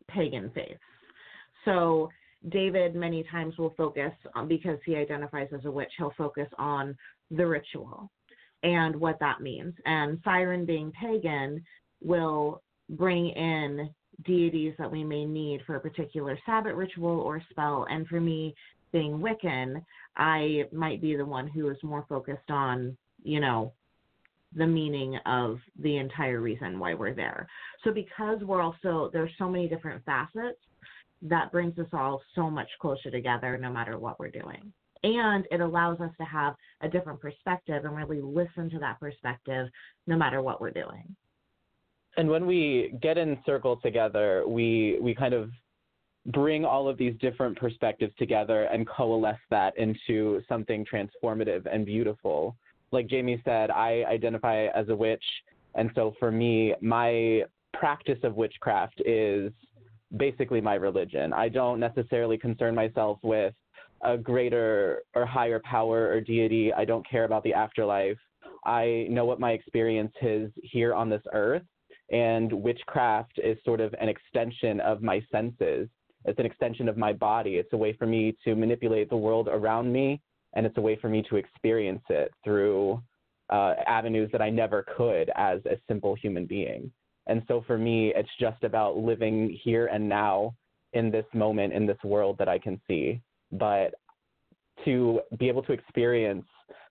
pagan 0.09 0.51
faith. 0.55 0.79
So 1.65 2.09
David 2.51 2.95
many 2.95 3.25
times 3.31 3.57
will 3.59 3.75
focus 3.77 4.13
on 4.35 4.49
because 4.49 4.79
he 4.85 4.97
identifies 4.97 5.49
as 5.53 5.65
a 5.65 5.71
witch, 5.71 5.93
he'll 5.99 6.13
focus 6.17 6.49
on 6.59 6.97
the 7.31 7.47
ritual 7.47 8.11
and 8.63 8.97
what 8.97 9.19
that 9.21 9.41
means. 9.41 9.75
And 9.85 10.21
Siren 10.25 10.65
being 10.65 10.93
pagan 10.93 11.65
will 12.03 12.63
bring 12.91 13.31
in 13.31 13.91
deities 14.25 14.75
that 14.79 14.91
we 14.91 15.05
may 15.05 15.25
need 15.25 15.61
for 15.67 15.77
a 15.77 15.81
particular 15.81 16.39
Sabbath 16.47 16.75
ritual 16.75 17.21
or 17.21 17.43
spell. 17.51 17.87
And 17.91 18.07
for 18.07 18.21
me, 18.21 18.55
being 18.93 19.19
Wiccan, 19.19 19.83
I 20.17 20.65
might 20.73 21.03
be 21.03 21.17
the 21.17 21.25
one 21.25 21.49
who 21.49 21.69
is 21.69 21.77
more 21.83 22.07
focused 22.09 22.51
on, 22.51 22.97
you 23.23 23.41
know, 23.41 23.73
the 24.55 24.67
meaning 24.67 25.19
of 25.27 25.59
the 25.81 25.99
entire 25.99 26.41
reason 26.41 26.79
why 26.79 26.95
we're 26.95 27.15
there. 27.15 27.47
So 27.85 27.93
because 27.93 28.41
we're 28.41 28.63
also 28.63 29.11
there's 29.13 29.31
so 29.39 29.51
many 29.51 29.69
different 29.69 30.05
facets, 30.05 30.59
that 31.23 31.51
brings 31.53 31.79
us 31.79 31.87
all 31.93 32.23
so 32.35 32.51
much 32.51 32.69
closer 32.81 33.11
together 33.11 33.59
no 33.59 33.71
matter 33.71 33.99
what 33.99 34.19
we're 34.21 34.31
doing. 34.31 34.73
And 35.03 35.47
it 35.51 35.61
allows 35.61 36.01
us 36.01 36.11
to 36.19 36.25
have 36.25 36.55
a 36.81 36.89
different 36.89 37.21
perspective 37.21 37.85
and 37.85 37.97
really 37.97 38.21
listen 38.21 38.71
to 38.71 38.79
that 38.81 38.99
perspective 38.99 39.69
no 40.07 40.17
matter 40.17 40.43
what 40.43 40.61
we're 40.61 40.71
doing. 40.71 41.15
And 42.17 42.29
when 42.29 42.47
we 42.47 42.95
get 43.03 43.19
in 43.19 43.39
circle 43.45 43.77
together, 43.77 44.45
we 44.47 44.99
we 45.01 45.15
kind 45.15 45.35
of 45.35 45.51
bring 46.27 46.65
all 46.65 46.89
of 46.89 46.99
these 46.99 47.15
different 47.21 47.57
perspectives 47.57 48.13
together 48.19 48.65
and 48.65 48.89
coalesce 48.89 49.37
that 49.51 49.77
into 49.79 50.43
something 50.49 50.85
transformative 50.85 51.67
and 51.73 51.87
beautiful. 51.87 52.57
Like 52.91 53.07
Jamie 53.07 53.41
said, 53.45 53.71
I 53.71 54.05
identify 54.09 54.67
as 54.75 54.89
a 54.89 54.97
witch, 54.97 55.23
and 55.75 55.91
so 55.95 56.15
for 56.19 56.31
me, 56.31 56.75
my 56.81 57.43
practice 57.75 58.19
of 58.23 58.35
witchcraft 58.35 59.03
is 59.05 59.53
basically 60.17 60.61
my 60.61 60.75
religion. 60.75 61.33
I 61.33 61.49
don't 61.49 61.81
necessarily 61.81 62.39
concern 62.39 62.75
myself 62.75 63.19
with 63.23 63.55
a 64.03 64.17
greater 64.17 65.03
or 65.15 65.27
higher 65.27 65.61
power 65.65 66.09
or 66.09 66.21
deity. 66.21 66.73
I 66.73 66.85
don't 66.85 67.09
care 67.09 67.25
about 67.25 67.43
the 67.43 67.55
afterlife. 67.55 68.19
I 68.65 69.07
know 69.09 69.25
what 69.25 69.41
my 69.41 69.53
experience 69.53 70.13
is 70.23 70.51
here 70.63 70.95
on 70.95 71.09
this 71.09 71.23
earth, 71.33 71.63
and 72.11 72.53
witchcraft 72.53 73.39
is 73.43 73.57
sort 73.65 73.81
of 73.81 73.95
an 74.01 74.09
extension 74.09 74.81
of 74.81 75.03
my 75.03 75.25
senses. 75.31 75.89
It's 76.25 76.39
an 76.39 76.47
extension 76.47 76.89
of 76.89 76.97
my 76.97 77.13
body. 77.13 77.57
It's 77.57 77.73
a 77.73 77.77
way 77.77 77.93
for 77.93 78.07
me 78.07 78.37
to 78.45 78.55
manipulate 78.55 79.09
the 79.09 79.17
world 79.17 79.49
around 79.49 79.93
me, 79.93 80.21
and 80.55 80.67
it's 80.67 80.77
a 80.79 80.81
way 80.81 80.97
for 80.97 81.09
me 81.09 81.25
to 81.31 81.37
experience 81.37 82.03
it 82.11 82.33
through 82.45 83.01
uh, 83.51 83.75
avenues 83.87 84.31
that 84.33 84.43
I 84.43 84.51
never 84.51 84.85
could 84.97 85.31
as 85.37 85.61
a 85.67 85.79
simple 85.89 86.17
human 86.17 86.47
being. 86.47 86.91
And 87.27 87.43
so 87.49 87.65
for 87.67 87.79
me, 87.79 88.13
it's 88.15 88.29
just 88.39 88.63
about 88.63 88.97
living 88.97 89.59
here 89.63 89.87
and 89.87 90.09
now 90.09 90.55
in 90.93 91.11
this 91.11 91.27
moment, 91.35 91.73
in 91.73 91.87
this 91.87 91.99
world 92.05 92.37
that 92.39 92.49
I 92.49 92.59
can 92.59 92.81
see. 92.87 93.21
But 93.53 93.95
to 94.85 95.21
be 95.39 95.49
able 95.49 95.63
to 95.65 95.73
experience 95.73 96.45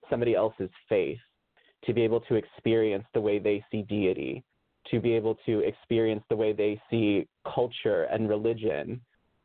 somebody 0.09 0.36
else's 0.36 0.69
faith, 0.89 1.19
to 1.86 1.93
be 1.93 2.01
able 2.01 2.21
to 2.21 2.36
experience 2.36 3.05
the 3.13 3.21
way 3.21 3.39
they 3.39 3.63
see 3.71 3.83
deity, 3.83 4.43
to 4.91 4.99
be 4.99 5.13
able 5.13 5.36
to 5.45 5.59
experience 5.59 6.23
the 6.29 6.36
way 6.36 6.53
they 6.53 6.79
see 6.89 7.27
culture 7.53 8.03
and 8.03 8.29
religion, 8.29 9.01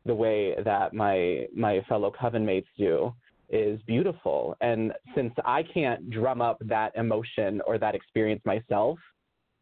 the 0.07 0.15
way 0.15 0.55
that 0.65 0.93
my 0.93 1.47
my 1.55 1.85
fellow 1.89 2.11
coven 2.11 2.45
mates 2.45 2.69
do, 2.77 3.13
is 3.49 3.81
beautiful. 3.87 4.57
And 4.61 4.93
since 5.15 5.33
I 5.45 5.63
can't 5.63 6.11
drum 6.11 6.41
up 6.41 6.59
that 6.67 6.93
emotion 6.97 7.61
or 7.67 7.79
that 7.79 7.95
experience 7.95 8.43
myself, 8.45 8.99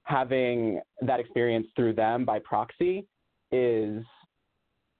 having 0.08 0.80
that 1.02 1.20
experience 1.20 1.66
through 1.76 1.92
them 1.92 2.24
by 2.24 2.38
proxy 2.38 3.06
is 3.52 4.02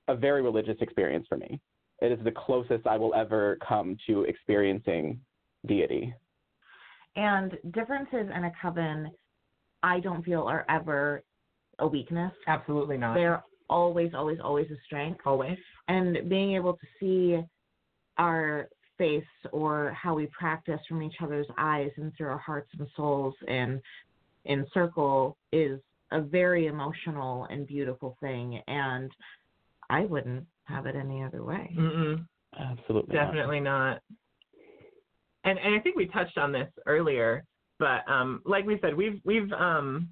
a 0.06 0.14
very 0.14 0.42
religious 0.42 0.76
experience 0.80 1.26
for 1.28 1.38
me. 1.38 1.59
It 2.00 2.12
is 2.12 2.18
the 2.24 2.30
closest 2.30 2.86
I 2.86 2.96
will 2.98 3.14
ever 3.14 3.59
come 3.66 3.96
to 4.06 4.22
experiencing 4.24 5.18
deity. 5.66 6.14
And 7.16 7.56
differences 7.72 8.30
in 8.34 8.44
a 8.44 8.52
coven, 8.61 9.11
I 9.82 9.98
don't 10.00 10.22
feel 10.24 10.42
are 10.42 10.64
ever 10.68 11.24
a 11.78 11.86
weakness. 11.86 12.32
Absolutely 12.46 12.98
not. 12.98 13.14
They're 13.14 13.42
always, 13.70 14.12
always, 14.14 14.38
always 14.42 14.70
a 14.70 14.76
strength. 14.84 15.20
Always. 15.24 15.59
And 15.88 16.28
being 16.28 16.54
able 16.54 16.74
to 16.74 16.86
see 17.00 17.42
our 18.18 18.68
face 18.98 19.24
or 19.52 19.96
how 20.00 20.14
we 20.14 20.26
practice 20.26 20.80
from 20.88 21.02
each 21.02 21.16
other's 21.22 21.46
eyes 21.56 21.90
and 21.96 22.12
through 22.16 22.28
our 22.28 22.38
hearts 22.38 22.68
and 22.78 22.86
souls 22.94 23.34
and 23.46 23.80
in 24.45 24.66
circle 24.72 25.36
is 25.53 25.80
a 26.12 26.20
very 26.20 26.66
emotional 26.66 27.47
and 27.51 27.66
beautiful 27.66 28.16
thing. 28.20 28.61
And 28.66 29.11
I 29.91 30.03
wouldn't 30.03 30.47
have 30.64 30.86
it 30.86 30.97
any 30.97 31.22
other 31.22 31.45
way. 31.45 31.74
Mm-mm. 31.78 32.26
Absolutely. 32.59 33.14
not. 33.14 33.26
Definitely 33.26 33.61
not. 33.61 34.01
And 35.45 35.59
and 35.59 35.74
I 35.74 35.80
think 35.80 35.97
we 35.97 36.07
touched 36.07 36.36
on 36.36 36.53
this 36.53 36.68
earlier, 36.86 37.45
but 37.78 38.09
um, 38.11 38.43
like 38.45 38.66
we 38.66 38.78
said, 38.80 38.95
we've 38.97 39.20
we've 39.24 39.51
um, 39.53 40.09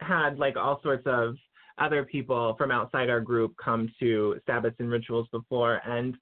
had 0.00 0.38
like 0.38 0.56
all 0.56 0.80
sorts 0.82 1.04
of 1.06 1.36
other 1.78 2.04
people 2.04 2.54
from 2.58 2.70
outside 2.70 3.08
our 3.08 3.20
group 3.20 3.54
come 3.62 3.90
to 4.00 4.38
Sabbaths 4.46 4.76
and 4.78 4.90
rituals 4.90 5.28
before, 5.30 5.80
and 5.86 6.16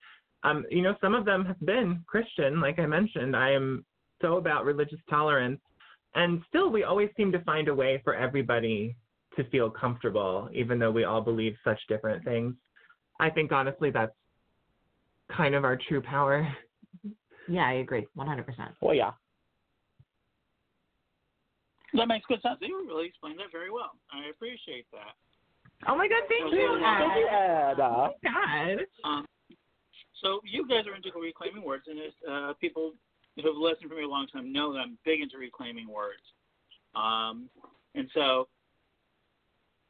um, 0.45 0.65
you 0.71 0.83
know 0.83 0.95
some 1.01 1.15
of 1.15 1.25
them 1.25 1.45
have 1.45 1.61
been 1.61 2.03
Christian. 2.07 2.61
Like 2.61 2.79
I 2.79 2.87
mentioned, 2.87 3.35
I 3.35 3.53
am 3.53 3.85
so 4.21 4.37
about 4.37 4.65
religious 4.65 5.01
tolerance, 5.09 5.61
and 6.15 6.43
still 6.49 6.71
we 6.71 6.85
always 6.85 7.11
seem 7.17 7.33
to 7.33 7.43
find 7.45 7.69
a 7.69 7.75
way 7.75 8.01
for 8.05 8.15
everybody 8.15 8.97
to 9.37 9.45
feel 9.51 9.71
comfortable, 9.71 10.49
even 10.53 10.79
though 10.79 10.91
we 10.91 11.05
all 11.05 11.21
believe 11.21 11.55
such 11.65 11.79
different 11.89 12.25
things. 12.25 12.55
I 13.21 13.31
think 13.31 13.53
honestly 13.53 13.91
that's 13.91 14.13
kind 15.35 15.55
of 15.55 15.65
our 15.65 15.79
true 15.89 16.01
power. 16.03 16.47
Yeah, 17.49 17.67
I 17.67 17.75
agree, 17.75 18.07
100%. 18.17 18.45
Well, 18.81 18.95
yeah. 18.95 19.13
That 21.95 22.07
makes 22.09 22.27
good 22.27 22.43
sense. 22.43 22.59
You 22.61 22.85
really 22.87 23.07
explained 23.07 23.39
that 23.39 23.51
very 23.51 23.71
well. 23.71 23.93
I 24.13 24.29
appreciate 24.29 24.87
that. 24.93 25.15
Oh 25.87 25.97
my 25.97 26.09
God, 26.09 26.23
thank 26.29 26.53
you. 26.53 26.79
Thank 26.81 27.17
you, 27.17 27.29
Ed. 27.29 27.71
Ed. 27.71 28.11
God. 28.25 28.79
Um, 29.05 29.27
so 30.23 30.41
you 30.45 30.67
guys 30.69 30.85
are 30.87 30.97
into 30.97 31.11
reclaiming 31.19 31.65
words, 31.65 31.85
and 31.87 31.99
as 32.01 32.13
uh, 32.29 32.53
people 32.61 32.93
who 33.41 33.49
have 33.49 33.57
listened 33.57 33.91
for 33.91 33.97
me 33.97 34.05
a 34.05 34.09
long 34.09 34.27
time 34.27 34.53
know 34.53 34.73
that 34.73 34.81
I'm 34.81 34.99
big 35.05 35.21
into 35.21 35.39
reclaiming 35.39 35.89
words. 35.89 36.23
Um, 36.95 37.49
and 37.95 38.09
so 38.15 38.49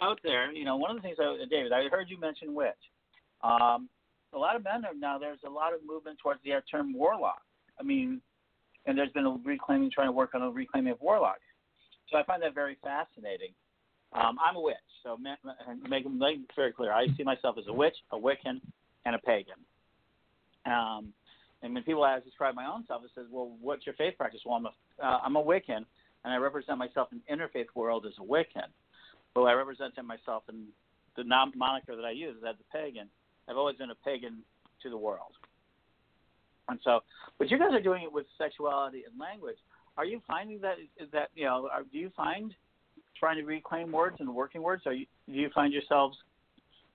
out 0.00 0.20
there, 0.22 0.52
you 0.52 0.64
know, 0.64 0.76
one 0.76 0.90
of 0.90 0.96
the 0.96 1.02
things, 1.02 1.16
I, 1.20 1.36
David, 1.50 1.72
I 1.72 1.88
heard 1.88 2.08
you 2.08 2.18
mention 2.20 2.54
witch. 2.54 2.74
Um, 3.42 3.88
a 4.32 4.38
lot 4.38 4.56
of 4.56 4.64
men 4.64 4.84
are 4.84 4.94
now. 4.98 5.18
There's 5.18 5.40
a 5.46 5.50
lot 5.50 5.72
of 5.72 5.80
movement 5.86 6.18
towards 6.22 6.40
the 6.44 6.52
term 6.70 6.92
warlock. 6.92 7.42
I 7.80 7.82
mean, 7.82 8.20
and 8.86 8.96
there's 8.96 9.12
been 9.12 9.26
a 9.26 9.36
reclaiming, 9.44 9.90
trying 9.90 10.08
to 10.08 10.12
work 10.12 10.34
on 10.34 10.42
a 10.42 10.50
reclaiming 10.50 10.92
of 10.92 11.00
warlock. 11.00 11.38
So 12.10 12.18
I 12.18 12.24
find 12.24 12.42
that 12.42 12.54
very 12.54 12.76
fascinating. 12.82 13.52
Um, 14.12 14.38
I'm 14.42 14.56
a 14.56 14.60
witch, 14.60 14.76
so 15.02 15.16
ma- 15.18 15.34
ma- 15.44 15.52
make, 15.88 16.10
make 16.10 16.36
it 16.36 16.50
very 16.56 16.72
clear. 16.72 16.92
I 16.92 17.06
see 17.16 17.22
myself 17.24 17.56
as 17.58 17.64
a 17.68 17.72
witch, 17.72 17.96
a 18.12 18.16
Wiccan, 18.16 18.60
and 19.04 19.14
a 19.14 19.18
pagan. 19.18 19.56
Um, 20.64 21.12
and 21.62 21.74
when 21.74 21.82
people 21.82 22.04
ask 22.04 22.24
describe 22.24 22.54
my 22.54 22.66
own 22.66 22.84
self, 22.86 23.04
it 23.04 23.10
says, 23.14 23.26
"Well, 23.30 23.56
what's 23.60 23.84
your 23.86 23.94
faith 23.94 24.16
practice?" 24.16 24.40
Well, 24.44 24.56
I'm 24.56 24.66
a 24.66 25.04
uh, 25.04 25.20
I'm 25.24 25.36
a 25.36 25.42
Wiccan, 25.42 25.84
and 26.24 26.32
I 26.32 26.36
represent 26.36 26.78
myself 26.78 27.08
in 27.12 27.20
interfaith 27.34 27.66
world 27.74 28.06
as 28.06 28.12
a 28.18 28.22
Wiccan. 28.22 28.68
But 29.34 29.42
I 29.42 29.52
represent 29.52 29.94
myself 30.04 30.44
in 30.48 30.66
the 31.16 31.24
non- 31.24 31.52
moniker 31.56 31.96
that 31.96 32.04
I 32.04 32.12
use 32.12 32.36
as 32.48 32.56
a 32.60 32.76
pagan. 32.76 33.08
I've 33.48 33.56
always 33.56 33.76
been 33.76 33.90
a 33.90 33.94
pagan 33.94 34.38
to 34.82 34.90
the 34.90 34.96
world. 34.96 35.32
And 36.68 36.78
so, 36.84 37.00
but 37.38 37.50
you 37.50 37.58
guys 37.58 37.72
are 37.72 37.80
doing 37.80 38.02
it 38.02 38.12
with 38.12 38.26
sexuality 38.36 39.04
and 39.08 39.18
language. 39.18 39.56
Are 39.96 40.04
you 40.04 40.20
finding 40.26 40.60
that 40.60 40.76
that 41.12 41.30
you 41.34 41.44
know? 41.44 41.68
Are, 41.72 41.82
do 41.82 41.98
you 41.98 42.10
find 42.16 42.54
trying 43.18 43.36
to 43.36 43.44
reclaim 43.44 43.90
words 43.90 44.16
and 44.20 44.32
working 44.32 44.62
words? 44.62 44.82
Are 44.86 44.92
you 44.92 45.06
do 45.26 45.34
you 45.34 45.50
find 45.54 45.72
yourselves 45.72 46.16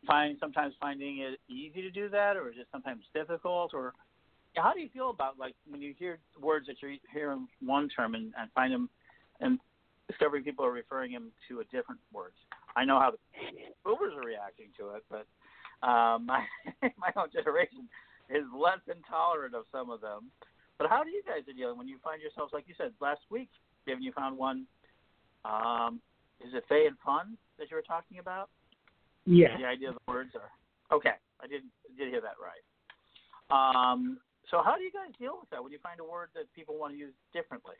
find 0.06 0.38
sometimes 0.40 0.74
finding 0.80 1.20
it 1.20 1.40
easy 1.50 1.82
to 1.82 1.90
do 1.90 2.10
that, 2.10 2.36
or 2.38 2.50
is 2.50 2.56
it 2.58 2.68
sometimes 2.72 3.04
difficult? 3.14 3.74
Or 3.74 3.94
how 4.56 4.74
do 4.74 4.80
you 4.80 4.90
feel 4.94 5.10
about 5.10 5.40
like 5.40 5.56
when 5.70 5.82
you 5.82 5.94
hear 5.98 6.20
words 6.40 6.68
that 6.68 6.78
you're 6.82 6.96
hearing 7.12 7.48
one 7.62 7.90
term 7.90 8.16
and, 8.16 8.34
and 8.40 8.52
find 8.54 8.74
them 8.74 8.90
and 9.40 9.60
discovering 10.08 10.44
people 10.44 10.66
are 10.66 10.72
referring 10.72 11.12
them 11.12 11.32
to 11.50 11.60
a 11.60 11.64
different 11.66 12.02
word? 12.12 12.34
I 12.76 12.86
know 12.86 13.00
how 13.00 13.12
the 13.12 13.18
boomers 13.84 14.14
are 14.16 14.26
reacting 14.26 14.68
to 14.80 14.96
it, 14.96 15.04
but 15.10 15.26
um, 15.88 16.26
my 16.26 16.44
my 16.98 17.12
own 17.16 17.30
generation 17.32 17.90
is 18.30 18.44
less 18.56 18.80
intolerant 18.88 19.56
of 19.56 19.66
some 19.72 19.90
of 19.90 20.02
them. 20.02 20.32
But 20.78 20.90
how 20.90 21.04
do 21.04 21.10
you 21.10 21.22
guys 21.26 21.48
are 21.48 21.54
dealing 21.54 21.78
when 21.78 21.88
you 21.88 21.98
find 22.04 22.22
yourselves, 22.22 22.52
like 22.52 22.66
you 22.68 22.74
said 22.78 22.92
last 23.00 23.22
week, 23.30 23.50
Given 23.86 24.04
you 24.04 24.14
found 24.14 24.38
one. 24.38 24.66
Um, 25.44 26.00
is 26.40 26.54
it 26.54 26.64
Fay 26.70 26.86
and 26.88 26.96
Fun 27.06 27.38
that 27.60 27.70
you 27.70 27.76
were 27.76 27.84
talking 27.84 28.20
about? 28.20 28.50
Yeah. 29.26 29.58
The 29.58 29.66
idea 29.66 29.90
of 29.90 29.96
the 29.96 30.12
words 30.12 30.32
are 30.36 30.96
okay. 30.96 31.16
I 31.42 31.48
did 31.48 31.64
did 31.98 32.10
hear 32.10 32.22
that 32.22 32.36
right. 32.40 32.64
Um, 33.52 34.18
so 34.52 34.62
how 34.64 34.76
do 34.76 34.84
you 34.84 34.92
guys 34.92 35.14
deal 35.20 35.38
with 35.40 35.50
that 35.50 35.64
when 35.64 35.72
you 35.72 35.80
find 35.82 36.00
a 36.00 36.04
word 36.04 36.30
that 36.36 36.52
people 36.54 36.78
want 36.78 36.94
to 36.94 36.98
use 36.98 37.14
differently? 37.34 37.76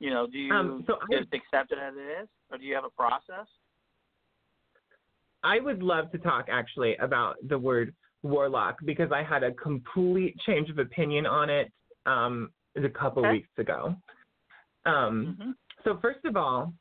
You 0.00 0.10
know, 0.10 0.26
do 0.26 0.38
you 0.38 0.52
Um, 0.52 0.84
so 0.86 0.98
I- 1.00 1.16
just 1.20 1.32
accept 1.32 1.72
it 1.72 1.78
as 1.78 1.94
it 1.96 2.22
is, 2.22 2.28
or 2.50 2.58
do 2.58 2.64
you 2.64 2.74
have 2.74 2.84
a 2.84 2.90
process? 2.90 3.46
I 5.44 5.58
would 5.58 5.82
love 5.82 6.10
to 6.12 6.18
talk 6.18 6.48
actually 6.48 6.96
about 6.96 7.36
the 7.48 7.58
word 7.58 7.94
warlock 8.22 8.78
because 8.84 9.10
I 9.10 9.22
had 9.22 9.42
a 9.42 9.52
complete 9.54 10.38
change 10.40 10.70
of 10.70 10.78
opinion 10.78 11.26
on 11.26 11.50
it 11.50 11.72
um, 12.06 12.52
a 12.76 12.88
couple 12.88 13.22
Okay. 13.24 13.32
weeks 13.32 13.58
ago. 13.58 13.94
Um, 14.84 15.36
Mm-hmm. 15.38 15.50
So 15.84 15.98
first 15.98 16.24
of 16.24 16.36
all, 16.36 16.72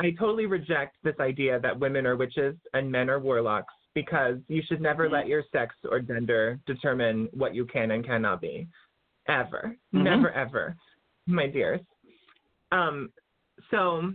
I 0.00 0.12
totally 0.12 0.46
reject 0.46 0.96
this 1.02 1.18
idea 1.20 1.60
that 1.60 1.78
women 1.78 2.06
are 2.06 2.16
witches 2.16 2.56
and 2.72 2.90
men 2.90 3.10
are 3.10 3.18
warlocks 3.18 3.74
because 4.02 4.38
you 4.46 4.62
should 4.62 4.80
never 4.80 5.08
Mhm. 5.08 5.12
let 5.12 5.26
your 5.26 5.42
sex 5.50 5.74
or 5.90 5.98
gender 5.98 6.60
determine 6.66 7.26
what 7.32 7.52
you 7.52 7.64
can 7.66 7.90
and 7.90 8.04
cannot 8.04 8.40
be. 8.40 8.68
Ever. 9.26 9.76
Mhm. 9.92 10.02
Never 10.04 10.30
ever, 10.30 10.76
my 11.26 11.48
dears. 11.48 11.80
Um, 12.70 13.12
so 13.70 14.14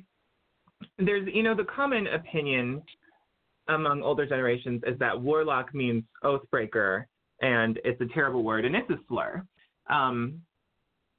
there's 0.97 1.27
you 1.27 1.43
know 1.43 1.53
the 1.53 1.65
common 1.65 2.07
opinion 2.07 2.81
among 3.67 4.01
older 4.03 4.25
generations 4.25 4.81
is 4.85 4.97
that 4.99 5.19
warlock 5.19 5.73
means 5.73 6.03
oathbreaker 6.23 7.05
and 7.41 7.79
it's 7.83 7.99
a 8.01 8.05
terrible 8.07 8.43
word 8.43 8.63
and 8.65 8.75
it's 8.75 8.89
a 8.89 8.99
slur. 9.07 9.45
Um, 9.87 10.41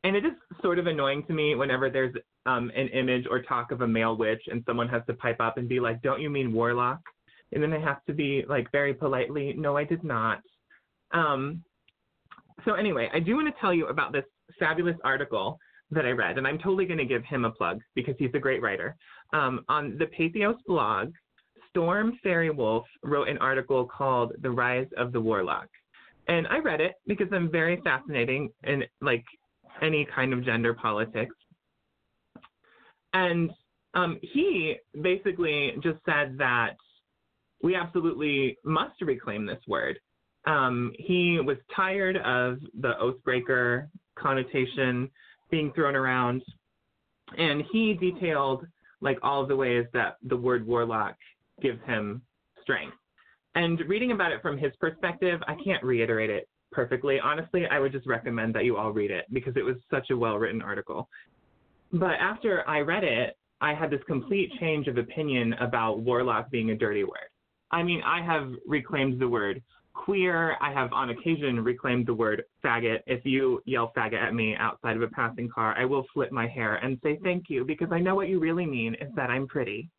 and 0.04 0.16
it 0.16 0.24
is 0.24 0.32
sort 0.62 0.78
of 0.78 0.86
annoying 0.86 1.24
to 1.26 1.32
me 1.32 1.54
whenever 1.54 1.90
there's 1.90 2.14
um, 2.46 2.70
an 2.74 2.88
image 2.88 3.26
or 3.26 3.42
talk 3.42 3.72
of 3.72 3.82
a 3.82 3.86
male 3.86 4.16
witch 4.16 4.42
and 4.48 4.62
someone 4.66 4.88
has 4.88 5.02
to 5.06 5.14
pipe 5.14 5.40
up 5.40 5.58
and 5.58 5.68
be 5.68 5.80
like, 5.80 6.00
"Don't 6.02 6.20
you 6.20 6.30
mean 6.30 6.52
warlock?" 6.52 7.00
And 7.54 7.62
then 7.62 7.72
I 7.72 7.80
have 7.80 8.04
to 8.06 8.12
be 8.12 8.44
like 8.48 8.70
very 8.72 8.92
politely, 8.92 9.54
"No, 9.56 9.76
I 9.76 9.84
did 9.84 10.04
not." 10.04 10.40
Um, 11.12 11.62
so 12.64 12.74
anyway, 12.74 13.08
I 13.12 13.20
do 13.20 13.36
want 13.36 13.54
to 13.54 13.60
tell 13.60 13.72
you 13.72 13.86
about 13.86 14.12
this 14.12 14.24
fabulous 14.58 14.96
article 15.04 15.58
that 15.90 16.06
I 16.06 16.10
read, 16.10 16.38
and 16.38 16.46
I'm 16.46 16.58
totally 16.58 16.86
going 16.86 16.98
to 16.98 17.04
give 17.04 17.24
him 17.24 17.44
a 17.44 17.50
plug 17.50 17.80
because 17.94 18.14
he's 18.18 18.34
a 18.34 18.38
great 18.38 18.62
writer. 18.62 18.96
Um, 19.32 19.64
on 19.68 19.96
the 19.98 20.06
Patheos 20.06 20.58
blog, 20.66 21.12
Storm 21.70 22.18
Faerywolf 22.24 22.84
wrote 23.02 23.28
an 23.28 23.38
article 23.38 23.86
called 23.86 24.32
"The 24.40 24.50
Rise 24.50 24.88
of 24.96 25.12
the 25.12 25.20
Warlock," 25.20 25.68
and 26.28 26.46
I 26.48 26.58
read 26.58 26.80
it 26.80 26.94
because 27.06 27.28
I'm 27.32 27.50
very 27.50 27.80
fascinating 27.82 28.50
in 28.64 28.84
like 29.00 29.24
any 29.82 30.06
kind 30.14 30.32
of 30.32 30.44
gender 30.44 30.74
politics. 30.74 31.34
And 33.12 33.50
um, 33.94 34.18
he 34.22 34.76
basically 35.00 35.74
just 35.82 35.98
said 36.04 36.36
that 36.38 36.74
we 37.64 37.74
absolutely 37.74 38.58
must 38.62 39.00
reclaim 39.00 39.46
this 39.46 39.58
word. 39.66 39.98
Um, 40.46 40.92
he 40.98 41.40
was 41.40 41.56
tired 41.74 42.18
of 42.18 42.58
the 42.78 42.92
oathbreaker 43.02 43.88
connotation 44.16 45.10
being 45.50 45.72
thrown 45.72 45.96
around, 45.96 46.42
and 47.38 47.64
he 47.72 47.94
detailed 47.94 48.66
like 49.00 49.16
all 49.22 49.42
of 49.42 49.48
the 49.48 49.56
ways 49.56 49.86
that 49.94 50.16
the 50.24 50.36
word 50.36 50.66
warlock 50.66 51.16
gives 51.62 51.82
him 51.86 52.20
strength. 52.60 52.96
And 53.54 53.80
reading 53.88 54.12
about 54.12 54.30
it 54.30 54.42
from 54.42 54.58
his 54.58 54.72
perspective, 54.78 55.40
I 55.48 55.54
can't 55.64 55.82
reiterate 55.82 56.28
it 56.28 56.46
perfectly. 56.70 57.18
Honestly, 57.18 57.64
I 57.70 57.78
would 57.78 57.92
just 57.92 58.06
recommend 58.06 58.54
that 58.56 58.66
you 58.66 58.76
all 58.76 58.92
read 58.92 59.10
it 59.10 59.24
because 59.32 59.56
it 59.56 59.64
was 59.64 59.76
such 59.90 60.10
a 60.10 60.16
well 60.16 60.36
written 60.36 60.60
article. 60.60 61.08
But 61.94 62.16
after 62.20 62.68
I 62.68 62.80
read 62.80 63.04
it, 63.04 63.38
I 63.62 63.72
had 63.72 63.90
this 63.90 64.02
complete 64.06 64.50
change 64.60 64.86
of 64.86 64.98
opinion 64.98 65.54
about 65.54 66.00
warlock 66.00 66.50
being 66.50 66.70
a 66.70 66.76
dirty 66.76 67.04
word. 67.04 67.30
I 67.74 67.82
mean, 67.82 68.00
I 68.16 68.24
have 68.24 68.46
reclaimed 68.66 69.20
the 69.20 69.28
word 69.28 69.56
queer. 69.94 70.56
I 70.60 70.72
have 70.72 70.92
on 70.92 71.10
occasion 71.10 71.62
reclaimed 71.62 72.06
the 72.06 72.14
word 72.14 72.42
faggot. 72.64 73.00
If 73.06 73.24
you 73.24 73.60
yell 73.64 73.92
faggot 73.96 74.22
at 74.22 74.34
me 74.34 74.54
outside 74.66 74.96
of 74.96 75.02
a 75.02 75.08
passing 75.08 75.48
car, 75.48 75.74
I 75.76 75.84
will 75.84 76.04
flip 76.12 76.30
my 76.32 76.46
hair 76.46 76.76
and 76.76 76.98
say 77.02 77.18
thank 77.22 77.44
you 77.48 77.64
because 77.64 77.88
I 77.90 78.00
know 78.00 78.14
what 78.14 78.28
you 78.28 78.38
really 78.38 78.66
mean 78.66 78.94
is 78.94 79.10
that 79.16 79.28
I'm 79.30 79.46
pretty. 79.46 79.90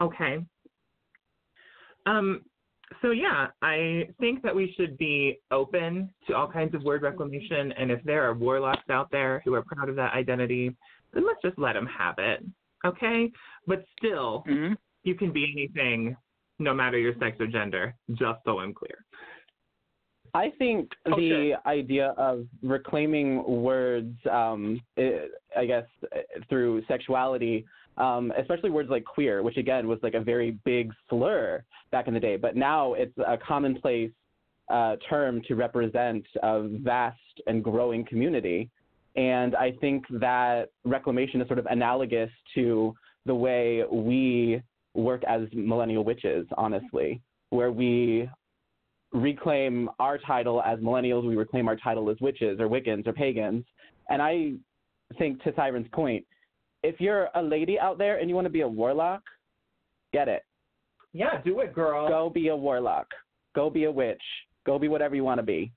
Okay. 0.00 0.34
Um, 2.06 2.42
so 3.02 3.10
yeah, 3.10 3.48
I 3.62 4.08
think 4.18 4.42
that 4.42 4.54
we 4.54 4.74
should 4.76 4.96
be 4.98 5.38
open 5.50 6.10
to 6.26 6.34
all 6.34 6.50
kinds 6.50 6.74
of 6.74 6.82
word 6.82 7.02
reclamation, 7.02 7.72
and 7.72 7.90
if 7.90 8.02
there 8.04 8.22
are 8.28 8.34
warlocks 8.34 8.88
out 8.90 9.10
there 9.10 9.42
who 9.44 9.54
are 9.54 9.62
proud 9.62 9.88
of 9.88 9.96
that 9.96 10.12
identity, 10.14 10.74
then 11.12 11.24
let's 11.26 11.42
just 11.42 11.58
let 11.58 11.74
them 11.74 11.86
have 11.86 12.16
it. 12.18 12.44
Okay, 12.84 13.30
but 13.66 13.84
still, 13.98 14.42
Mm-hmm. 14.48 14.72
you 15.04 15.14
can 15.14 15.32
be 15.32 15.44
anything, 15.54 16.16
no 16.60 16.74
matter 16.74 16.98
your 16.98 17.14
sex 17.18 17.36
or 17.40 17.46
gender. 17.46 17.94
Just 18.10 18.40
so 18.44 18.60
I'm 18.60 18.72
clear. 18.72 19.04
I 20.32 20.50
think 20.58 20.90
Oh, 21.06 21.16
the 21.16 21.54
idea 21.66 22.14
of 22.16 22.46
reclaiming 22.62 23.42
words, 23.44 24.16
um, 24.30 24.80
i 24.96 25.22
I 25.56 25.66
guess, 25.66 25.86
through 26.48 26.84
sexuality, 26.86 27.66
um, 27.96 28.32
especially 28.38 28.70
words 28.70 28.88
like 28.88 29.04
queer, 29.04 29.42
which 29.42 29.56
again 29.56 29.88
was 29.88 29.98
like 30.02 30.14
a 30.14 30.20
very 30.20 30.52
big 30.64 30.92
slur 31.08 31.64
back 31.90 32.06
in 32.06 32.14
the 32.14 32.20
day, 32.20 32.36
but 32.36 32.54
now 32.54 32.94
it's 32.94 33.16
a 33.18 33.36
commonplace 33.36 34.12
uh, 34.70 34.94
term 35.08 35.42
to 35.48 35.56
represent 35.56 36.24
a 36.42 36.68
vast 36.68 37.18
and 37.48 37.64
growing 37.64 38.04
community. 38.04 38.70
And 39.16 39.56
I 39.56 39.72
think 39.80 40.04
that 40.10 40.70
reclamation 40.84 41.40
is 41.40 41.48
sort 41.48 41.58
of 41.58 41.66
analogous 41.66 42.30
to 42.54 42.94
the 43.26 43.34
way 43.34 43.82
we 43.90 44.62
work 44.94 45.22
as 45.28 45.42
millennial 45.52 46.04
witches, 46.04 46.46
honestly, 46.56 47.20
where 47.50 47.72
we 47.72 48.28
reclaim 49.12 49.88
our 49.98 50.18
title 50.18 50.62
as 50.62 50.78
millennials, 50.78 51.26
we 51.26 51.36
reclaim 51.36 51.68
our 51.68 51.76
title 51.76 52.10
as 52.10 52.16
witches 52.20 52.60
or 52.60 52.68
Wiccans 52.68 53.06
or 53.06 53.12
pagans. 53.12 53.64
And 54.08 54.22
I 54.22 54.52
think 55.18 55.42
to 55.42 55.52
Siren's 55.54 55.88
point, 55.92 56.24
if 56.82 57.00
you're 57.00 57.28
a 57.34 57.42
lady 57.42 57.78
out 57.78 57.98
there 57.98 58.18
and 58.18 58.28
you 58.28 58.34
want 58.34 58.46
to 58.46 58.50
be 58.50 58.62
a 58.62 58.68
warlock, 58.68 59.22
get 60.12 60.28
it. 60.28 60.42
Yeah, 61.12 61.40
do 61.42 61.60
it, 61.60 61.74
girl. 61.74 62.08
Go 62.08 62.30
be 62.30 62.48
a 62.48 62.56
warlock. 62.56 63.06
Go 63.54 63.68
be 63.68 63.84
a 63.84 63.90
witch. 63.90 64.22
Go 64.64 64.78
be 64.78 64.88
whatever 64.88 65.16
you 65.16 65.24
want 65.24 65.38
to 65.38 65.42
be. 65.42 65.72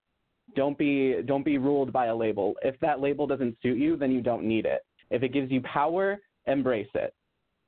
Don't 0.56 0.78
be 0.78 1.22
don't 1.26 1.46
be 1.46 1.58
ruled 1.58 1.92
by 1.92 2.08
a 2.08 2.16
label. 2.16 2.54
If 2.62 2.80
that 2.82 3.00
label 3.00 3.26
doesn't 3.26 3.58
suit 3.64 3.78
you, 3.78 3.96
then 3.96 4.12
you 4.12 4.22
don't 4.22 4.44
need 4.44 4.66
it. 4.66 4.82
If 5.10 5.24
it 5.24 5.34
gives 5.34 5.52
you 5.52 5.62
power, 5.62 6.20
embrace 6.46 6.90
it. 6.94 7.14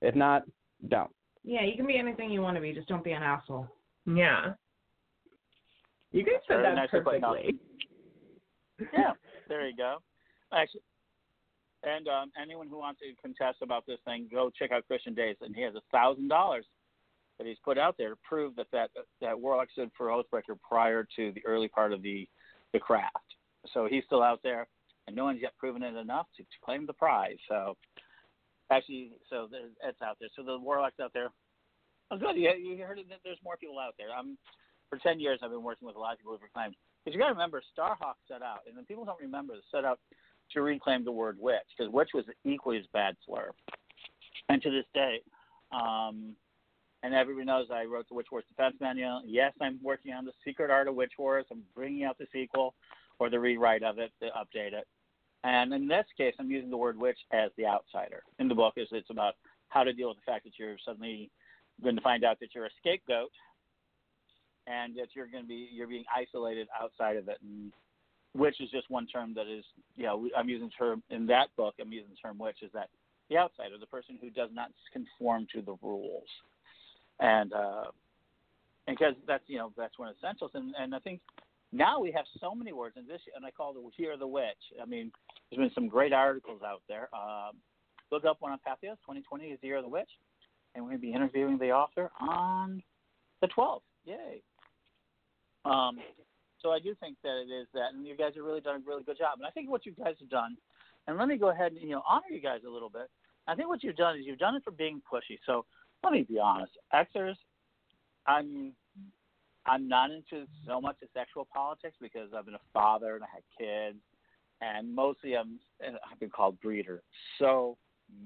If 0.02 0.14
not, 0.16 0.44
don't. 0.90 1.10
Yeah, 1.46 1.64
you 1.64 1.76
can 1.76 1.86
be 1.86 1.98
anything 1.98 2.32
you 2.32 2.42
want 2.42 2.58
to 2.58 2.62
be, 2.62 2.74
just 2.74 2.88
don't 2.88 3.04
be 3.04 3.12
an 3.12 3.22
asshole. 3.22 3.68
Yeah. 4.08 4.54
You 6.12 6.24
guys 6.24 6.42
said 6.48 6.64
that 6.64 6.76
nicely 6.76 7.02
put, 7.02 7.22
perfectly. 7.22 7.60
yeah, 8.94 9.12
there 9.48 9.68
you 9.68 9.76
go. 9.76 9.98
Actually, 10.52 10.82
and 11.84 12.08
um, 12.08 12.32
anyone 12.42 12.68
who 12.68 12.80
wants 12.80 13.00
to 13.02 13.14
contest 13.22 13.60
about 13.62 13.86
this 13.86 14.00
thing, 14.06 14.28
go 14.32 14.50
check 14.58 14.72
out 14.72 14.88
Christian 14.88 15.14
Days, 15.14 15.36
and 15.42 15.56
he 15.56 15.62
has 15.62 15.76
a 15.76 15.82
thousand 15.92 16.30
dollars 16.30 16.66
that 17.38 17.46
he's 17.46 17.58
put 17.64 17.78
out 17.78 17.96
there 17.98 18.10
to 18.10 18.16
prove 18.24 18.56
that 18.56 18.68
that 18.72 18.90
that 19.22 19.40
Warlock 19.40 19.70
stood 19.72 19.92
for 19.96 20.08
Oathbreaker 20.08 20.58
prior 20.68 21.08
to 21.16 21.32
the 21.34 21.46
early 21.46 21.68
part 21.68 21.94
of 21.94 22.02
the 22.02 22.28
the 22.74 22.80
craft. 22.80 23.36
So 23.74 23.88
he's 23.90 24.04
still 24.06 24.24
out 24.24 24.40
there, 24.42 24.68
and 25.06 25.16
no 25.16 25.26
one's 25.26 25.42
yet 25.42 25.54
proven 25.60 25.84
it 25.84 25.96
enough 25.96 26.28
to, 26.38 26.44
to 26.44 26.50
claim 26.64 26.88
the 26.88 26.94
prize. 26.94 27.38
So 27.48 27.76
actually, 28.72 29.12
so 29.30 29.48
it's 29.52 30.02
out 30.02 30.18
there. 30.20 30.30
So 30.36 30.44
the 30.44 30.58
Warlock's 30.58 31.00
out 31.02 31.14
there. 31.14 31.30
Oh, 32.12 32.18
good. 32.18 32.36
You, 32.36 32.52
you 32.52 32.84
heard 32.84 33.00
it, 33.00 33.10
that 33.10 33.20
there's 33.24 33.40
more 33.44 33.58
people 33.58 33.80
out 33.80 33.96
there. 33.98 34.08
I'm 34.18 34.38
for 34.90 34.98
ten 35.00 35.20
years. 35.20 35.40
I've 35.44 35.52
been 35.52 35.64
working 35.64 35.88
with 35.88 35.96
a 35.96 36.00
lot 36.00 36.14
of 36.14 36.20
people 36.20 36.34
who've 36.34 36.42
reclaimed. 36.42 36.76
Because 37.04 37.16
you 37.16 37.20
got 37.20 37.28
to 37.28 37.34
remember, 37.34 37.62
Starhawk 37.78 38.16
set 38.28 38.42
out, 38.42 38.62
and 38.68 38.76
then 38.76 38.86
people 38.86 39.06
don't 39.06 39.22
remember, 39.22 39.54
set 39.72 39.86
out 39.86 40.00
to 40.52 40.62
reclaim 40.62 41.04
the 41.04 41.12
word 41.12 41.38
witch 41.40 41.58
because 41.76 41.92
witch 41.92 42.10
was 42.14 42.26
equally 42.44 42.78
as 42.78 42.86
bad 42.94 43.16
slur. 43.26 43.52
And 44.50 44.62
to 44.62 44.70
this 44.70 44.86
day, 44.94 45.22
um, 45.72 46.36
and 47.04 47.14
everybody 47.14 47.46
knows 47.46 47.68
I 47.72 47.86
wrote 47.86 48.08
the 48.10 48.16
Witch 48.16 48.28
Wars 48.32 48.44
Defense 48.48 48.76
Manual. 48.80 49.22
Yes, 49.26 49.54
I'm 49.62 49.80
working 49.84 50.14
on 50.14 50.26
the 50.26 50.32
Secret 50.44 50.72
Art 50.72 50.88
of 50.88 50.96
Witch 50.96 51.14
Wars. 51.20 51.46
I'm 51.52 51.62
bringing 51.76 52.04
out 52.04 52.18
the 52.18 52.26
sequel 52.34 52.74
or 53.20 53.30
the 53.30 53.40
rewrite 53.40 53.84
of 53.84 54.00
it 54.00 54.12
to 54.22 54.30
update 54.30 54.74
it. 54.74 54.88
And 55.46 55.72
in 55.74 55.88
this 55.88 56.08
case, 56.18 56.34
I'm 56.40 56.50
using 56.50 56.72
the 56.72 56.78
word 56.78 56.98
witch 56.98 57.20
as 57.32 57.52
the 57.56 57.68
outsider. 57.68 58.24
In 58.40 58.48
the 58.48 58.56
book, 58.56 58.74
is 58.78 58.88
it's 58.92 59.12
about 59.12 59.36
how 59.70 59.84
to 59.84 59.94
deal 59.94 60.08
with 60.08 60.18
the 60.18 60.32
fact 60.32 60.44
that 60.46 60.54
you're 60.58 60.78
suddenly 60.84 61.30
going 61.84 61.96
to 61.96 62.02
find 62.02 62.24
out 62.24 62.40
that 62.40 62.56
you're 62.56 62.66
a 62.66 62.70
scapegoat, 62.80 63.30
and 64.66 64.96
that 64.96 65.10
you're 65.14 65.28
going 65.28 65.44
to 65.44 65.48
be 65.48 65.70
you're 65.72 65.88
being 65.88 66.04
isolated 66.14 66.68
outside 66.82 67.16
of 67.16 67.28
it. 67.28 67.38
And 67.44 67.72
witch 68.34 68.56
is 68.60 68.72
just 68.72 68.90
one 68.90 69.06
term 69.06 69.36
that 69.36 69.46
is, 69.46 69.64
you 69.96 70.06
know, 70.06 70.28
I'm 70.36 70.50
using 70.50 70.72
term 70.72 71.04
in 71.12 71.28
that 71.28 71.50
book. 71.56 71.76
I'm 71.80 71.92
using 71.92 72.10
the 72.10 72.28
term 72.28 72.40
witch 72.40 72.64
is 72.64 72.72
that 72.74 72.90
the 73.30 73.38
outsider, 73.38 73.76
the 73.80 73.86
person 73.86 74.18
who 74.20 74.32
does 74.32 74.50
not 74.52 74.72
conform 74.92 75.46
to 75.54 75.62
the 75.62 75.76
rules, 75.84 76.28
and 77.20 77.54
uh, 77.54 77.84
because 78.88 79.14
that's 79.28 79.44
you 79.46 79.60
know 79.60 79.72
that's 79.78 80.00
one 80.00 80.10
of 80.10 80.16
the 80.20 80.28
essentials. 80.28 80.52
And 80.56 80.74
and 80.80 80.96
I 80.96 81.00
think 81.00 81.22
now 81.76 82.00
we 82.00 82.12
have 82.12 82.26
so 82.40 82.56
many 82.56 82.74
words 82.74 82.96
in 82.98 83.08
this, 83.08 83.22
and 83.36 83.46
I 83.46 83.52
call 83.52 83.76
it 83.76 84.00
"Year 84.00 84.14
of 84.14 84.20
the 84.20 84.28
Witch." 84.28 84.62
I 84.82 84.86
mean, 84.86 85.12
there's 85.50 85.60
been 85.60 85.74
some 85.76 85.88
great 85.88 86.14
articles 86.14 86.62
out 86.66 86.82
there. 86.88 87.10
Um, 87.14 87.58
look 88.12 88.26
up 88.26 88.38
one 88.40 88.52
on 88.52 88.60
Patheos. 88.60 88.98
2020 89.06 89.46
is 89.46 89.60
the 89.62 89.68
Year 89.68 89.78
of 89.78 89.84
the 89.84 89.90
Witch, 89.90 90.10
and 90.74 90.84
we're 90.84 90.92
going 90.92 91.02
to 91.02 91.08
be 91.08 91.14
interviewing 91.14 91.58
the 91.58 91.72
author 91.72 92.10
on 92.20 92.82
the 93.42 93.48
12th. 93.48 93.82
Yay! 94.06 94.42
Um, 95.66 95.98
so 96.62 96.72
I 96.72 96.80
do 96.80 96.96
think 97.00 97.18
that 97.24 97.42
it 97.42 97.52
is 97.52 97.68
that, 97.74 97.94
and 97.94 98.08
you 98.08 98.16
guys 98.16 98.34
have 98.36 98.46
really 98.46 98.62
done 98.62 98.76
a 98.76 98.90
really 98.90 99.04
good 99.04 99.18
job. 99.18 99.38
And 99.38 99.46
I 99.46 99.52
think 99.52 99.70
what 99.70 99.86
you 99.86 99.92
guys 99.92 100.16
have 100.20 100.30
done, 100.30 100.58
and 101.08 101.18
let 101.18 101.28
me 101.28 101.38
go 101.38 101.50
ahead 101.50 101.74
and 101.74 101.82
you 101.82 101.90
know 101.90 102.04
honor 102.08 102.32
you 102.32 102.42
guys 102.42 102.62
a 102.68 102.70
little 102.70 102.90
bit. 102.90 103.10
I 103.48 103.56
think 103.56 103.70
what 103.70 103.84
you've 103.84 103.96
done 103.96 104.18
is 104.18 104.26
you've 104.26 104.40
done 104.40 104.56
it 104.56 104.64
for 104.64 104.72
being 104.72 105.02
pushy. 105.12 105.38
So 105.46 105.66
let 106.04 106.14
me 106.14 106.24
be 106.24 106.40
honest, 106.40 106.72
Xers, 106.94 107.36
I'm 108.28 108.74
I'm 109.68 109.88
not 109.88 110.12
into 110.12 110.46
so 110.68 110.80
much 110.80 110.98
of 111.02 111.10
sexual 111.14 111.48
politics 111.54 111.96
because 112.00 112.30
I've 112.36 112.46
been 112.46 112.56
a 112.56 112.68
father 112.74 113.16
and 113.16 113.24
I 113.24 113.28
had 113.34 113.44
kids, 113.58 114.00
and 114.62 114.94
mostly 114.94 115.36
I'm 115.36 115.60
I've 115.84 116.20
been 116.20 116.30
called 116.30 116.60
breeder 116.62 117.02
so 117.40 117.78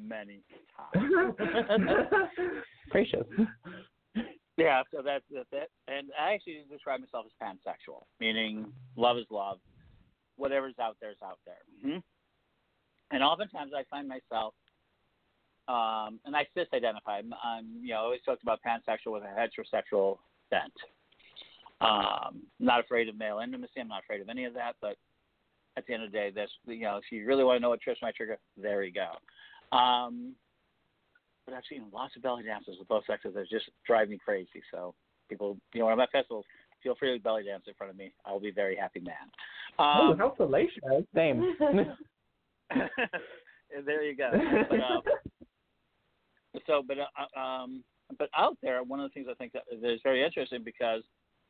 many 0.05 0.41
times. 0.93 1.35
Gracious. 2.89 3.25
Yeah, 4.57 4.83
so 4.93 5.01
that's, 5.01 5.23
that's 5.33 5.47
it. 5.53 5.71
And 5.87 6.09
I 6.19 6.33
actually 6.33 6.63
describe 6.69 6.99
myself 6.99 7.25
as 7.25 7.31
pansexual, 7.41 8.03
meaning 8.19 8.65
love 8.97 9.17
is 9.17 9.25
love. 9.31 9.59
Whatever's 10.35 10.75
out 10.81 10.97
there 10.99 11.11
is 11.11 11.17
out 11.23 11.39
there. 11.45 11.63
Mm-hmm. 11.85 11.99
And 13.11 13.23
oftentimes 13.23 13.71
I 13.75 13.83
find 13.89 14.07
myself, 14.07 14.53
um, 15.69 16.19
and 16.25 16.35
I 16.35 16.45
cis-identify. 16.53 17.19
I'm, 17.19 17.33
I'm, 17.43 17.65
you 17.81 17.93
know, 17.93 18.01
I 18.01 18.03
always 18.03 18.21
talked 18.25 18.43
about 18.43 18.59
pansexual 18.65 19.13
with 19.13 19.23
a 19.23 19.27
heterosexual 19.27 20.17
bent. 20.51 20.73
Um, 21.81 22.43
not 22.59 22.81
afraid 22.81 23.07
of 23.09 23.17
male 23.17 23.39
intimacy. 23.43 23.79
I'm 23.79 23.87
not 23.87 24.03
afraid 24.03 24.21
of 24.21 24.29
any 24.29 24.45
of 24.45 24.53
that. 24.55 24.75
But 24.81 24.97
at 25.77 25.85
the 25.87 25.93
end 25.93 26.03
of 26.03 26.11
the 26.11 26.17
day, 26.17 26.31
this, 26.33 26.49
you 26.65 26.81
know, 26.81 26.97
if 26.97 27.05
you 27.11 27.25
really 27.25 27.43
want 27.43 27.57
to 27.57 27.61
know 27.61 27.69
what 27.69 27.81
trips 27.81 28.01
my 28.01 28.11
trigger, 28.11 28.37
there 28.57 28.83
you 28.83 28.93
go. 28.93 29.77
Um, 29.77 30.33
but 31.45 31.55
I've 31.55 31.63
seen 31.69 31.85
lots 31.93 32.15
of 32.15 32.21
belly 32.21 32.43
dances 32.43 32.75
with 32.77 32.87
both 32.87 33.05
sexes 33.07 33.33
that 33.33 33.49
just 33.49 33.69
drive 33.87 34.09
me 34.09 34.19
crazy. 34.23 34.61
So 34.71 34.93
people, 35.29 35.57
you 35.73 35.79
know, 35.79 35.85
when 35.85 35.93
I'm 35.93 35.99
at 36.01 36.11
festivals, 36.11 36.45
feel 36.83 36.95
free 36.95 37.17
to 37.17 37.23
belly 37.23 37.43
dance 37.43 37.63
in 37.67 37.73
front 37.75 37.91
of 37.91 37.97
me. 37.97 38.11
I 38.25 38.31
will 38.31 38.39
be 38.39 38.49
a 38.49 38.53
very 38.53 38.75
happy 38.75 38.99
man. 38.99 39.15
oh, 39.79 40.11
Um, 40.11 40.17
how 40.17 40.35
salacious. 40.37 40.83
Same. 41.15 41.55
there 43.85 44.03
you 44.03 44.15
go. 44.15 44.31
But, 44.69 44.79
um, 44.79 45.01
so, 46.67 46.83
but 46.87 46.97
uh, 46.99 47.39
um, 47.39 47.83
but 48.17 48.29
out 48.35 48.57
there, 48.61 48.83
one 48.83 48.99
of 48.99 49.09
the 49.09 49.13
things 49.13 49.27
I 49.29 49.35
think 49.35 49.53
that 49.53 49.63
is 49.71 50.01
very 50.03 50.23
interesting 50.23 50.63
because 50.63 51.03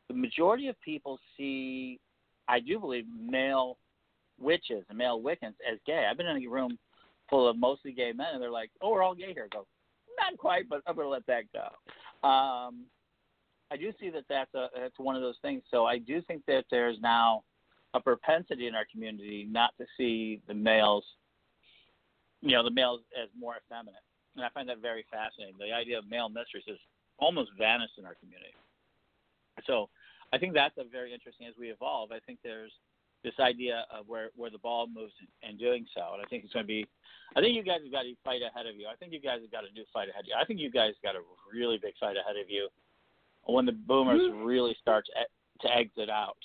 the 0.09 0.15
majority 0.15 0.67
of 0.67 0.75
people 0.81 1.19
see, 1.37 1.99
I 2.47 2.59
do 2.59 2.79
believe, 2.79 3.05
male 3.17 3.77
witches 4.39 4.83
and 4.89 4.97
male 4.97 5.21
Wiccans 5.21 5.55
as 5.71 5.79
gay. 5.85 6.07
I've 6.09 6.17
been 6.17 6.27
in 6.27 6.43
a 6.43 6.49
room 6.49 6.77
full 7.29 7.47
of 7.47 7.57
mostly 7.57 7.93
gay 7.93 8.11
men, 8.11 8.33
and 8.33 8.41
they're 8.41 8.51
like, 8.51 8.71
"Oh, 8.81 8.89
we're 8.91 9.03
all 9.03 9.15
gay 9.15 9.33
here." 9.33 9.45
I 9.45 9.55
go, 9.55 9.67
not 10.19 10.37
quite, 10.37 10.67
but 10.67 10.81
I'm 10.87 10.95
to 10.95 11.07
let 11.07 11.25
that 11.27 11.43
go. 11.53 12.27
Um, 12.27 12.85
I 13.71 13.77
do 13.77 13.93
see 13.99 14.09
that 14.09 14.25
that's 14.27 14.53
a 14.55 14.67
that's 14.75 14.97
one 14.97 15.15
of 15.15 15.21
those 15.21 15.37
things. 15.41 15.61
So 15.69 15.85
I 15.85 15.99
do 15.99 16.21
think 16.23 16.43
that 16.47 16.65
there's 16.71 16.99
now 17.01 17.43
a 17.93 17.99
propensity 17.99 18.67
in 18.67 18.75
our 18.75 18.85
community 18.91 19.47
not 19.49 19.71
to 19.79 19.85
see 19.95 20.41
the 20.47 20.53
males, 20.53 21.05
you 22.41 22.51
know, 22.51 22.63
the 22.63 22.71
males 22.71 23.01
as 23.21 23.29
more 23.37 23.55
effeminate, 23.57 24.01
and 24.35 24.43
I 24.43 24.49
find 24.49 24.67
that 24.69 24.79
very 24.79 25.05
fascinating. 25.11 25.55
The 25.59 25.71
idea 25.71 25.99
of 25.99 26.09
male 26.09 26.29
mistresses 26.29 26.79
almost 27.19 27.51
vanished 27.57 27.93
in 27.97 28.05
our 28.05 28.15
community. 28.15 28.53
So 29.67 29.89
I 30.31 30.37
think 30.37 30.53
that's 30.53 30.77
a 30.77 30.83
very 30.83 31.13
interesting 31.13 31.47
as 31.47 31.53
we 31.59 31.69
evolve. 31.69 32.11
I 32.11 32.19
think 32.19 32.39
there's 32.43 32.71
this 33.23 33.33
idea 33.39 33.85
of 33.91 34.07
where 34.07 34.29
where 34.35 34.49
the 34.49 34.57
ball 34.57 34.87
moves 34.87 35.13
in, 35.19 35.49
in 35.49 35.57
doing 35.57 35.85
so, 35.95 36.13
and 36.13 36.21
I 36.21 36.25
think 36.29 36.43
it's 36.43 36.53
going 36.53 36.65
to 36.65 36.67
be. 36.67 36.85
I 37.35 37.41
think 37.41 37.55
you 37.55 37.63
guys 37.63 37.79
have 37.83 37.91
got 37.91 38.05
a 38.05 38.15
fight 38.23 38.41
ahead 38.41 38.65
of 38.65 38.75
you. 38.75 38.87
I 38.91 38.95
think 38.95 39.11
you 39.13 39.19
guys 39.19 39.39
have 39.41 39.51
got 39.51 39.63
a 39.69 39.73
new 39.73 39.83
fight 39.93 40.09
ahead 40.09 40.21
of 40.21 40.27
you. 40.27 40.35
I 40.39 40.45
think 40.45 40.59
you 40.59 40.71
guys 40.71 40.93
got 41.03 41.15
a 41.15 41.21
really 41.53 41.77
big 41.77 41.93
fight 41.99 42.17
ahead 42.17 42.37
of 42.41 42.49
you 42.49 42.69
when 43.45 43.65
the 43.65 43.71
boomers 43.71 44.21
really 44.43 44.75
start 44.81 45.05
to, 45.07 45.67
to 45.67 45.75
exit 45.75 46.09
out, 46.09 46.37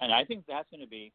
and 0.00 0.12
I 0.12 0.24
think 0.24 0.44
that's 0.46 0.68
going 0.70 0.82
to 0.82 0.88
be 0.88 1.12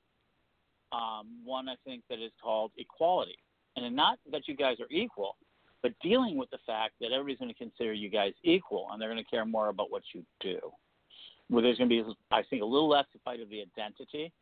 um, 0.91 1.27
one 1.43 1.69
I 1.69 1.75
think 1.85 2.03
that 2.09 2.19
is 2.19 2.31
called 2.41 2.71
equality, 2.77 3.37
and 3.75 3.95
not 3.95 4.19
that 4.31 4.47
you 4.47 4.55
guys 4.55 4.77
are 4.79 4.89
equal, 4.89 5.35
but 5.83 5.91
dealing 6.01 6.37
with 6.37 6.49
the 6.49 6.59
fact 6.65 6.93
that 7.01 7.11
everybody's 7.11 7.39
going 7.39 7.53
to 7.53 7.57
consider 7.57 7.93
you 7.93 8.09
guys 8.09 8.33
equal, 8.43 8.87
and 8.91 9.01
they're 9.01 9.11
going 9.11 9.23
to 9.23 9.29
care 9.29 9.45
more 9.45 9.69
about 9.69 9.91
what 9.91 10.03
you 10.13 10.23
do. 10.39 10.59
Where 11.49 11.63
there's 11.63 11.77
going 11.77 11.89
to 11.89 12.03
be, 12.03 12.13
I 12.31 12.41
think, 12.49 12.61
a 12.61 12.65
little 12.65 12.89
less 12.89 13.05
the 13.13 13.19
fight 13.23 13.39
of 13.39 13.49
the 13.49 13.61
identity 13.61 14.33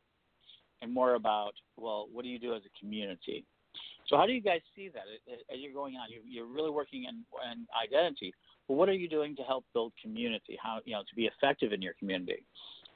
and 0.82 0.94
more 0.94 1.14
about, 1.16 1.54
well, 1.78 2.08
what 2.12 2.24
do 2.24 2.30
you 2.30 2.40
do 2.40 2.56
as 2.56 2.64
a 2.66 2.80
community? 2.80 3.46
So 4.08 4.18
how 4.18 4.26
do 4.26 4.34
you 4.34 4.42
guys 4.42 4.62
see 4.76 4.90
that 4.90 5.04
as 5.52 5.60
you're 5.60 5.74
going 5.74 5.96
on? 5.96 6.08
You're, 6.10 6.24
you're 6.24 6.54
really 6.54 6.70
working 6.70 7.06
in, 7.06 7.24
in 7.52 7.66
identity, 7.82 8.34
but 8.68 8.76
what 8.76 8.90
are 8.90 8.94
you 8.94 9.10
doing 9.10 9.36
to 9.36 9.44
help 9.44 9.66
build 9.74 9.94
community? 10.02 10.58
How 10.62 10.80
you 10.86 10.94
know 10.94 11.02
to 11.02 11.16
be 11.16 11.26
effective 11.26 11.74
in 11.74 11.82
your 11.82 11.94
community, 11.98 12.46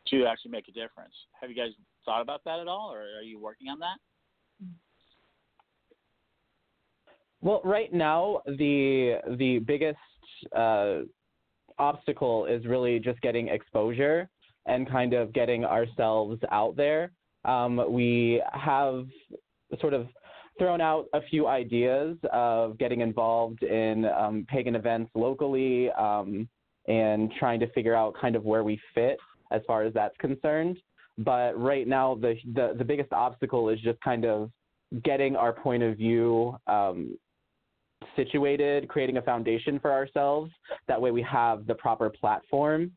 to 0.10 0.26
actually 0.26 0.52
make 0.52 0.68
a 0.68 0.72
difference? 0.72 1.14
Have 1.42 1.50
you 1.50 1.56
guys 1.56 1.72
thought 2.06 2.22
about 2.22 2.44
that 2.46 2.60
at 2.60 2.68
all, 2.68 2.92
or 2.94 3.02
are 3.02 3.24
you 3.24 3.40
working 3.40 3.70
on 3.70 3.80
that? 3.80 3.98
Well, 7.42 7.62
right 7.64 7.92
now 7.92 8.42
the 8.46 9.18
the 9.38 9.60
biggest 9.60 9.98
uh, 10.56 11.02
obstacle 11.80 12.46
is 12.46 12.66
really 12.66 13.00
just 13.00 13.20
getting 13.22 13.48
exposure 13.48 14.30
and 14.66 14.90
kind 14.90 15.14
of 15.14 15.34
getting 15.34 15.66
ourselves 15.66 16.40
out 16.52 16.76
there. 16.76 17.12
Um, 17.46 17.82
we 17.92 18.44
have 18.54 19.08
sort 19.80 19.94
of 19.94 20.08
thrown 20.58 20.82
out 20.82 21.06
a 21.14 21.22
few 21.22 21.48
ideas 21.48 22.18
of 22.32 22.78
getting 22.78 23.02
involved 23.02 23.64
in 23.64 24.06
um, 24.06 24.46
pagan 24.50 24.76
events 24.76 25.10
locally 25.16 25.90
um, 25.92 26.48
and 26.88 27.32
trying 27.40 27.60
to 27.62 27.72
figure 27.72 27.96
out 27.96 28.14
kind 28.20 28.36
of 28.36 28.44
where 28.44 28.64
we 28.64 28.80
fit 28.94 29.18
as 29.52 29.62
far 29.66 29.84
as 29.84 29.94
that's 29.94 30.16
concerned. 30.18 30.78
But 31.18 31.60
right 31.60 31.88
now, 31.88 32.16
the 32.16 32.36
the, 32.54 32.76
the 32.78 32.84
biggest 32.84 33.12
obstacle 33.12 33.70
is 33.70 33.80
just 33.82 34.00
kind 34.02 34.26
of 34.26 34.52
getting 35.04 35.36
our 35.36 35.54
point 35.54 35.84
of 35.84 35.98
view 35.98 36.56
um, 36.68 37.18
situated, 38.16 38.88
creating 38.88 39.18
a 39.18 39.22
foundation 39.22 39.80
for 39.80 39.92
ourselves. 39.92 40.52
That 40.88 41.02
way, 41.02 41.12
we 41.12 41.22
have 41.24 41.66
the 41.68 41.76
proper 41.76 42.10
platform 42.10 42.92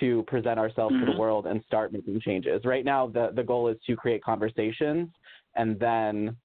to 0.00 0.22
present 0.26 0.58
ourselves 0.58 0.94
mm-hmm. 0.94 1.06
to 1.06 1.12
the 1.12 1.18
world 1.18 1.46
and 1.46 1.62
start 1.66 1.92
making 1.92 2.20
changes. 2.20 2.64
Right 2.64 2.84
now, 2.84 3.06
the, 3.06 3.30
the 3.34 3.42
goal 3.42 3.68
is 3.68 3.76
to 3.86 3.96
create 3.96 4.22
conversations 4.22 5.08
and 5.56 5.78
then 5.78 6.36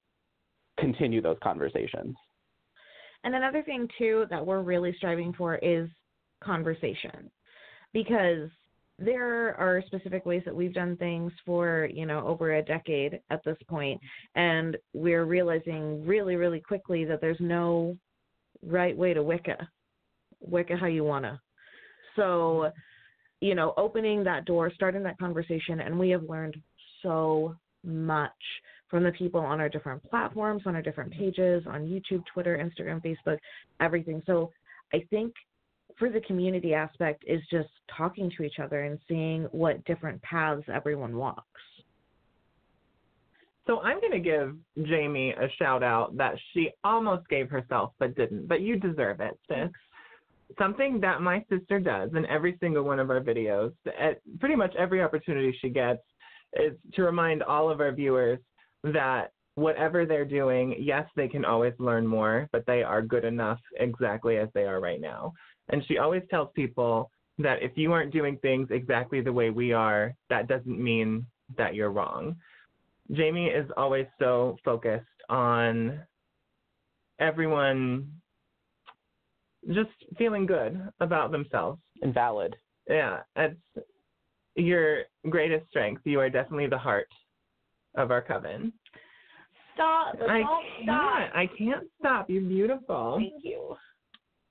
continue 0.79 1.21
those 1.21 1.37
conversations. 1.41 2.15
And 3.23 3.35
another 3.35 3.63
thing, 3.63 3.87
too, 3.97 4.25
that 4.29 4.45
we're 4.45 4.61
really 4.61 4.93
striving 4.97 5.33
for 5.33 5.55
is 5.55 5.89
conversation 6.43 7.29
because 7.93 8.49
there 8.99 9.55
are 9.59 9.81
specific 9.87 10.25
ways 10.25 10.41
that 10.45 10.55
we've 10.55 10.73
done 10.73 10.95
things 10.97 11.31
for 11.45 11.89
you 11.93 12.05
know 12.05 12.25
over 12.27 12.55
a 12.55 12.61
decade 12.61 13.19
at 13.29 13.43
this 13.45 13.57
point 13.67 13.99
and 14.35 14.77
we're 14.93 15.25
realizing 15.25 16.05
really 16.05 16.35
really 16.35 16.59
quickly 16.59 17.05
that 17.05 17.21
there's 17.21 17.39
no 17.39 17.95
right 18.65 18.95
way 18.95 19.13
to 19.13 19.23
wicca 19.23 19.67
wicca 20.41 20.75
how 20.75 20.87
you 20.87 21.03
want 21.03 21.23
to 21.23 21.39
so 22.15 22.71
you 23.39 23.55
know 23.55 23.73
opening 23.77 24.23
that 24.23 24.45
door 24.45 24.71
starting 24.75 25.03
that 25.03 25.17
conversation 25.17 25.79
and 25.79 25.97
we 25.97 26.09
have 26.09 26.23
learned 26.23 26.55
so 27.01 27.55
much 27.85 28.31
from 28.89 29.03
the 29.03 29.11
people 29.13 29.39
on 29.39 29.61
our 29.61 29.69
different 29.69 30.03
platforms 30.09 30.63
on 30.65 30.75
our 30.75 30.81
different 30.81 31.11
pages 31.11 31.63
on 31.67 31.85
youtube 31.85 32.23
twitter 32.33 32.57
instagram 32.57 33.01
facebook 33.01 33.37
everything. 33.79 34.21
So 34.25 34.51
i 34.93 35.03
think 35.09 35.33
for 35.99 36.09
the 36.09 36.21
community 36.21 36.73
aspect 36.73 37.23
is 37.27 37.41
just 37.51 37.69
talking 37.95 38.31
to 38.37 38.43
each 38.43 38.57
other 38.59 38.83
and 38.83 38.97
seeing 39.07 39.43
what 39.51 39.83
different 39.85 40.21
paths 40.21 40.63
everyone 40.73 41.15
walks. 41.15 41.43
So 43.67 43.81
I'm 43.81 43.99
going 43.99 44.13
to 44.13 44.19
give 44.19 44.55
Jamie 44.87 45.31
a 45.31 45.47
shout 45.59 45.83
out 45.83 46.17
that 46.17 46.33
she 46.53 46.71
almost 46.83 47.27
gave 47.29 47.51
herself 47.51 47.91
but 47.99 48.15
didn't. 48.15 48.47
But 48.47 48.61
you 48.61 48.77
deserve 48.77 49.19
it, 49.19 49.37
sis. 49.47 49.57
Mm-hmm. 49.57 50.63
something 50.63 50.99
that 51.01 51.21
my 51.21 51.45
sister 51.51 51.79
does 51.79 52.09
in 52.15 52.25
every 52.25 52.57
single 52.59 52.83
one 52.83 52.99
of 52.99 53.11
our 53.11 53.21
videos, 53.21 53.71
at 53.99 54.21
pretty 54.39 54.55
much 54.55 54.73
every 54.75 55.03
opportunity 55.03 55.55
she 55.61 55.69
gets, 55.69 56.01
is 56.53 56.73
to 56.93 57.03
remind 57.03 57.43
all 57.43 57.69
of 57.69 57.79
our 57.79 57.91
viewers 57.91 58.39
that 58.83 59.31
whatever 59.55 60.05
they're 60.05 60.25
doing, 60.25 60.75
yes, 60.79 61.05
they 61.15 61.27
can 61.27 61.45
always 61.45 61.73
learn 61.77 62.07
more, 62.07 62.47
but 62.51 62.65
they 62.65 62.81
are 62.81 63.01
good 63.01 63.25
enough 63.25 63.59
exactly 63.77 64.37
as 64.37 64.47
they 64.53 64.63
are 64.63 64.79
right 64.79 65.01
now. 65.01 65.33
And 65.69 65.83
she 65.87 65.97
always 65.97 66.23
tells 66.29 66.49
people 66.55 67.11
that 67.37 67.61
if 67.61 67.71
you 67.75 67.93
aren't 67.93 68.11
doing 68.11 68.37
things 68.41 68.67
exactly 68.71 69.21
the 69.21 69.31
way 69.31 69.49
we 69.49 69.71
are, 69.71 70.13
that 70.29 70.47
doesn't 70.47 70.81
mean 70.81 71.25
that 71.57 71.75
you're 71.75 71.91
wrong. 71.91 72.35
Jamie 73.11 73.47
is 73.47 73.69
always 73.77 74.05
so 74.19 74.57
focused 74.63 75.05
on 75.29 75.99
everyone 77.19 78.07
just 79.67 79.89
feeling 80.17 80.45
good 80.45 80.89
about 80.99 81.31
themselves. 81.31 81.79
And 82.01 82.13
valid. 82.13 82.55
Yeah, 82.87 83.19
it's 83.35 83.59
your 84.55 85.03
greatest 85.29 85.67
strength. 85.69 86.01
You 86.05 86.19
are 86.19 86.29
definitely 86.29 86.67
the 86.67 86.77
heart 86.77 87.07
of 87.95 88.11
our 88.11 88.21
coven. 88.21 88.73
Stop. 89.75 90.15
I 90.27 90.39
Don't 90.39 90.63
can't. 90.63 90.83
stop. 90.83 91.29
I 91.33 91.49
can't 91.57 91.87
stop. 91.99 92.29
You're 92.29 92.41
beautiful. 92.41 93.17
Thank 93.17 93.43
you. 93.43 93.75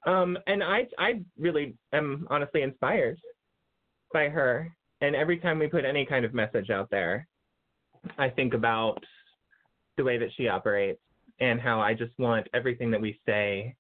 Um, 0.07 0.39
and 0.47 0.63
I, 0.63 0.87
I 0.99 1.23
really 1.39 1.75
am 1.93 2.27
honestly 2.31 2.63
inspired 2.63 3.19
by 4.13 4.29
her. 4.29 4.73
And 5.01 5.15
every 5.15 5.39
time 5.39 5.59
we 5.59 5.69
put 5.69 5.85
any 5.85 6.05
kind 6.05 6.25
of 6.25 6.35
message 6.35 6.71
out 6.71 6.89
there, 6.91 7.27
I 8.17 8.29
think 8.29 8.55
about 8.55 9.03
the 9.97 10.05
way 10.05 10.19
that 10.19 10.31
she 10.37 10.49
operates 10.49 11.01
and 11.41 11.61
how 11.61 11.81
I 11.81 11.95
just 11.95 12.13
want 12.19 12.47
everything 12.55 12.91
that 12.91 13.01
we 13.01 13.21
say 13.27 13.75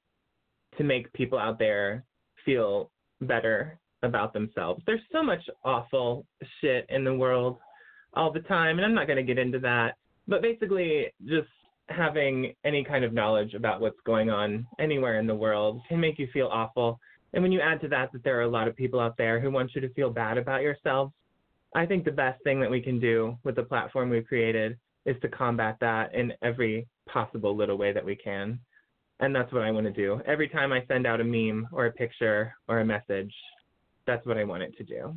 to 0.76 0.84
make 0.84 1.12
people 1.12 1.38
out 1.38 1.58
there 1.58 2.04
feel 2.44 2.90
better 3.20 3.78
about 4.02 4.32
themselves. 4.32 4.82
There's 4.86 5.00
so 5.12 5.22
much 5.22 5.42
awful 5.64 6.24
shit 6.60 6.86
in 6.88 7.04
the 7.04 7.14
world 7.14 7.58
all 8.14 8.32
the 8.32 8.40
time, 8.40 8.78
and 8.78 8.86
I'm 8.86 8.94
not 8.94 9.06
going 9.06 9.16
to 9.16 9.22
get 9.22 9.38
into 9.38 9.58
that. 9.60 9.94
But 10.26 10.42
basically, 10.42 11.06
just 11.24 11.48
having 11.88 12.54
any 12.64 12.84
kind 12.84 13.04
of 13.04 13.12
knowledge 13.12 13.54
about 13.54 13.80
what's 13.80 14.00
going 14.04 14.30
on 14.30 14.66
anywhere 14.78 15.18
in 15.18 15.26
the 15.26 15.34
world 15.34 15.80
can 15.88 16.00
make 16.00 16.18
you 16.18 16.28
feel 16.32 16.48
awful. 16.52 16.98
And 17.32 17.42
when 17.42 17.52
you 17.52 17.60
add 17.60 17.80
to 17.82 17.88
that 17.88 18.12
that 18.12 18.24
there 18.24 18.38
are 18.38 18.42
a 18.42 18.48
lot 18.48 18.68
of 18.68 18.76
people 18.76 19.00
out 19.00 19.16
there 19.16 19.40
who 19.40 19.50
want 19.50 19.74
you 19.74 19.80
to 19.80 19.92
feel 19.94 20.10
bad 20.10 20.38
about 20.38 20.62
yourselves, 20.62 21.12
I 21.74 21.86
think 21.86 22.04
the 22.04 22.12
best 22.12 22.42
thing 22.44 22.60
that 22.60 22.70
we 22.70 22.80
can 22.80 22.98
do 22.98 23.36
with 23.44 23.56
the 23.56 23.62
platform 23.62 24.10
we've 24.10 24.26
created 24.26 24.78
is 25.04 25.16
to 25.22 25.28
combat 25.28 25.76
that 25.80 26.14
in 26.14 26.32
every 26.42 26.86
possible 27.08 27.56
little 27.56 27.76
way 27.76 27.92
that 27.92 28.04
we 28.04 28.16
can. 28.16 28.58
And 29.20 29.34
that's 29.34 29.52
what 29.52 29.62
I 29.62 29.70
want 29.70 29.86
to 29.86 29.92
do. 29.92 30.20
Every 30.26 30.48
time 30.48 30.72
I 30.72 30.84
send 30.86 31.06
out 31.06 31.20
a 31.20 31.24
meme 31.24 31.68
or 31.72 31.86
a 31.86 31.92
picture 31.92 32.54
or 32.68 32.80
a 32.80 32.84
message, 32.84 33.32
that's 34.06 34.24
what 34.26 34.38
I 34.38 34.44
want 34.44 34.62
it 34.62 34.76
to 34.78 34.84
do. 34.84 35.14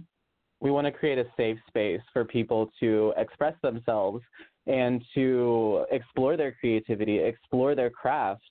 We 0.59 0.72
want 0.72 0.86
to 0.86 0.91
create 0.91 1.17
a 1.17 1.26
safe 1.38 1.57
space 1.67 2.01
for 2.13 2.26
people 2.26 2.72
to 2.80 3.13
express 3.17 3.55
themselves 3.61 4.22
and 4.68 5.03
to 5.16 5.86
explore 5.91 6.38
their 6.38 6.51
creativity, 6.51 7.20
explore 7.20 7.76
their 7.76 7.89
craft, 7.89 8.41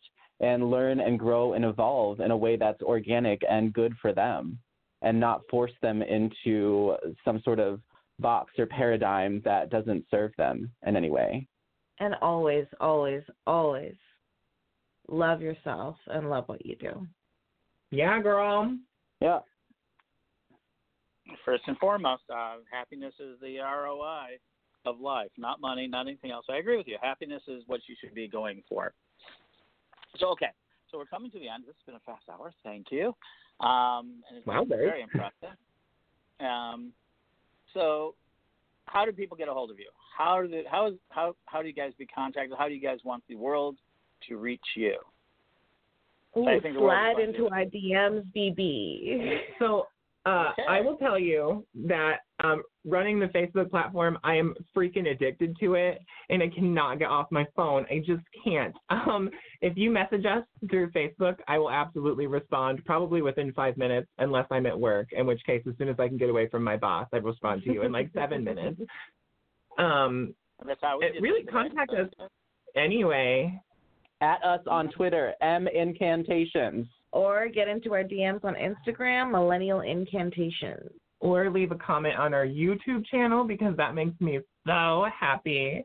and 0.40 0.70
learn 0.70 1.00
and 1.00 1.18
grow 1.18 1.52
and 1.52 1.64
evolve 1.64 2.20
in 2.20 2.30
a 2.30 2.36
way 2.36 2.56
that's 2.56 2.82
organic 2.82 3.42
and 3.48 3.72
good 3.72 3.94
for 4.00 4.12
them, 4.12 4.58
and 5.02 5.18
not 5.18 5.42
force 5.50 5.72
them 5.82 6.02
into 6.02 6.96
some 7.24 7.40
sort 7.44 7.60
of 7.60 7.80
box 8.18 8.52
or 8.58 8.66
paradigm 8.66 9.40
that 9.44 9.70
doesn't 9.70 10.04
serve 10.10 10.32
them 10.36 10.70
in 10.86 10.96
any 10.96 11.10
way. 11.10 11.46
And 12.00 12.14
always, 12.22 12.66
always, 12.80 13.22
always 13.46 13.94
love 15.08 15.42
yourself 15.42 15.96
and 16.06 16.30
love 16.30 16.44
what 16.46 16.64
you 16.64 16.76
do. 16.76 17.06
Yeah, 17.90 18.20
girl. 18.22 18.76
Yeah. 19.20 19.40
First 21.44 21.64
and 21.66 21.76
foremost, 21.78 22.22
uh, 22.32 22.56
happiness 22.70 23.14
is 23.20 23.38
the 23.40 23.58
ROI 23.58 24.38
of 24.90 25.00
life, 25.00 25.30
not 25.38 25.60
money, 25.60 25.86
not 25.86 26.06
anything 26.06 26.30
else. 26.30 26.46
I 26.50 26.56
agree 26.56 26.76
with 26.76 26.86
you. 26.88 26.98
Happiness 27.00 27.42
is 27.48 27.62
what 27.66 27.80
you 27.86 27.94
should 28.00 28.14
be 28.14 28.28
going 28.28 28.62
for. 28.68 28.92
So, 30.18 30.28
okay. 30.28 30.50
So 30.90 30.98
we're 30.98 31.06
coming 31.06 31.30
to 31.30 31.38
the 31.38 31.48
end. 31.48 31.64
This 31.66 31.74
has 31.78 31.86
been 31.86 31.94
a 31.94 32.00
fast 32.00 32.24
hour. 32.30 32.52
Thank 32.64 32.86
you. 32.90 33.14
Um, 33.64 34.22
and 34.28 34.38
it's 34.38 34.46
Wow, 34.46 34.64
been 34.64 34.78
very 34.78 35.02
impressive. 35.02 35.56
Um, 36.40 36.92
so, 37.74 38.14
how 38.86 39.04
do 39.04 39.12
people 39.12 39.36
get 39.36 39.48
a 39.48 39.52
hold 39.52 39.70
of 39.70 39.78
you? 39.78 39.90
How 40.16 40.42
do 40.42 40.48
the, 40.48 40.62
how 40.68 40.88
is 40.88 40.94
how 41.10 41.36
how 41.46 41.62
do 41.62 41.68
you 41.68 41.74
guys 41.74 41.92
be 41.98 42.06
contacted? 42.06 42.56
How 42.58 42.66
do 42.66 42.74
you 42.74 42.80
guys 42.80 42.98
want 43.04 43.22
the 43.28 43.36
world 43.36 43.76
to 44.28 44.36
reach 44.36 44.64
you? 44.74 44.96
Ooh, 46.36 46.48
I 46.48 46.60
think 46.60 46.76
slide 46.76 47.18
into 47.18 47.48
our 47.48 47.64
DMs, 47.64 48.24
BB. 48.34 49.38
So 49.58 49.88
uh, 50.26 50.50
Okay. 50.52 50.62
I 50.68 50.80
will 50.80 50.96
tell 50.96 51.18
you 51.18 51.66
that 51.86 52.16
um, 52.44 52.62
running 52.84 53.18
the 53.18 53.26
Facebook 53.26 53.70
platform, 53.70 54.18
I 54.22 54.34
am 54.36 54.54
freaking 54.76 55.10
addicted 55.10 55.56
to 55.60 55.74
it, 55.74 55.98
and 56.28 56.42
I 56.42 56.48
cannot 56.48 56.98
get 56.98 57.08
off 57.08 57.26
my 57.30 57.46
phone. 57.56 57.86
I 57.90 57.98
just 58.06 58.22
can't. 58.44 58.74
Um, 58.90 59.30
if 59.62 59.76
you 59.76 59.90
message 59.90 60.24
us 60.26 60.44
through 60.70 60.90
Facebook, 60.90 61.36
I 61.48 61.58
will 61.58 61.70
absolutely 61.70 62.26
respond, 62.26 62.84
probably 62.84 63.22
within 63.22 63.52
five 63.52 63.76
minutes, 63.76 64.08
unless 64.18 64.46
I'm 64.50 64.66
at 64.66 64.78
work. 64.78 65.08
In 65.12 65.26
which 65.26 65.40
case, 65.44 65.62
as 65.68 65.74
soon 65.78 65.88
as 65.88 65.96
I 65.98 66.08
can 66.08 66.16
get 66.18 66.28
away 66.30 66.48
from 66.48 66.62
my 66.64 66.76
boss, 66.76 67.08
I 67.12 67.16
respond 67.18 67.62
to 67.64 67.72
you 67.72 67.82
in 67.82 67.92
like 67.92 68.10
seven 68.14 68.44
minutes. 68.50 68.80
Um, 69.78 70.34
That's 70.66 70.80
how 70.82 70.98
we 70.98 71.06
It 71.06 71.20
really 71.22 71.44
contact 71.44 71.92
us. 71.92 72.08
anyway, 72.76 73.60
At 74.20 74.42
us 74.44 74.60
on 74.66 74.90
Twitter, 74.90 75.32
M 75.40 75.66
Incantations. 75.66 76.86
Or 77.12 77.48
get 77.48 77.66
into 77.68 77.92
our 77.92 78.04
DMs 78.04 78.44
on 78.44 78.54
Instagram, 78.54 79.30
Millennial 79.32 79.80
Incantations. 79.80 80.90
or 81.20 81.50
leave 81.50 81.70
a 81.70 81.76
comment 81.76 82.16
on 82.16 82.32
our 82.32 82.46
YouTube 82.46 83.04
channel 83.10 83.44
because 83.44 83.76
that 83.76 83.94
makes 83.94 84.18
me 84.20 84.40
so 84.66 85.06
happy. 85.18 85.84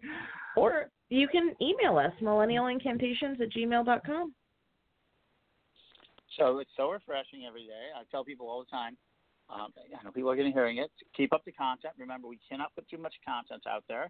Or 0.56 0.90
you 1.10 1.28
can 1.28 1.54
email 1.62 1.98
us, 1.98 2.14
millennialincantations 2.22 3.42
at 3.42 3.52
gmail.com. 3.52 4.34
So 6.38 6.60
it's 6.60 6.70
so 6.78 6.90
refreshing 6.92 7.46
every 7.48 7.66
day. 7.66 7.92
I 7.96 8.04
tell 8.12 8.24
people 8.24 8.48
all 8.48 8.60
the 8.64 8.72
time. 8.72 8.98
Um, 9.50 9.74
I 9.78 10.04
know 10.04 10.12
people 10.12 10.32
are 10.32 10.36
getting 10.36 10.54
hearing 10.54 10.78
it. 10.78 10.92
Keep 11.16 11.34
up 11.34 11.44
the 11.46 11.52
content. 11.52 11.94
Remember, 11.98 12.28
we 12.28 12.40
cannot 12.50 12.74
put 12.76 12.88
too 12.90 12.98
much 12.98 13.14
content 13.26 13.64
out 13.70 13.84
there. 13.88 14.10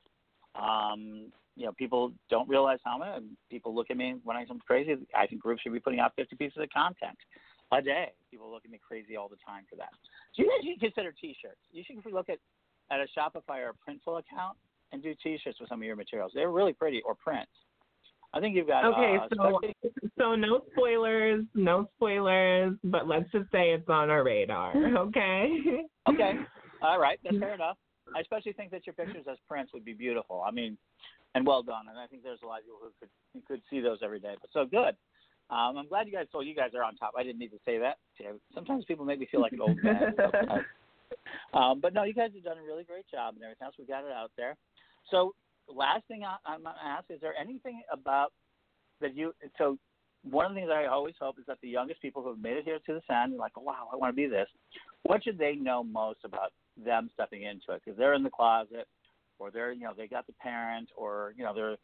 Um, 0.59 1.31
you 1.55 1.65
know, 1.65 1.71
people 1.73 2.11
don't 2.29 2.49
realize 2.49 2.79
how 2.83 2.97
much. 2.97 3.23
People 3.49 3.73
look 3.73 3.89
at 3.89 3.97
me 3.97 4.15
when 4.23 4.35
I 4.35 4.41
am 4.41 4.59
crazy. 4.59 4.95
I 5.15 5.27
think 5.27 5.41
groups 5.41 5.61
should 5.61 5.73
be 5.73 5.79
putting 5.79 5.99
out 5.99 6.13
50 6.15 6.35
pieces 6.35 6.57
of 6.61 6.69
content 6.69 7.17
a 7.71 7.81
day. 7.81 8.11
People 8.29 8.51
look 8.51 8.65
at 8.65 8.71
me 8.71 8.79
crazy 8.85 9.15
all 9.15 9.29
the 9.29 9.37
time 9.45 9.63
for 9.69 9.75
that. 9.77 9.89
So 10.35 10.43
you 10.43 10.49
guys 10.49 10.67
should 10.67 10.79
consider 10.79 11.13
T-shirts. 11.13 11.59
You 11.71 11.83
should 11.85 12.13
look 12.13 12.29
at 12.29 12.39
at 12.91 12.99
a 12.99 13.07
Shopify 13.17 13.59
or 13.65 13.69
a 13.69 13.91
Printful 13.91 14.19
account 14.19 14.57
and 14.91 15.01
do 15.01 15.15
T-shirts 15.23 15.59
with 15.59 15.69
some 15.69 15.79
of 15.79 15.85
your 15.85 15.95
materials. 15.95 16.31
They're 16.35 16.51
really 16.51 16.73
pretty 16.73 17.01
or 17.01 17.15
prints. 17.15 17.51
I 18.33 18.39
think 18.39 18.55
you've 18.55 18.67
got 18.67 18.85
Okay, 18.85 19.17
uh, 19.17 19.27
so 19.35 19.61
so 20.17 20.35
no 20.35 20.61
spoilers, 20.73 21.45
no 21.55 21.87
spoilers, 21.95 22.77
but 22.83 23.07
let's 23.07 23.31
just 23.31 23.49
say 23.51 23.71
it's 23.71 23.87
on 23.87 24.09
our 24.09 24.23
radar, 24.23 24.75
okay? 24.97 25.49
Okay. 26.09 26.33
All 26.81 26.99
right. 26.99 27.17
That's 27.23 27.37
fair 27.37 27.55
enough. 27.55 27.77
I 28.13 28.19
especially 28.19 28.53
think 28.53 28.71
that 28.71 28.85
your 28.85 28.93
pictures 28.93 29.25
as 29.29 29.37
prints 29.47 29.73
would 29.73 29.85
be 29.85 29.93
beautiful. 29.93 30.43
I 30.45 30.51
mean, 30.51 30.77
and 31.33 31.45
well 31.45 31.63
done. 31.63 31.85
And 31.89 31.97
I 31.97 32.07
think 32.07 32.23
there's 32.23 32.39
a 32.43 32.47
lot 32.47 32.59
of 32.59 32.65
people 32.65 32.79
who 32.81 32.91
could 32.99 33.09
who 33.33 33.41
could 33.47 33.61
see 33.69 33.81
those 33.81 33.99
every 34.03 34.19
day. 34.19 34.35
But 34.39 34.49
so 34.53 34.65
good. 34.65 34.95
Um, 35.49 35.77
I'm 35.77 35.87
glad 35.87 36.07
you 36.07 36.13
guys. 36.13 36.27
So 36.31 36.41
you 36.41 36.55
guys 36.55 36.71
are 36.75 36.83
on 36.83 36.95
top. 36.95 37.13
I 37.17 37.23
didn't 37.23 37.39
need 37.39 37.51
to 37.51 37.59
say 37.65 37.77
that. 37.77 37.97
Sometimes 38.53 38.85
people 38.85 39.05
make 39.05 39.19
me 39.19 39.27
feel 39.29 39.41
like 39.41 39.51
an 39.53 39.61
old 39.61 39.77
man. 39.83 40.15
um, 41.53 41.79
but 41.81 41.93
no, 41.93 42.03
you 42.03 42.13
guys 42.13 42.31
have 42.33 42.43
done 42.43 42.57
a 42.57 42.65
really 42.65 42.83
great 42.83 43.05
job 43.11 43.35
and 43.35 43.43
everything 43.43 43.65
else. 43.65 43.75
We 43.77 43.85
got 43.85 44.05
it 44.05 44.11
out 44.11 44.31
there. 44.37 44.55
So 45.11 45.35
last 45.67 46.07
thing 46.07 46.23
I, 46.23 46.37
I'm 46.45 46.63
going 46.63 46.75
to 46.75 46.87
ask 46.87 47.05
is 47.09 47.21
there 47.21 47.35
anything 47.39 47.81
about 47.91 48.31
that 49.01 49.15
you? 49.15 49.33
So 49.57 49.77
one 50.23 50.47
of 50.47 50.53
the 50.53 50.61
things 50.61 50.71
I 50.73 50.85
always 50.85 51.15
hope 51.19 51.37
is 51.37 51.45
that 51.47 51.57
the 51.61 51.69
youngest 51.69 52.01
people 52.01 52.23
who 52.23 52.29
have 52.29 52.39
made 52.39 52.57
it 52.57 52.65
here 52.65 52.79
to 52.85 52.93
the 52.93 53.13
are 53.13 53.27
like, 53.29 53.59
wow, 53.59 53.89
I 53.91 53.95
want 53.95 54.11
to 54.11 54.15
be 54.15 54.27
this. 54.27 54.47
What 55.03 55.23
should 55.23 55.37
they 55.37 55.53
know 55.53 55.83
most 55.83 56.19
about 56.23 56.51
them 56.83 57.09
stepping 57.13 57.43
into 57.43 57.71
it? 57.71 57.81
Because 57.83 57.97
they're 57.97 58.13
in 58.13 58.23
the 58.23 58.29
closet, 58.29 58.87
or 59.39 59.51
they're, 59.51 59.71
you 59.71 59.83
know, 59.83 59.93
they 59.95 60.07
got 60.07 60.27
the 60.27 60.33
parent, 60.33 60.89
or 60.97 61.33
you 61.37 61.43
know, 61.43 61.53
they're 61.53 61.77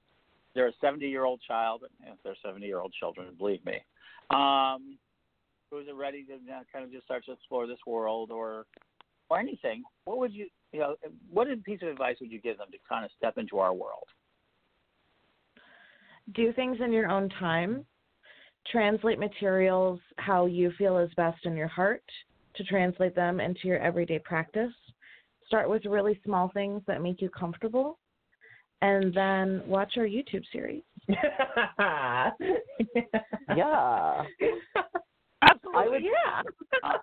they're 0.54 0.68
a 0.68 0.74
70 0.82 1.08
year 1.08 1.26
old 1.26 1.42
child. 1.48 1.84
Know, 2.04 2.14
they're 2.24 2.36
70 2.44 2.66
year 2.66 2.80
old 2.80 2.94
children, 3.00 3.28
believe 3.38 3.64
me. 3.66 3.80
Um, 4.30 4.98
who's 5.70 5.88
ready 5.94 6.24
to 6.26 6.34
you 6.34 6.48
know, 6.48 6.62
kind 6.72 6.86
of 6.86 6.92
just 6.92 7.06
start 7.06 7.26
to 7.26 7.34
explore 7.34 7.68
this 7.68 7.80
world, 7.88 8.32
or 8.32 8.66
or 9.30 9.40
anything? 9.40 9.84
What 10.04 10.20
would 10.20 10.34
you, 10.34 10.48
you 10.74 10.80
know, 10.80 10.96
what 11.32 11.48
piece 11.64 11.82
of 11.82 11.88
advice 11.88 12.18
would 12.20 12.32
you 12.32 12.42
give 12.42 12.58
them 12.58 12.68
to 12.72 12.78
kind 12.88 13.06
of 13.06 13.12
step 13.18 13.38
into 13.38 13.60
our 13.60 13.74
world? 13.74 14.04
Do 16.36 16.52
things 16.54 16.78
in 16.84 16.92
your 16.92 17.10
own 17.10 17.30
time. 17.40 17.86
Translate 18.72 19.18
materials 19.18 20.00
how 20.18 20.46
you 20.46 20.72
feel 20.78 20.98
is 21.00 21.10
best 21.16 21.46
in 21.46 21.56
your 21.56 21.68
heart 21.68 22.04
to 22.56 22.64
translate 22.64 23.16
them 23.16 23.40
into 23.40 23.68
your 23.68 23.80
everyday 23.80 24.20
practice. 24.20 24.74
Start 25.48 25.70
with 25.70 25.86
really 25.86 26.20
small 26.24 26.50
things 26.54 26.82
that 26.88 27.02
make 27.02 27.22
you 27.22 27.30
comfortable, 27.30 28.00
and 28.82 29.14
then 29.14 29.62
watch 29.68 29.94
our 29.98 30.06
YouTube 30.06 30.44
series. 30.52 30.84
Yeah. 33.56 34.24
Absolutely. 35.42 35.82
I 35.82 35.88
would 35.90 36.04
Yeah. 36.04 36.42
Uh, 36.84 36.98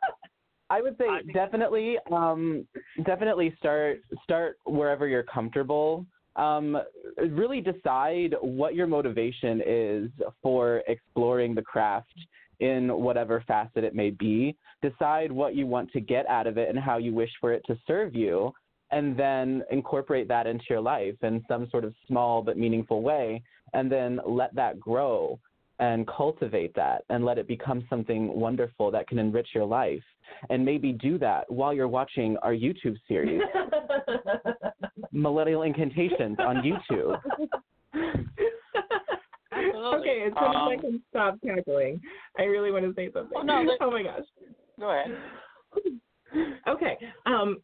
I 0.71 0.83
would 0.83 0.97
say 0.99 1.07
definitely, 1.33 1.97
um, 2.13 2.67
definitely 3.05 3.55
start 3.59 4.01
start 4.25 4.59
wherever 4.65 5.07
you're 5.07 5.23
comfortable. 5.23 6.07
Um, 6.37 6.79
really 7.31 7.61
decide 7.61 8.35
what 8.41 8.75
your 8.75 8.87
motivation 8.87 9.63
is 9.67 10.11
for 10.43 10.83
exploring 10.87 11.55
the 11.55 11.63
craft 11.63 12.15
in 12.61 12.89
whatever 12.89 13.43
facet 13.47 13.85
it 13.85 13.95
may 13.95 14.11
be. 14.11 14.57
Decide 14.83 15.31
what 15.31 15.55
you 15.55 15.67
want 15.67 15.91
to 15.93 16.01
get 16.01 16.27
out 16.29 16.47
of 16.47 16.59
it 16.59 16.69
and 16.69 16.79
how 16.79 16.99
you 16.99 17.15
wish 17.15 17.31
for 17.41 17.53
it 17.53 17.63
to 17.67 17.79
serve 17.87 18.15
you, 18.15 18.53
and 18.91 19.17
then 19.17 19.63
incorporate 19.71 20.29
that 20.29 20.47
into 20.47 20.65
your 20.71 20.81
life 20.81 21.15
in 21.23 21.45
some 21.49 21.69
sort 21.71 21.85
of 21.85 21.95
small 22.07 22.43
but 22.43 22.57
meaningful 22.57 23.03
way, 23.03 23.43
and 23.75 23.91
then 23.91 24.21
let 24.27 24.55
that 24.55 24.81
grow 24.81 25.39
and 25.81 26.07
cultivate 26.09 26.75
that 26.75 27.05
and 27.09 27.25
let 27.25 27.39
it 27.39 27.47
become 27.47 27.87
something 27.89 28.29
wonderful 28.29 28.91
that 28.91 29.07
can 29.07 29.19
enrich 29.19 29.49
your 29.55 29.65
life. 29.65 30.03
And 30.51 30.65
maybe 30.65 30.93
do 30.93 31.19
that 31.19 31.51
while 31.51 31.73
you're 31.73 31.89
watching 31.89 32.37
our 32.39 32.53
YouTube 32.53 32.97
series, 33.07 33.41
Millennial 35.13 35.63
Incantations 35.63 36.37
on 36.41 36.57
YouTube. 36.57 37.21
Absolutely. 39.67 39.99
okay, 40.01 40.23
as 40.23 40.33
soon 40.35 40.51
as 40.51 40.57
I 40.57 40.75
Um, 40.75 40.81
can 40.81 41.03
stop 41.11 41.35
cackling, 41.45 42.01
I 42.39 42.45
really 42.45 42.71
want 42.71 42.85
to 42.85 42.95
say 42.95 43.11
something. 43.13 43.37
Oh, 43.39 43.43
no, 43.43 43.63
let- 43.63 43.79
oh 43.81 43.91
my 43.91 44.03
gosh. 44.03 44.25
Go 44.79 44.91
ahead. 44.91 45.17
Okay. 46.67 46.99
Um, 47.27 47.57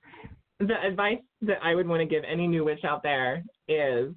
the 0.59 0.81
advice 0.85 1.21
that 1.43 1.59
I 1.63 1.75
would 1.75 1.87
want 1.87 2.01
to 2.01 2.07
give 2.07 2.25
any 2.25 2.47
new 2.47 2.65
witch 2.65 2.85
out 2.85 3.03
there 3.03 3.43
is 3.69 4.15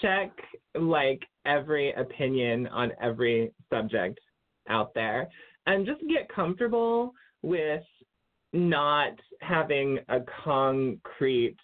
check 0.00 0.30
like 0.74 1.22
every 1.44 1.92
opinion 1.92 2.66
on 2.68 2.92
every 3.00 3.52
subject 3.70 4.18
out 4.68 4.92
there 4.94 5.28
and 5.66 5.86
just 5.86 6.00
get 6.08 6.28
comfortable 6.28 7.12
with 7.42 7.82
not 8.52 9.12
having 9.40 9.98
a 10.08 10.18
concrete 10.44 11.56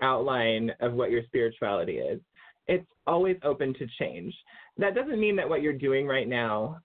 outline 0.00 0.70
of 0.80 0.92
what 0.94 1.10
your 1.10 1.22
spirituality 1.24 1.98
is. 1.98 2.20
It's 2.66 2.86
always 3.06 3.36
open 3.42 3.74
to 3.74 3.86
change. 3.98 4.34
That 4.78 4.94
doesn't 4.94 5.20
mean 5.20 5.36
that 5.36 5.48
what 5.48 5.62
you're 5.62 5.72
doing 5.72 6.06
right 6.06 6.28
now 6.28 6.78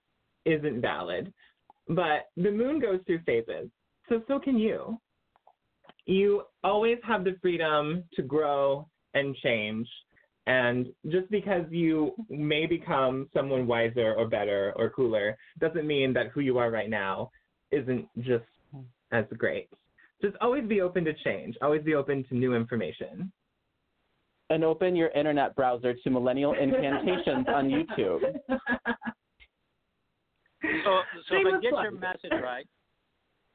isn't 0.44 0.80
valid, 0.80 1.32
but 1.88 2.28
the 2.36 2.50
moon 2.50 2.80
goes 2.80 3.00
through 3.06 3.20
phases. 3.24 3.68
So 4.08 4.22
so 4.28 4.38
can 4.38 4.58
you. 4.58 4.98
You 6.06 6.42
always 6.64 6.98
have 7.04 7.24
the 7.24 7.36
freedom 7.40 8.04
to 8.14 8.22
grow 8.22 8.88
and 9.14 9.36
change. 9.36 9.88
And 10.46 10.88
just 11.10 11.30
because 11.30 11.64
you 11.70 12.14
may 12.28 12.66
become 12.66 13.28
someone 13.32 13.66
wiser 13.66 14.14
or 14.14 14.26
better 14.26 14.72
or 14.76 14.90
cooler 14.90 15.36
doesn't 15.60 15.86
mean 15.86 16.12
that 16.14 16.28
who 16.28 16.40
you 16.40 16.58
are 16.58 16.70
right 16.70 16.90
now 16.90 17.30
isn't 17.70 18.08
just 18.20 18.44
hmm. 18.72 18.80
as 19.12 19.24
great. 19.36 19.68
Just 20.22 20.36
always 20.40 20.66
be 20.66 20.80
open 20.80 21.04
to 21.04 21.14
change. 21.24 21.56
Always 21.62 21.82
be 21.82 21.94
open 21.94 22.24
to 22.24 22.34
new 22.34 22.54
information. 22.54 23.30
And 24.50 24.64
open 24.64 24.96
your 24.96 25.08
internet 25.10 25.54
browser 25.54 25.94
to 25.94 26.10
Millennial 26.10 26.52
Incantations 26.54 27.46
on 27.48 27.68
YouTube. 27.70 28.20
So, 30.62 30.68
so 30.84 30.98
if 30.98 31.02
I 31.30 31.36
Shameless 31.38 31.62
get 31.62 31.72
plug. 31.72 31.82
your 31.84 31.92
message 31.92 32.32
right, 32.42 32.66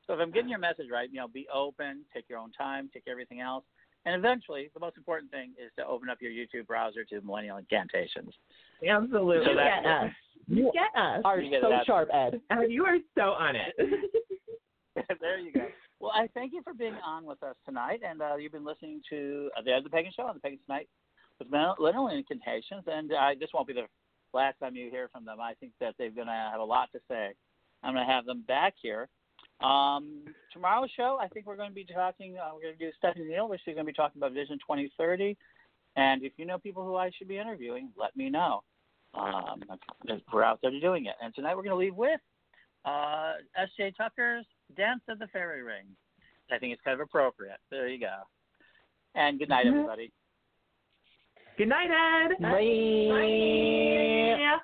so 0.08 0.14
if 0.14 0.20
I'm 0.20 0.32
getting 0.32 0.50
your 0.50 0.60
message 0.60 0.88
right, 0.92 1.10
you 1.12 1.18
know, 1.20 1.28
be 1.28 1.48
open, 1.54 2.04
take 2.14 2.26
your 2.30 2.40
own 2.40 2.52
time, 2.52 2.90
take 2.94 3.04
everything 3.08 3.42
else, 3.42 3.64
and 4.06 4.16
eventually, 4.16 4.70
the 4.74 4.80
most 4.80 4.98
important 4.98 5.32
thing 5.32 5.52
is 5.64 5.72
to 5.78 5.86
open 5.86 6.10
up 6.10 6.20
your 6.22 6.32
YouTube 6.32 6.68
browser 6.68 7.04
to 7.06 7.22
Millennial 7.22 7.58
Incantations. 7.58 8.32
Absolutely. 8.88 9.46
So 9.46 9.52
You 9.52 9.56
that- 9.58 9.84
get 9.84 9.92
us. 9.92 10.12
You 10.48 10.72
get 10.74 11.02
us. 11.02 11.22
Are 11.26 11.40
You 11.42 11.50
get 11.50 11.62
so 11.62 11.80
sharp, 11.86 12.10
Ed. 12.14 12.40
And 12.52 12.72
you 12.72 12.86
are 12.86 12.98
so 13.16 13.32
on 13.32 13.56
it. 13.56 13.74
there 15.20 15.40
you 15.40 15.52
go. 15.52 15.68
Well, 16.00 16.12
I 16.14 16.28
thank 16.34 16.54
you 16.54 16.62
for 16.64 16.74
being 16.74 16.96
on 17.06 17.26
with 17.26 17.42
us 17.42 17.56
tonight, 17.66 18.02
and 18.08 18.22
uh, 18.22 18.36
you've 18.36 18.52
been 18.52 18.66
listening 18.66 19.02
to 19.10 19.50
uh, 19.58 19.62
the 19.62 19.74
Ed 19.74 19.86
the 19.86 19.90
Pagan 19.90 20.12
Show 20.16 20.24
on 20.24 20.36
the 20.36 20.42
Pagan 20.42 20.60
Tonight 20.66 20.90
with 21.40 21.50
Millennial 21.50 22.10
Incantations, 22.10 22.84
and 22.88 23.12
uh, 23.14 23.30
this 23.40 23.50
won't 23.54 23.68
be 23.68 23.74
the 23.74 23.88
last 24.34 24.60
time 24.60 24.76
you 24.76 24.90
hear 24.90 25.10
from 25.10 25.24
them. 25.24 25.40
I 25.40 25.54
think 25.54 25.72
that 25.80 25.96
they're 25.98 26.12
going 26.12 26.28
to 26.28 26.34
have 26.34 26.60
a 26.60 26.64
lot 26.64 26.90
to 26.92 27.00
say. 27.10 27.32
I'm 27.82 27.94
going 27.94 28.06
to 28.06 28.12
have 28.12 28.26
them 28.26 28.44
back 28.48 28.74
here. 28.82 29.08
Um, 29.62 30.26
tomorrow's 30.52 30.90
show, 30.98 31.18
I 31.22 31.30
think 31.30 31.46
we're 31.46 31.56
going 31.56 31.70
to 31.70 31.76
be 31.76 31.86
talking. 31.86 32.36
Uh, 32.38 32.50
we're 32.54 32.64
going 32.64 32.78
to 32.78 32.86
do 32.86 32.92
Stephanie 32.98 33.26
Neal, 33.26 33.48
which 33.48 33.62
is 33.66 33.74
going 33.74 33.86
to 33.86 33.92
be 33.92 33.94
talking 33.94 34.20
about 34.20 34.34
Vision 34.34 34.58
2030. 34.58 35.38
And 35.96 36.24
if 36.24 36.34
you 36.36 36.46
know 36.46 36.58
people 36.58 36.84
who 36.84 36.96
I 36.96 37.10
should 37.18 37.30
be 37.30 37.38
interviewing, 37.38 37.90
let 37.98 38.16
me 38.18 38.30
know. 38.30 38.64
Um, 39.14 39.64
we're 40.34 40.44
out 40.44 40.60
there 40.62 40.72
doing 40.82 41.06
it. 41.06 41.16
And 41.24 41.34
tonight 41.34 41.56
we're 41.56 41.64
going 41.64 41.70
to 41.70 41.78
leave 41.78 41.96
with 41.96 42.20
uh, 42.84 43.34
S.J. 43.56 43.94
Tucker's 43.98 44.46
Dance 44.76 45.02
of 45.10 45.20
the 45.20 45.28
Fairy 45.28 45.64
Ring. 45.64 45.86
I 46.52 46.58
think 46.58 46.74
it's 46.74 46.82
kind 46.84 47.00
of 47.00 47.06
appropriate. 47.06 47.58
There 47.72 47.88
you 47.88 48.00
go. 48.00 48.16
And 49.16 49.40
good 49.40 49.50
night, 49.50 49.66
mm-hmm. 49.66 49.76
everybody. 49.76 50.12
Good 51.58 51.70
night, 51.70 51.90
Ed. 51.90 52.42
Bye. 52.42 52.50
Bye. 53.10 54.58